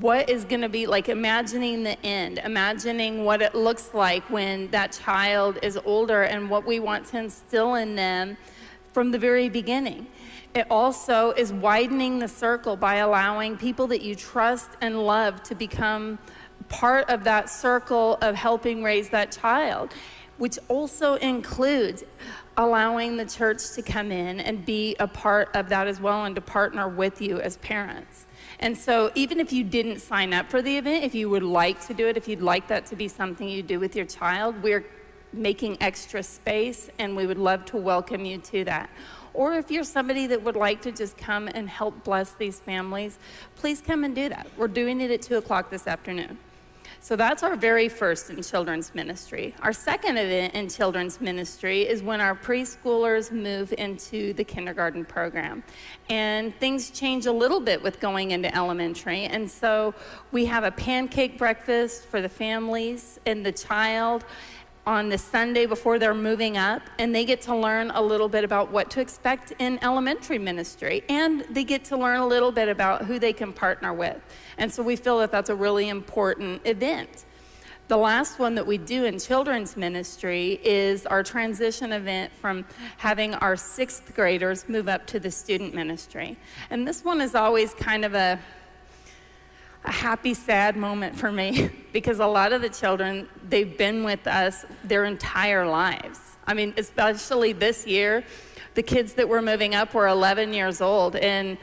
what 0.00 0.28
is 0.28 0.44
going 0.44 0.62
to 0.62 0.68
be 0.68 0.86
like 0.88 1.08
imagining 1.08 1.84
the 1.84 2.04
end, 2.04 2.38
imagining 2.44 3.24
what 3.24 3.40
it 3.40 3.54
looks 3.54 3.94
like 3.94 4.28
when 4.28 4.68
that 4.72 4.90
child 4.90 5.60
is 5.62 5.78
older 5.84 6.22
and 6.22 6.50
what 6.50 6.66
we 6.66 6.80
want 6.80 7.06
to 7.06 7.18
instill 7.18 7.76
in 7.76 7.94
them 7.94 8.36
from 8.96 9.10
the 9.10 9.18
very 9.18 9.50
beginning. 9.50 10.06
It 10.54 10.66
also 10.70 11.32
is 11.32 11.52
widening 11.52 12.18
the 12.18 12.28
circle 12.28 12.76
by 12.76 12.94
allowing 12.94 13.58
people 13.58 13.86
that 13.88 14.00
you 14.00 14.14
trust 14.14 14.70
and 14.80 15.04
love 15.04 15.42
to 15.42 15.54
become 15.54 16.18
part 16.70 17.10
of 17.10 17.22
that 17.24 17.50
circle 17.50 18.16
of 18.22 18.34
helping 18.36 18.82
raise 18.82 19.10
that 19.10 19.32
child, 19.32 19.92
which 20.38 20.58
also 20.68 21.16
includes 21.16 22.04
allowing 22.56 23.18
the 23.18 23.26
church 23.26 23.72
to 23.72 23.82
come 23.82 24.10
in 24.10 24.40
and 24.40 24.64
be 24.64 24.96
a 24.98 25.06
part 25.06 25.54
of 25.54 25.68
that 25.68 25.86
as 25.86 26.00
well 26.00 26.24
and 26.24 26.34
to 26.34 26.40
partner 26.40 26.88
with 26.88 27.20
you 27.20 27.38
as 27.38 27.58
parents. 27.58 28.24
And 28.60 28.74
so, 28.78 29.12
even 29.14 29.40
if 29.40 29.52
you 29.52 29.62
didn't 29.62 30.00
sign 30.00 30.32
up 30.32 30.48
for 30.48 30.62
the 30.62 30.74
event, 30.78 31.04
if 31.04 31.14
you 31.14 31.28
would 31.28 31.42
like 31.42 31.86
to 31.88 31.92
do 31.92 32.08
it, 32.08 32.16
if 32.16 32.26
you'd 32.26 32.40
like 32.40 32.68
that 32.68 32.86
to 32.86 32.96
be 32.96 33.08
something 33.08 33.46
you 33.46 33.62
do 33.62 33.78
with 33.78 33.94
your 33.94 34.06
child, 34.06 34.62
we're 34.62 34.86
making 35.32 35.76
extra 35.80 36.22
space 36.22 36.90
and 36.98 37.16
we 37.16 37.26
would 37.26 37.38
love 37.38 37.64
to 37.66 37.76
welcome 37.76 38.24
you 38.24 38.38
to 38.38 38.64
that. 38.64 38.90
Or 39.34 39.52
if 39.54 39.70
you're 39.70 39.84
somebody 39.84 40.26
that 40.28 40.42
would 40.42 40.56
like 40.56 40.80
to 40.82 40.92
just 40.92 41.18
come 41.18 41.48
and 41.48 41.68
help 41.68 42.04
bless 42.04 42.32
these 42.32 42.58
families, 42.58 43.18
please 43.54 43.82
come 43.82 44.02
and 44.02 44.14
do 44.14 44.30
that. 44.30 44.46
We're 44.56 44.68
doing 44.68 45.00
it 45.00 45.10
at 45.10 45.20
2 45.22 45.36
o'clock 45.36 45.68
this 45.68 45.86
afternoon. 45.86 46.38
So 47.00 47.14
that's 47.14 47.42
our 47.42 47.54
very 47.54 47.88
first 47.88 48.30
in 48.30 48.42
children's 48.42 48.94
ministry. 48.94 49.54
Our 49.62 49.72
second 49.72 50.16
event 50.16 50.54
in 50.54 50.68
children's 50.68 51.20
ministry 51.20 51.82
is 51.82 52.02
when 52.02 52.20
our 52.20 52.34
preschoolers 52.34 53.30
move 53.30 53.72
into 53.78 54.32
the 54.32 54.42
kindergarten 54.42 55.04
program. 55.04 55.62
And 56.08 56.52
things 56.58 56.90
change 56.90 57.26
a 57.26 57.32
little 57.32 57.60
bit 57.60 57.80
with 57.82 58.00
going 58.00 58.32
into 58.32 58.52
elementary. 58.56 59.24
And 59.24 59.48
so 59.48 59.94
we 60.32 60.46
have 60.46 60.64
a 60.64 60.72
pancake 60.72 61.38
breakfast 61.38 62.06
for 62.06 62.20
the 62.20 62.28
families 62.28 63.20
and 63.26 63.46
the 63.46 63.52
child 63.52 64.24
on 64.86 65.08
the 65.08 65.18
Sunday 65.18 65.66
before 65.66 65.98
they're 65.98 66.14
moving 66.14 66.56
up, 66.56 66.80
and 66.98 67.12
they 67.12 67.24
get 67.24 67.40
to 67.42 67.56
learn 67.56 67.90
a 67.90 68.00
little 68.00 68.28
bit 68.28 68.44
about 68.44 68.70
what 68.70 68.88
to 68.92 69.00
expect 69.00 69.52
in 69.58 69.78
elementary 69.82 70.38
ministry, 70.38 71.02
and 71.08 71.44
they 71.50 71.64
get 71.64 71.84
to 71.86 71.96
learn 71.96 72.20
a 72.20 72.26
little 72.26 72.52
bit 72.52 72.68
about 72.68 73.04
who 73.04 73.18
they 73.18 73.32
can 73.32 73.52
partner 73.52 73.92
with. 73.92 74.16
And 74.58 74.72
so 74.72 74.82
we 74.82 74.94
feel 74.94 75.18
that 75.18 75.32
that's 75.32 75.50
a 75.50 75.56
really 75.56 75.88
important 75.88 76.62
event. 76.64 77.24
The 77.88 77.96
last 77.96 78.40
one 78.40 78.56
that 78.56 78.66
we 78.66 78.78
do 78.78 79.04
in 79.04 79.18
children's 79.18 79.76
ministry 79.76 80.60
is 80.64 81.06
our 81.06 81.22
transition 81.22 81.92
event 81.92 82.32
from 82.32 82.64
having 82.96 83.34
our 83.34 83.56
sixth 83.56 84.12
graders 84.14 84.68
move 84.68 84.88
up 84.88 85.06
to 85.08 85.20
the 85.20 85.30
student 85.30 85.72
ministry. 85.72 86.36
And 86.70 86.86
this 86.86 87.04
one 87.04 87.20
is 87.20 87.36
always 87.36 87.74
kind 87.74 88.04
of 88.04 88.14
a 88.14 88.40
a 89.86 89.92
happy, 89.92 90.34
sad 90.34 90.76
moment 90.76 91.16
for 91.16 91.30
me 91.30 91.70
because 91.92 92.18
a 92.20 92.26
lot 92.26 92.52
of 92.52 92.62
the 92.62 92.68
children, 92.68 93.28
they've 93.48 93.76
been 93.78 94.04
with 94.04 94.26
us 94.26 94.64
their 94.84 95.04
entire 95.04 95.66
lives. 95.66 96.18
I 96.46 96.54
mean, 96.54 96.74
especially 96.76 97.52
this 97.52 97.86
year, 97.86 98.24
the 98.74 98.82
kids 98.82 99.14
that 99.14 99.28
were 99.28 99.42
moving 99.42 99.74
up 99.74 99.94
were 99.94 100.06
11 100.06 100.52
years 100.52 100.80
old, 100.80 101.16
and 101.16 101.56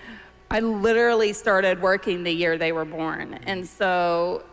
I 0.50 0.60
literally 0.60 1.34
started 1.34 1.82
working 1.82 2.24
the 2.24 2.32
year 2.32 2.58
they 2.58 2.72
were 2.72 2.86
born. 2.86 3.36
And 3.46 3.68
so 3.68 4.44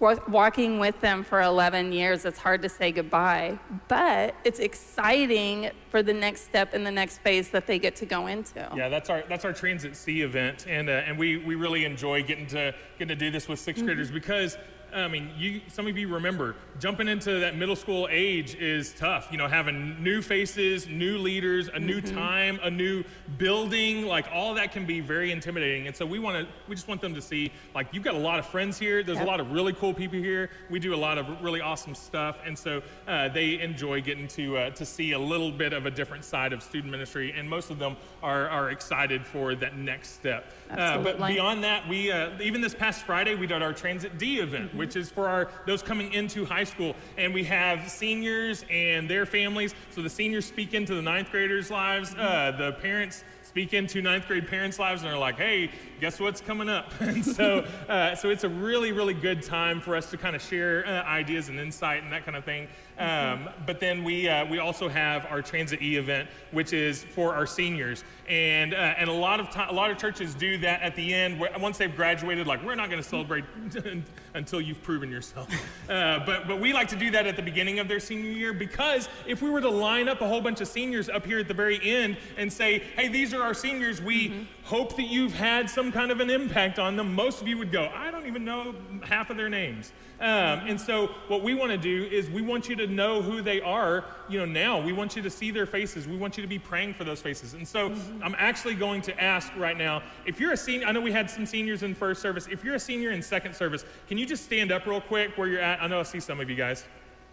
walking 0.00 0.78
with 0.78 1.00
them 1.00 1.22
for 1.22 1.40
11 1.40 1.92
years, 1.92 2.24
it's 2.24 2.38
hard 2.38 2.62
to 2.62 2.68
say 2.68 2.90
goodbye, 2.90 3.58
but 3.88 4.34
it's 4.44 4.58
exciting 4.58 5.70
for 5.90 6.02
the 6.02 6.12
next 6.12 6.42
step 6.42 6.72
and 6.72 6.86
the 6.86 6.90
next 6.90 7.18
phase 7.18 7.50
that 7.50 7.66
they 7.66 7.78
get 7.78 7.96
to 7.96 8.06
go 8.06 8.26
into. 8.26 8.66
Yeah, 8.74 8.88
that's 8.88 9.10
our 9.10 9.22
that's 9.28 9.44
our 9.44 9.52
Transit 9.52 9.94
C 9.96 10.22
event, 10.22 10.66
and 10.68 10.88
uh, 10.88 10.92
and 10.92 11.18
we 11.18 11.36
we 11.38 11.54
really 11.54 11.84
enjoy 11.84 12.22
getting 12.22 12.46
to 12.48 12.74
getting 12.98 13.08
to 13.08 13.14
do 13.14 13.30
this 13.30 13.48
with 13.48 13.60
6th 13.60 13.74
mm-hmm. 13.74 13.86
graders 13.86 14.10
because 14.10 14.56
I 14.94 15.08
mean, 15.08 15.30
you, 15.36 15.60
some 15.68 15.86
of 15.86 15.96
you 15.96 16.08
remember 16.08 16.54
jumping 16.78 17.08
into 17.08 17.40
that 17.40 17.56
middle 17.56 17.76
school 17.76 18.08
age 18.10 18.54
is 18.54 18.94
tough. 18.94 19.28
You 19.30 19.38
know, 19.38 19.48
having 19.48 20.02
new 20.02 20.22
faces, 20.22 20.86
new 20.88 21.18
leaders, 21.18 21.68
a 21.68 21.78
new 21.78 22.00
mm-hmm. 22.00 22.16
time, 22.16 22.58
a 22.62 22.70
new 22.70 23.04
building, 23.38 24.06
like 24.06 24.26
all 24.32 24.54
that 24.54 24.72
can 24.72 24.86
be 24.86 25.00
very 25.00 25.32
intimidating. 25.32 25.86
And 25.86 25.94
so 25.94 26.04
we 26.06 26.18
want 26.18 26.44
to, 26.44 26.52
we 26.68 26.74
just 26.74 26.88
want 26.88 27.00
them 27.00 27.14
to 27.14 27.22
see, 27.22 27.52
like, 27.74 27.88
you've 27.92 28.02
got 28.04 28.14
a 28.14 28.18
lot 28.18 28.38
of 28.38 28.46
friends 28.46 28.78
here. 28.78 29.02
There's 29.02 29.18
yep. 29.18 29.26
a 29.26 29.30
lot 29.30 29.40
of 29.40 29.52
really 29.52 29.72
cool 29.72 29.94
people 29.94 30.18
here. 30.18 30.50
We 30.68 30.78
do 30.78 30.94
a 30.94 30.96
lot 30.96 31.18
of 31.18 31.42
really 31.42 31.60
awesome 31.60 31.94
stuff, 31.94 32.40
and 32.44 32.58
so 32.58 32.82
uh, 33.06 33.28
they 33.28 33.60
enjoy 33.60 34.00
getting 34.00 34.28
to 34.28 34.56
uh, 34.56 34.70
to 34.70 34.84
see 34.84 35.12
a 35.12 35.18
little 35.18 35.50
bit 35.50 35.72
of 35.72 35.86
a 35.86 35.90
different 35.90 36.24
side 36.24 36.52
of 36.52 36.62
student 36.62 36.90
ministry. 36.90 37.32
And 37.36 37.48
most 37.48 37.70
of 37.70 37.78
them 37.78 37.96
are 38.22 38.48
are 38.48 38.70
excited 38.70 39.24
for 39.26 39.54
that 39.56 39.76
next 39.76 40.14
step. 40.14 40.52
Uh, 40.70 40.98
but 40.98 41.18
beyond 41.18 41.62
that, 41.64 41.88
we 41.88 42.10
uh, 42.10 42.30
even 42.40 42.60
this 42.60 42.74
past 42.74 43.04
Friday 43.04 43.34
we 43.34 43.46
did 43.46 43.62
our 43.62 43.72
Transit 43.72 44.18
D 44.18 44.40
event. 44.40 44.70
Mm-hmm 44.70 44.79
which 44.80 44.96
is 44.96 45.10
for 45.10 45.28
our 45.28 45.50
those 45.66 45.82
coming 45.82 46.10
into 46.14 46.46
high 46.46 46.64
school. 46.64 46.96
And 47.18 47.34
we 47.34 47.44
have 47.44 47.90
seniors 47.90 48.64
and 48.70 49.08
their 49.10 49.26
families. 49.26 49.74
So 49.90 50.00
the 50.00 50.08
seniors 50.08 50.46
speak 50.46 50.72
into 50.72 50.94
the 50.94 51.02
ninth 51.02 51.30
graders' 51.30 51.70
lives. 51.70 52.14
Uh, 52.14 52.52
the 52.56 52.72
parents 52.80 53.22
speak 53.50 53.74
into 53.74 54.00
ninth 54.00 54.28
grade 54.28 54.46
parents' 54.46 54.78
lives 54.78 55.02
and 55.02 55.10
they're 55.10 55.18
like, 55.18 55.36
hey, 55.36 55.68
guess 56.00 56.20
what's 56.20 56.40
coming 56.40 56.68
up? 56.68 56.88
and 57.00 57.24
so, 57.24 57.66
uh, 57.88 58.14
so 58.14 58.30
it's 58.30 58.44
a 58.44 58.48
really, 58.48 58.92
really 58.92 59.12
good 59.12 59.42
time 59.42 59.80
for 59.80 59.96
us 59.96 60.08
to 60.08 60.16
kind 60.16 60.36
of 60.36 60.40
share 60.40 60.86
uh, 60.86 61.02
ideas 61.02 61.48
and 61.48 61.58
insight 61.58 62.04
and 62.04 62.12
that 62.12 62.24
kind 62.24 62.36
of 62.36 62.44
thing. 62.44 62.68
Um, 63.00 63.48
but 63.66 63.80
then 63.80 64.04
we, 64.04 64.28
uh, 64.28 64.44
we 64.44 64.58
also 64.58 64.88
have 64.88 65.26
our 65.26 65.42
Transit 65.42 65.82
E 65.82 65.96
event, 65.96 66.28
which 66.52 66.72
is 66.72 67.02
for 67.02 67.34
our 67.34 67.46
seniors. 67.46 68.04
And, 68.28 68.74
uh, 68.74 68.76
and 68.76 69.08
a, 69.08 69.12
lot 69.12 69.40
of 69.40 69.48
a 69.68 69.72
lot 69.72 69.90
of 69.90 69.98
churches 69.98 70.34
do 70.34 70.58
that 70.58 70.82
at 70.82 70.94
the 70.94 71.12
end. 71.12 71.40
Once 71.58 71.78
they've 71.78 71.94
graduated, 71.94 72.46
like, 72.46 72.62
we're 72.62 72.74
not 72.74 72.90
going 72.90 73.02
to 73.02 73.08
celebrate 73.08 73.44
until 74.34 74.60
you've 74.60 74.82
proven 74.82 75.10
yourself. 75.10 75.48
Uh, 75.88 76.24
but, 76.24 76.46
but 76.46 76.60
we 76.60 76.72
like 76.72 76.86
to 76.86 76.94
do 76.94 77.10
that 77.10 77.26
at 77.26 77.34
the 77.34 77.42
beginning 77.42 77.80
of 77.80 77.88
their 77.88 77.98
senior 77.98 78.30
year 78.30 78.52
because 78.52 79.08
if 79.26 79.42
we 79.42 79.50
were 79.50 79.60
to 79.60 79.68
line 79.68 80.08
up 80.08 80.20
a 80.20 80.28
whole 80.28 80.40
bunch 80.40 80.60
of 80.60 80.68
seniors 80.68 81.08
up 81.08 81.26
here 81.26 81.40
at 81.40 81.48
the 81.48 81.54
very 81.54 81.80
end 81.82 82.16
and 82.36 82.52
say, 82.52 82.78
hey, 82.94 83.08
these 83.08 83.34
are 83.34 83.39
our 83.40 83.54
seniors, 83.54 84.00
we 84.00 84.28
mm-hmm. 84.28 84.42
hope 84.64 84.96
that 84.96 85.08
you've 85.08 85.34
had 85.34 85.68
some 85.68 85.90
kind 85.92 86.10
of 86.10 86.20
an 86.20 86.30
impact 86.30 86.78
on 86.78 86.96
them, 86.96 87.14
most 87.14 87.40
of 87.40 87.48
you 87.48 87.58
would 87.58 87.72
go, 87.72 87.90
I 87.94 88.10
don't 88.10 88.26
even 88.26 88.44
know 88.44 88.74
half 89.02 89.30
of 89.30 89.36
their 89.36 89.48
names. 89.48 89.92
Um, 90.20 90.60
and 90.68 90.78
so 90.78 91.06
what 91.28 91.42
we 91.42 91.54
want 91.54 91.70
to 91.70 91.78
do 91.78 92.04
is 92.04 92.28
we 92.28 92.42
want 92.42 92.68
you 92.68 92.76
to 92.76 92.86
know 92.86 93.22
who 93.22 93.40
they 93.40 93.62
are, 93.62 94.04
you 94.28 94.38
know, 94.38 94.44
now. 94.44 94.78
We 94.78 94.92
want 94.92 95.16
you 95.16 95.22
to 95.22 95.30
see 95.30 95.50
their 95.50 95.64
faces. 95.64 96.06
We 96.06 96.16
want 96.16 96.36
you 96.36 96.42
to 96.42 96.48
be 96.48 96.58
praying 96.58 96.94
for 96.94 97.04
those 97.04 97.22
faces. 97.22 97.54
And 97.54 97.66
so 97.66 97.90
mm-hmm. 97.90 98.22
I'm 98.22 98.34
actually 98.36 98.74
going 98.74 99.00
to 99.02 99.18
ask 99.18 99.50
right 99.56 99.78
now, 99.78 100.02
if 100.26 100.38
you're 100.38 100.52
a 100.52 100.56
senior, 100.58 100.86
I 100.86 100.92
know 100.92 101.00
we 101.00 101.12
had 101.12 101.30
some 101.30 101.46
seniors 101.46 101.82
in 101.82 101.94
first 101.94 102.20
service. 102.20 102.48
If 102.50 102.62
you're 102.62 102.74
a 102.74 102.80
senior 102.80 103.12
in 103.12 103.22
second 103.22 103.56
service, 103.56 103.84
can 104.08 104.18
you 104.18 104.26
just 104.26 104.44
stand 104.44 104.70
up 104.70 104.84
real 104.84 105.00
quick 105.00 105.38
where 105.38 105.48
you're 105.48 105.60
at? 105.60 105.82
I 105.82 105.86
know 105.86 106.00
I 106.00 106.02
see 106.02 106.20
some 106.20 106.38
of 106.38 106.50
you 106.50 106.56
guys. 106.56 106.84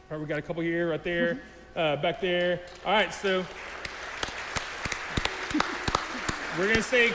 All 0.10 0.18
right, 0.18 0.24
we 0.24 0.30
got 0.30 0.40
a 0.40 0.42
couple 0.42 0.64
here, 0.64 0.90
right 0.90 1.04
there, 1.04 1.42
uh, 1.76 1.98
back 1.98 2.22
there. 2.22 2.62
All 2.86 2.94
right, 2.94 3.14
so 3.14 3.46
we're 6.58 6.64
going 6.64 6.78
to 6.78 6.82
say 6.82 7.14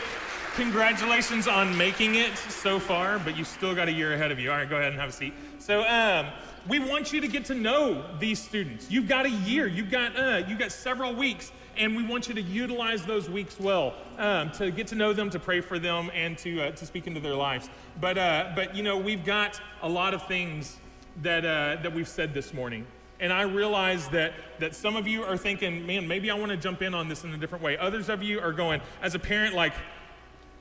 congratulations 0.55 1.49
on 1.49 1.77
making 1.77 2.15
it 2.15 2.37
so 2.39 2.79
far, 2.79 3.19
but 3.19 3.37
you 3.37 3.43
still 3.43 3.75
got 3.75 3.89
a 3.89 3.93
year 3.93 4.15
ahead 4.15 4.31
of 4.31 4.39
you. 4.39 4.53
All 4.53 4.57
right, 4.57 4.71
go 4.71 4.77
ahead 4.77 4.93
and 4.93 5.01
have 5.01 5.09
a 5.09 5.13
seat. 5.13 5.35
So 5.59 5.83
um, 5.83 6.29
we 6.69 6.79
want 6.79 7.13
you 7.13 7.21
to 7.21 7.27
get 7.27 7.45
to 7.47 7.55
know 7.55 8.05
these 8.21 8.39
students. 8.39 8.89
You've 8.89 9.09
got 9.09 9.27
a 9.27 9.31
year. 9.31 9.67
You've 9.67 9.91
got 9.91 10.17
uh, 10.17 10.43
you've 10.47 10.61
got 10.61 10.71
several 10.71 11.13
weeks, 11.13 11.51
and 11.77 11.97
we 11.97 12.05
want 12.05 12.29
you 12.29 12.35
to 12.35 12.41
utilize 12.41 13.05
those 13.05 13.29
weeks 13.29 13.59
well 13.59 13.95
um, 14.17 14.53
to 14.53 14.71
get 14.71 14.87
to 14.89 14.95
know 14.95 15.13
them, 15.13 15.29
to 15.31 15.41
pray 15.41 15.61
for 15.61 15.81
them, 15.81 16.09
and 16.15 16.39
to 16.39 16.63
uh, 16.63 16.71
to 16.71 16.87
speak 16.87 17.09
into 17.09 17.19
their 17.19 17.35
lives. 17.35 17.69
But 18.01 18.19
uh, 18.19 18.53
but 18.55 18.77
you 18.77 18.85
know 18.85 18.97
we've 18.97 19.25
got 19.25 19.61
a 19.83 19.89
lot 19.89 20.15
of 20.15 20.25
things 20.29 20.77
that 21.23 21.45
uh, 21.45 21.83
that 21.83 21.93
we've 21.93 22.09
said 22.09 22.33
this 22.33 22.55
morning. 22.55 22.87
And 23.23 23.33
I 23.33 23.43
realize 23.43 24.09
that, 24.09 24.33
that 24.59 24.75
some 24.75 24.97
of 24.97 25.07
you 25.07 25.23
are 25.23 25.37
thinking, 25.37 25.87
man, 25.87 26.09
maybe 26.09 26.29
I 26.29 26.35
want 26.35 26.51
to 26.51 26.57
jump 26.57 26.83
in 26.83 26.93
on 26.93 27.09
this 27.09 27.23
in 27.23 27.33
a 27.33 27.39
different 27.39 27.63
way. 27.63 27.79
Others 27.79 28.09
of 28.09 28.21
you 28.21 28.41
are 28.41 28.53
going, 28.53 28.81
as 29.01 29.15
a 29.15 29.19
parent, 29.21 29.55
like, 29.55 29.75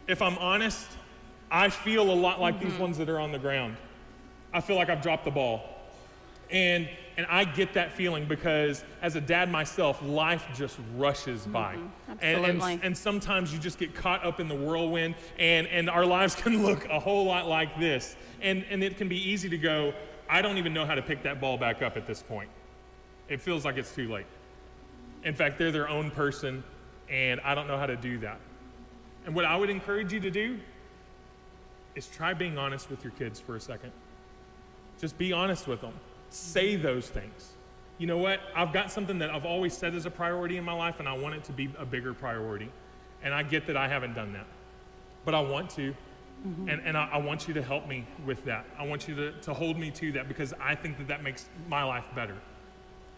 if 0.08 0.22
I'm 0.22 0.38
honest, 0.38 0.88
I 1.50 1.70
feel 1.70 2.12
a 2.12 2.14
lot 2.14 2.40
like 2.40 2.60
mm-hmm. 2.60 2.70
these 2.70 2.80
ones 2.80 3.00
that 3.00 3.10
are 3.10 3.20
on 3.20 3.32
the 3.32 3.40
ground. 3.40 3.78
I 4.54 4.62
feel 4.62 4.76
like 4.76 4.92
I've 4.92 5.02
dropped 5.02 5.26
the 5.26 5.32
ball. 5.32 5.64
And, 6.52 6.88
and 7.18 7.26
I 7.28 7.46
get 7.46 7.74
that 7.74 7.94
feeling 7.94 8.26
because 8.26 8.84
as 9.02 9.16
a 9.16 9.22
dad 9.22 9.50
myself, 9.50 10.00
life 10.04 10.46
just 10.54 10.78
rushes 10.96 11.42
mm-hmm. 11.42 11.52
by. 11.54 11.78
And, 12.22 12.46
and, 12.46 12.84
and, 12.84 12.96
sometimes 12.96 13.52
you 13.52 13.58
just 13.58 13.80
get 13.80 13.96
caught 13.96 14.24
up 14.24 14.40
in 14.40 14.48
the 14.48 14.56
whirlwind, 14.56 15.16
and, 15.40 15.66
and 15.66 15.90
our 15.90 16.06
lives 16.06 16.36
can 16.44 16.64
look 16.64 16.86
a 16.90 17.00
whole 17.00 17.26
lot 17.26 17.48
like 17.48 17.80
this. 17.80 18.16
And, 18.40 18.64
and 18.70 18.84
it 18.84 18.98
can 18.98 19.08
be 19.08 19.18
easy 19.18 19.50
to 19.50 19.58
go, 19.58 19.96
I 20.32 20.42
don't 20.42 20.58
even 20.58 20.74
know 20.74 20.86
how 20.86 20.96
to 20.96 21.02
pick 21.02 21.24
that 21.24 21.42
ball 21.42 21.58
back 21.58 21.82
up 21.82 21.98
at 21.98 22.08
this 22.08 22.24
point. 22.24 22.50
It 23.28 23.42
feels 23.42 23.66
like 23.66 23.76
it's 23.76 23.94
too 23.94 24.10
late. 24.12 24.26
In 25.26 25.36
fact, 25.36 25.60
they're 25.60 25.74
their 25.74 25.90
own 25.90 26.10
person, 26.10 26.64
and 27.10 27.42
I 27.42 27.54
don't 27.54 27.68
know 27.68 27.78
how 27.78 27.86
to 27.86 27.98
do 27.98 28.18
that. 28.20 28.40
And 29.26 29.36
what 29.36 29.44
I 29.44 29.58
would 29.58 29.70
encourage 29.70 30.14
you 30.14 30.22
to 30.22 30.32
do 30.32 30.58
is 31.96 32.08
try 32.08 32.34
being 32.34 32.58
honest 32.58 32.90
with 32.90 33.04
your 33.04 33.12
kids 33.12 33.42
for 33.42 33.58
a 33.58 33.60
second. 33.60 33.92
Just 35.02 35.18
be 35.18 35.34
honest 35.34 35.68
with 35.68 35.82
them. 35.82 35.94
Say 36.30 36.78
those 36.78 37.10
things. 37.10 37.52
You 37.98 38.08
know 38.08 38.18
what? 38.18 38.40
I've 38.56 38.72
got 38.72 38.90
something 38.90 39.20
that 39.20 39.30
I've 39.30 39.46
always 39.46 39.78
said 39.78 39.94
is 39.94 40.06
a 40.06 40.10
priority 40.10 40.56
in 40.56 40.64
my 40.64 40.74
life, 40.74 41.00
and 41.00 41.10
I 41.10 41.14
want 41.14 41.36
it 41.36 41.44
to 41.46 41.52
be 41.52 41.70
a 41.78 41.86
bigger 41.86 42.14
priority. 42.14 42.72
And 43.22 43.34
I 43.34 43.44
get 43.44 43.68
that 43.68 43.76
I 43.76 43.90
haven't 43.90 44.14
done 44.14 44.32
that. 44.34 44.48
But 45.26 45.36
I 45.36 45.42
want 45.42 45.70
to. 45.72 45.94
Mm-hmm. 46.46 46.70
And, 46.70 46.82
and 46.86 46.98
I, 46.98 47.10
I, 47.14 47.18
want 47.18 47.48
you 47.48 47.54
to 47.54 47.62
help 47.62 47.88
me 47.88 48.06
with 48.26 48.44
that. 48.46 48.66
I 48.80 48.86
want 48.86 49.08
you 49.08 49.14
to, 49.16 49.32
to 49.42 49.54
hold 49.54 49.78
me 49.78 49.92
to 49.92 50.12
that 50.14 50.28
because 50.28 50.54
I 50.60 50.74
think 50.74 50.98
that 50.98 51.08
that 51.08 51.24
makes 51.24 51.48
my 51.68 51.84
life 51.84 52.06
better. 52.16 52.36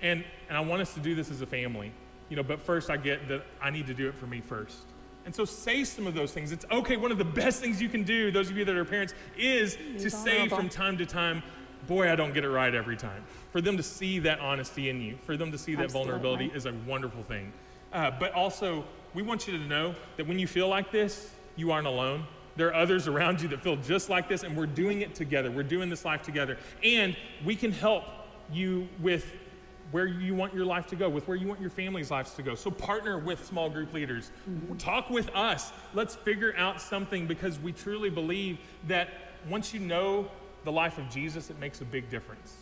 And, 0.02 0.26
and 0.50 0.58
I 0.58 0.62
want 0.62 0.82
us 0.82 0.94
to 0.96 1.00
do 1.00 1.16
this 1.16 1.32
as 1.32 1.42
a 1.42 1.46
family. 1.46 1.94
You 2.30 2.36
know, 2.36 2.44
but 2.44 2.60
first 2.60 2.90
I 2.90 2.98
get 2.98 3.28
that 3.30 3.46
I 3.62 3.70
need 3.70 3.88
to 3.88 3.94
do 3.94 4.10
it 4.10 4.16
for 4.16 4.28
me 4.28 4.42
first. 4.42 4.78
And 5.26 5.34
so 5.34 5.46
say 5.46 5.84
some 5.86 6.06
of 6.06 6.14
those 6.14 6.34
things. 6.34 6.52
It's 6.52 6.66
okay. 6.72 6.98
One 6.98 7.12
of 7.12 7.18
the 7.18 7.24
best 7.24 7.62
things 7.62 7.82
you 7.82 7.90
can 7.90 8.04
do, 8.04 8.32
those 8.32 8.50
of 8.50 8.58
you 8.58 8.66
that 8.66 8.76
are 8.76 8.86
parents, 8.86 9.14
is 9.38 9.78
to 10.00 10.10
say 10.10 10.50
from 10.50 10.68
time 10.68 10.98
to 10.98 11.06
time, 11.06 11.44
boy, 11.88 12.12
I 12.12 12.16
don't 12.16 12.34
get 12.34 12.44
it 12.44 12.50
right 12.50 12.74
every 12.74 12.98
time. 12.98 13.24
For 13.52 13.62
them 13.62 13.78
to 13.78 13.84
see 13.84 14.20
that 14.20 14.40
honesty 14.40 14.90
in 14.90 15.02
you, 15.02 15.18
for 15.26 15.38
them 15.38 15.52
to 15.52 15.58
see 15.58 15.76
that 15.76 15.86
Absolutely. 15.86 16.12
vulnerability 16.12 16.52
is 16.54 16.66
a 16.66 16.74
wonderful 16.86 17.24
thing. 17.24 17.54
Uh, 17.92 18.12
but 18.20 18.34
also, 18.34 18.84
we 19.14 19.22
want 19.22 19.48
you 19.48 19.58
to 19.58 19.64
know 19.66 19.96
that 20.18 20.28
when 20.28 20.40
you 20.40 20.48
feel 20.48 20.68
like 20.68 20.92
this, 20.92 21.32
you 21.56 21.72
aren't 21.72 21.88
alone. 21.88 22.26
There 22.56 22.68
are 22.68 22.74
others 22.76 23.08
around 23.08 23.42
you 23.42 23.48
that 23.50 23.62
feel 23.62 23.76
just 23.78 24.10
like 24.10 24.30
this, 24.30 24.44
and 24.44 24.56
we're 24.56 24.66
doing 24.66 25.02
it 25.02 25.16
together. 25.16 25.50
We're 25.50 25.64
doing 25.64 25.90
this 25.90 26.06
life 26.06 26.22
together. 26.22 26.58
And 26.84 27.16
we 27.44 27.56
can 27.56 27.72
help 27.72 28.04
you 28.52 28.88
with 29.00 29.32
where 29.92 30.08
you 30.08 30.34
want 30.34 30.54
your 30.54 30.66
life 30.66 30.88
to 30.88 30.96
go, 30.96 31.08
with 31.08 31.28
where 31.28 31.38
you 31.38 31.48
want 31.48 31.62
your 31.62 31.70
family's 31.70 32.10
lives 32.10 32.34
to 32.34 32.42
go. 32.42 32.56
So 32.56 32.72
partner 32.72 33.20
with 33.20 33.46
small 33.46 33.70
group 33.70 33.94
leaders. 33.94 34.32
Talk 34.80 35.10
with 35.10 35.30
us. 35.36 35.72
Let's 35.94 36.16
figure 36.16 36.54
out 36.58 36.82
something 36.82 37.28
because 37.28 37.60
we 37.60 37.72
truly 37.72 38.10
believe 38.10 38.58
that 38.88 39.10
once 39.48 39.74
you 39.74 39.80
know 39.80 40.28
the 40.64 40.72
life 40.72 40.98
of 40.98 41.10
Jesus, 41.10 41.50
it 41.50 41.60
makes 41.60 41.82
a 41.82 41.86
big 41.86 42.10
difference. 42.10 42.56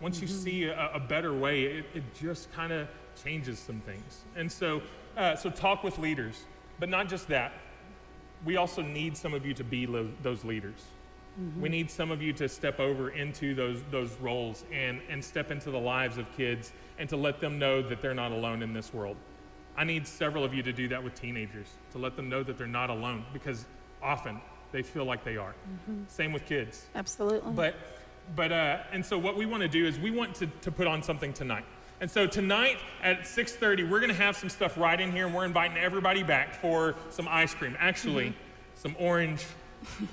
Once 0.00 0.20
you 0.20 0.28
see 0.28 0.64
a, 0.64 0.90
a 0.92 1.00
better 1.00 1.32
way, 1.32 1.64
it, 1.64 1.86
it 1.94 2.02
just 2.20 2.52
kind 2.52 2.72
of 2.72 2.88
changes 3.22 3.58
some 3.58 3.80
things. 3.80 4.22
And 4.36 4.50
so, 4.50 4.82
uh, 5.16 5.36
so 5.36 5.48
talk 5.48 5.84
with 5.84 5.98
leaders, 5.98 6.44
but 6.78 6.88
not 6.88 7.08
just 7.08 7.28
that. 7.28 7.52
We 8.44 8.56
also 8.56 8.82
need 8.82 9.16
some 9.16 9.34
of 9.34 9.46
you 9.46 9.54
to 9.54 9.64
be 9.64 9.86
lo- 9.86 10.10
those 10.22 10.44
leaders. 10.44 10.82
We 11.60 11.68
need 11.68 11.90
some 11.90 12.12
of 12.12 12.22
you 12.22 12.32
to 12.34 12.48
step 12.48 12.78
over 12.78 13.10
into 13.10 13.56
those, 13.56 13.82
those 13.90 14.12
roles 14.20 14.64
and, 14.72 15.00
and 15.10 15.24
step 15.24 15.50
into 15.50 15.72
the 15.72 15.80
lives 15.80 16.16
of 16.16 16.30
kids 16.36 16.72
and 16.96 17.08
to 17.08 17.16
let 17.16 17.40
them 17.40 17.58
know 17.58 17.82
that 17.82 18.00
they're 18.00 18.14
not 18.14 18.30
alone 18.30 18.62
in 18.62 18.72
this 18.72 18.94
world. 18.94 19.16
I 19.76 19.82
need 19.82 20.06
several 20.06 20.44
of 20.44 20.54
you 20.54 20.62
to 20.62 20.72
do 20.72 20.86
that 20.88 21.02
with 21.02 21.20
teenagers, 21.20 21.66
to 21.90 21.98
let 21.98 22.14
them 22.14 22.28
know 22.28 22.44
that 22.44 22.56
they're 22.56 22.68
not 22.68 22.88
alone 22.88 23.24
because 23.32 23.64
often 24.00 24.40
they 24.70 24.82
feel 24.82 25.06
like 25.06 25.24
they 25.24 25.36
are. 25.36 25.56
Same 26.06 26.32
with 26.32 26.46
kids. 26.46 26.86
Absolutely. 26.94 27.52
But, 27.52 27.74
but, 28.36 28.52
uh, 28.52 28.78
and 28.92 29.04
so 29.04 29.18
what 29.18 29.36
we 29.36 29.44
want 29.44 29.62
to 29.62 29.68
do 29.68 29.84
is 29.86 29.98
we 29.98 30.12
want 30.12 30.36
to, 30.36 30.46
to 30.46 30.70
put 30.70 30.86
on 30.86 31.02
something 31.02 31.32
tonight. 31.32 31.64
And 32.00 32.10
so 32.10 32.26
tonight 32.26 32.78
at 33.02 33.22
6:30, 33.22 33.88
we're 33.88 34.00
going 34.00 34.10
to 34.10 34.16
have 34.16 34.36
some 34.36 34.48
stuff 34.48 34.76
right 34.76 35.00
in 35.00 35.12
here, 35.12 35.26
and 35.26 35.34
we're 35.34 35.44
inviting 35.44 35.76
everybody 35.76 36.22
back 36.22 36.54
for 36.54 36.94
some 37.10 37.28
ice 37.28 37.54
cream. 37.54 37.76
Actually, 37.78 38.30
mm-hmm. 38.30 38.74
some 38.74 38.96
orange 38.98 39.44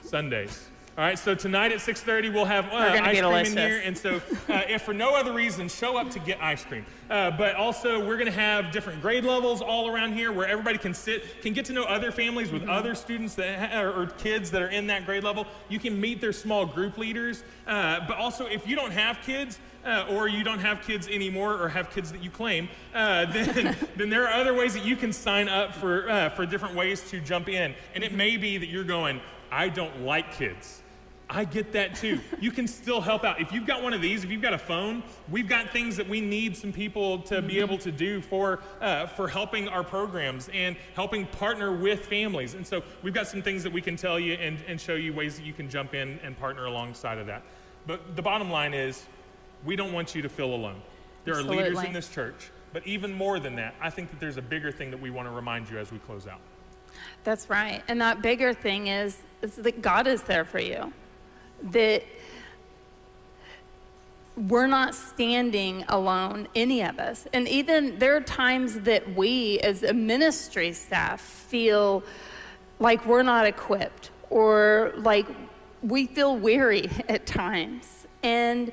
sundaes. 0.06 0.68
All 0.98 1.06
right. 1.06 1.18
So 1.18 1.34
tonight 1.34 1.72
at 1.72 1.80
6:30, 1.80 2.34
we'll 2.34 2.44
have 2.44 2.66
uh, 2.66 2.76
ice 2.76 3.22
cream 3.22 3.34
in 3.46 3.58
here. 3.58 3.82
And 3.86 3.98
so, 3.98 4.16
uh, 4.50 4.64
if 4.68 4.82
for 4.82 4.94
no 4.94 5.16
other 5.16 5.32
reason, 5.32 5.70
show 5.70 5.96
up 5.96 6.10
to 6.12 6.20
get 6.20 6.44
ice 6.44 6.66
cream. 6.66 6.86
Uh, 7.10 7.32
but 7.32 7.56
also, 7.56 8.06
we're 8.06 8.18
going 8.18 8.26
to 8.26 8.32
have 8.32 8.74
different 8.74 9.02
grade 9.02 9.24
levels 9.24 9.62
all 9.62 9.90
around 9.90 10.14
here 10.14 10.34
where 10.34 10.46
everybody 10.46 10.78
can 10.78 10.94
sit, 10.94 11.42
can 11.42 11.54
get 11.54 11.64
to 11.66 11.74
know 11.74 11.84
other 11.84 12.12
families 12.12 12.52
with 12.52 12.68
other 12.68 12.94
students 12.94 13.36
that 13.36 13.72
ha- 13.72 13.82
or, 13.82 14.02
or 14.02 14.06
kids 14.08 14.52
that 14.52 14.62
are 14.62 14.68
in 14.68 14.88
that 14.88 15.06
grade 15.06 15.24
level. 15.24 15.48
You 15.70 15.80
can 15.80 16.00
meet 16.00 16.20
their 16.20 16.34
small 16.34 16.66
group 16.66 16.98
leaders. 16.98 17.46
Uh, 17.66 18.06
but 18.06 18.18
also, 18.18 18.46
if 18.48 18.68
you 18.68 18.76
don't 18.76 18.92
have 18.92 19.22
kids, 19.22 19.60
uh, 19.86 20.08
or 20.10 20.28
you 20.28 20.44
don't 20.44 20.60
have 20.60 20.82
kids 20.82 21.08
anymore, 21.08 21.54
or 21.54 21.70
have 21.70 21.90
kids 21.90 22.12
that 22.12 22.22
you 22.22 22.30
claim, 22.30 22.68
uh, 22.94 23.26
then, 23.32 23.78
then 23.96 24.10
there 24.10 24.28
are 24.28 24.34
other 24.34 24.54
ways 24.54 24.74
that 24.74 24.84
you 24.84 24.98
can 24.98 25.14
sign 25.14 25.48
up 25.48 25.74
for, 25.74 26.10
uh, 26.10 26.30
for 26.30 26.46
different 26.46 26.76
ways 26.76 27.10
to 27.12 27.22
jump 27.22 27.48
in. 27.48 27.74
And 27.96 28.04
it 28.04 28.14
may 28.14 28.36
be 28.36 28.58
that 28.58 28.68
you're 28.68 28.84
going, 28.84 29.22
I 29.52 29.70
don't 29.70 30.02
like 30.02 30.34
kids. 30.38 30.82
I 31.34 31.46
get 31.46 31.72
that 31.72 31.96
too. 31.96 32.20
You 32.42 32.52
can 32.52 32.68
still 32.68 33.00
help 33.00 33.24
out. 33.24 33.40
If 33.40 33.54
you've 33.54 33.66
got 33.66 33.82
one 33.82 33.94
of 33.94 34.02
these, 34.02 34.26
if 34.26 34.30
you've 34.30 34.42
got 34.42 34.54
a 34.54 34.58
phone, 34.58 35.02
we've 35.30 35.48
got 35.48 35.70
things 35.70 35.96
that 35.96 36.08
we 36.08 36.20
need 36.20 36.58
some 36.58 36.74
people 36.74 37.20
to 37.20 37.42
be 37.42 37.60
able 37.60 37.78
to 37.80 37.92
do 37.92 38.20
for, 38.20 38.60
uh, 38.82 39.08
for 39.08 39.30
helping 39.30 39.70
our 39.70 39.84
programs 39.84 40.50
and 40.54 40.76
helping 40.94 41.26
partner 41.26 41.72
with 41.74 42.06
families. 42.06 42.54
And 42.54 42.68
so 42.68 42.84
we've 43.02 43.14
got 43.14 43.28
some 43.28 43.42
things 43.42 43.64
that 43.64 43.72
we 43.72 43.82
can 43.82 43.96
tell 43.96 44.20
you 44.20 44.34
and, 44.34 44.58
and 44.68 44.80
show 44.80 44.96
you 44.96 45.14
ways 45.14 45.38
that 45.38 45.46
you 45.46 45.54
can 45.54 45.70
jump 45.70 45.94
in 45.94 46.20
and 46.22 46.38
partner 46.38 46.66
alongside 46.66 47.18
of 47.18 47.28
that. 47.28 47.44
But 47.88 48.18
the 48.18 48.22
bottom 48.22 48.50
line 48.52 48.74
is, 48.74 49.06
we 49.64 49.78
don't 49.78 49.94
want 49.94 50.14
you 50.14 50.22
to 50.24 50.30
feel 50.30 50.54
alone. 50.54 50.82
There 51.24 51.36
are 51.36 51.44
leaders 51.44 51.82
in 51.82 51.94
this 51.94 52.10
church, 52.10 52.52
but 52.74 52.86
even 52.86 53.14
more 53.14 53.40
than 53.40 53.56
that, 53.56 53.76
I 53.80 53.90
think 53.90 54.10
that 54.10 54.20
there's 54.20 54.38
a 54.38 54.42
bigger 54.42 54.72
thing 54.72 54.92
that 54.92 55.00
we 55.00 55.12
want 55.12 55.30
to 55.30 55.32
remind 55.32 55.70
you 55.70 55.78
as 55.78 55.92
we 55.94 56.00
close 56.00 56.28
out. 56.28 56.42
That's 57.24 57.50
right. 57.50 57.84
And 57.88 58.02
that 58.02 58.22
bigger 58.22 58.54
thing 58.54 58.88
is, 58.88 59.20
is 59.42 59.56
that 59.58 59.82
God 59.82 60.08
is 60.08 60.24
there 60.24 60.46
for 60.46 60.60
you. 60.60 60.92
That 61.64 62.04
we're 64.36 64.68
not 64.68 64.96
standing 64.96 65.84
alone, 65.88 66.48
any 66.56 66.82
of 66.82 67.00
us. 67.00 67.28
And 67.34 67.48
even 67.48 68.00
there 68.00 68.16
are 68.16 68.22
times 68.22 68.82
that 68.82 69.16
we, 69.16 69.60
as 69.60 69.84
a 69.84 69.94
ministry 69.94 70.74
staff, 70.74 71.22
feel 71.22 72.04
like 72.80 73.06
we're 73.06 73.24
not 73.24 73.46
equipped 73.46 74.10
or 74.30 74.94
like 74.96 75.28
we 75.84 76.08
feel 76.08 76.36
weary 76.36 76.90
at 77.10 77.26
times. 77.26 78.08
And 78.24 78.72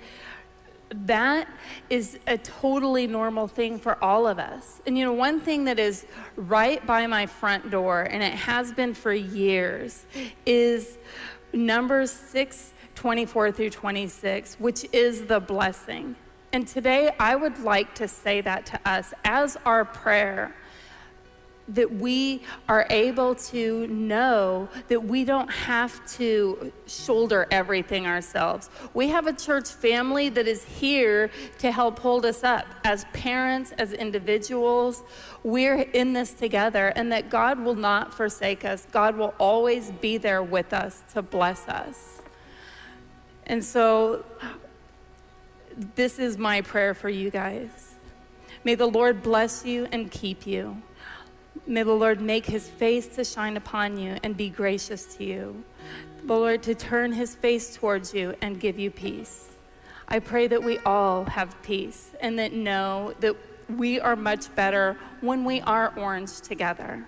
that 0.90 1.48
is 1.90 2.18
a 2.26 2.38
totally 2.38 3.06
normal 3.06 3.46
thing 3.46 3.78
for 3.78 4.02
all 4.02 4.26
of 4.26 4.38
us. 4.38 4.80
And 4.86 4.96
you 4.96 5.04
know, 5.04 5.12
one 5.12 5.40
thing 5.40 5.64
that 5.64 5.78
is 5.78 6.06
right 6.36 6.84
by 6.86 7.06
my 7.06 7.26
front 7.26 7.70
door, 7.70 8.02
and 8.02 8.22
it 8.22 8.34
has 8.34 8.72
been 8.72 8.94
for 8.94 9.12
years, 9.12 10.06
is 10.46 10.98
Numbers 11.52 12.10
6 12.10 12.72
24 12.94 13.52
through 13.52 13.70
26, 13.70 14.56
which 14.58 14.84
is 14.92 15.26
the 15.26 15.38
blessing. 15.38 16.16
And 16.52 16.66
today 16.66 17.14
I 17.20 17.36
would 17.36 17.60
like 17.60 17.94
to 17.96 18.08
say 18.08 18.40
that 18.40 18.66
to 18.66 18.80
us 18.84 19.14
as 19.24 19.56
our 19.64 19.84
prayer 19.84 20.54
that 21.68 21.92
we 21.92 22.42
are 22.68 22.86
able 22.88 23.34
to 23.34 23.86
know 23.88 24.68
that 24.88 25.04
we 25.04 25.24
don't 25.24 25.50
have 25.50 26.04
to 26.16 26.72
shoulder 26.86 27.46
everything 27.50 28.06
ourselves. 28.06 28.70
We 28.94 29.08
have 29.08 29.26
a 29.26 29.32
church 29.32 29.68
family 29.70 30.30
that 30.30 30.48
is 30.48 30.64
here 30.64 31.30
to 31.58 31.70
help 31.70 31.98
hold 31.98 32.24
us 32.24 32.42
up 32.42 32.66
as 32.84 33.04
parents, 33.12 33.72
as 33.72 33.92
individuals. 33.92 35.02
We're 35.42 35.82
in 35.82 36.14
this 36.14 36.32
together, 36.32 36.88
and 36.96 37.12
that 37.12 37.28
God 37.28 37.60
will 37.60 37.76
not 37.76 38.14
forsake 38.14 38.64
us. 38.64 38.86
God 38.90 39.16
will 39.16 39.34
always 39.38 39.90
be 39.90 40.16
there 40.16 40.42
with 40.42 40.72
us 40.72 41.02
to 41.12 41.22
bless 41.22 41.68
us. 41.68 42.22
And 43.46 43.64
so, 43.64 44.24
this 45.94 46.18
is 46.18 46.36
my 46.36 46.60
prayer 46.62 46.92
for 46.92 47.08
you 47.08 47.30
guys. 47.30 47.94
May 48.64 48.74
the 48.74 48.86
Lord 48.86 49.22
bless 49.22 49.64
you 49.64 49.86
and 49.92 50.10
keep 50.10 50.46
you. 50.46 50.82
May 51.68 51.82
the 51.82 51.92
Lord 51.92 52.22
make 52.22 52.46
his 52.46 52.66
face 52.66 53.06
to 53.08 53.24
shine 53.24 53.58
upon 53.58 53.98
you 53.98 54.16
and 54.22 54.34
be 54.34 54.48
gracious 54.48 55.04
to 55.16 55.24
you. 55.24 55.64
The 56.24 56.34
Lord 56.34 56.62
to 56.62 56.74
turn 56.74 57.12
his 57.12 57.34
face 57.34 57.76
towards 57.76 58.14
you 58.14 58.34
and 58.40 58.58
give 58.58 58.78
you 58.78 58.90
peace. 58.90 59.50
I 60.08 60.20
pray 60.20 60.46
that 60.46 60.62
we 60.62 60.78
all 60.78 61.26
have 61.26 61.60
peace 61.62 62.12
and 62.22 62.38
that 62.38 62.54
know 62.54 63.12
that 63.20 63.36
we 63.68 64.00
are 64.00 64.16
much 64.16 64.54
better 64.54 64.96
when 65.20 65.44
we 65.44 65.60
are 65.60 65.92
orange 65.98 66.40
together. 66.40 67.04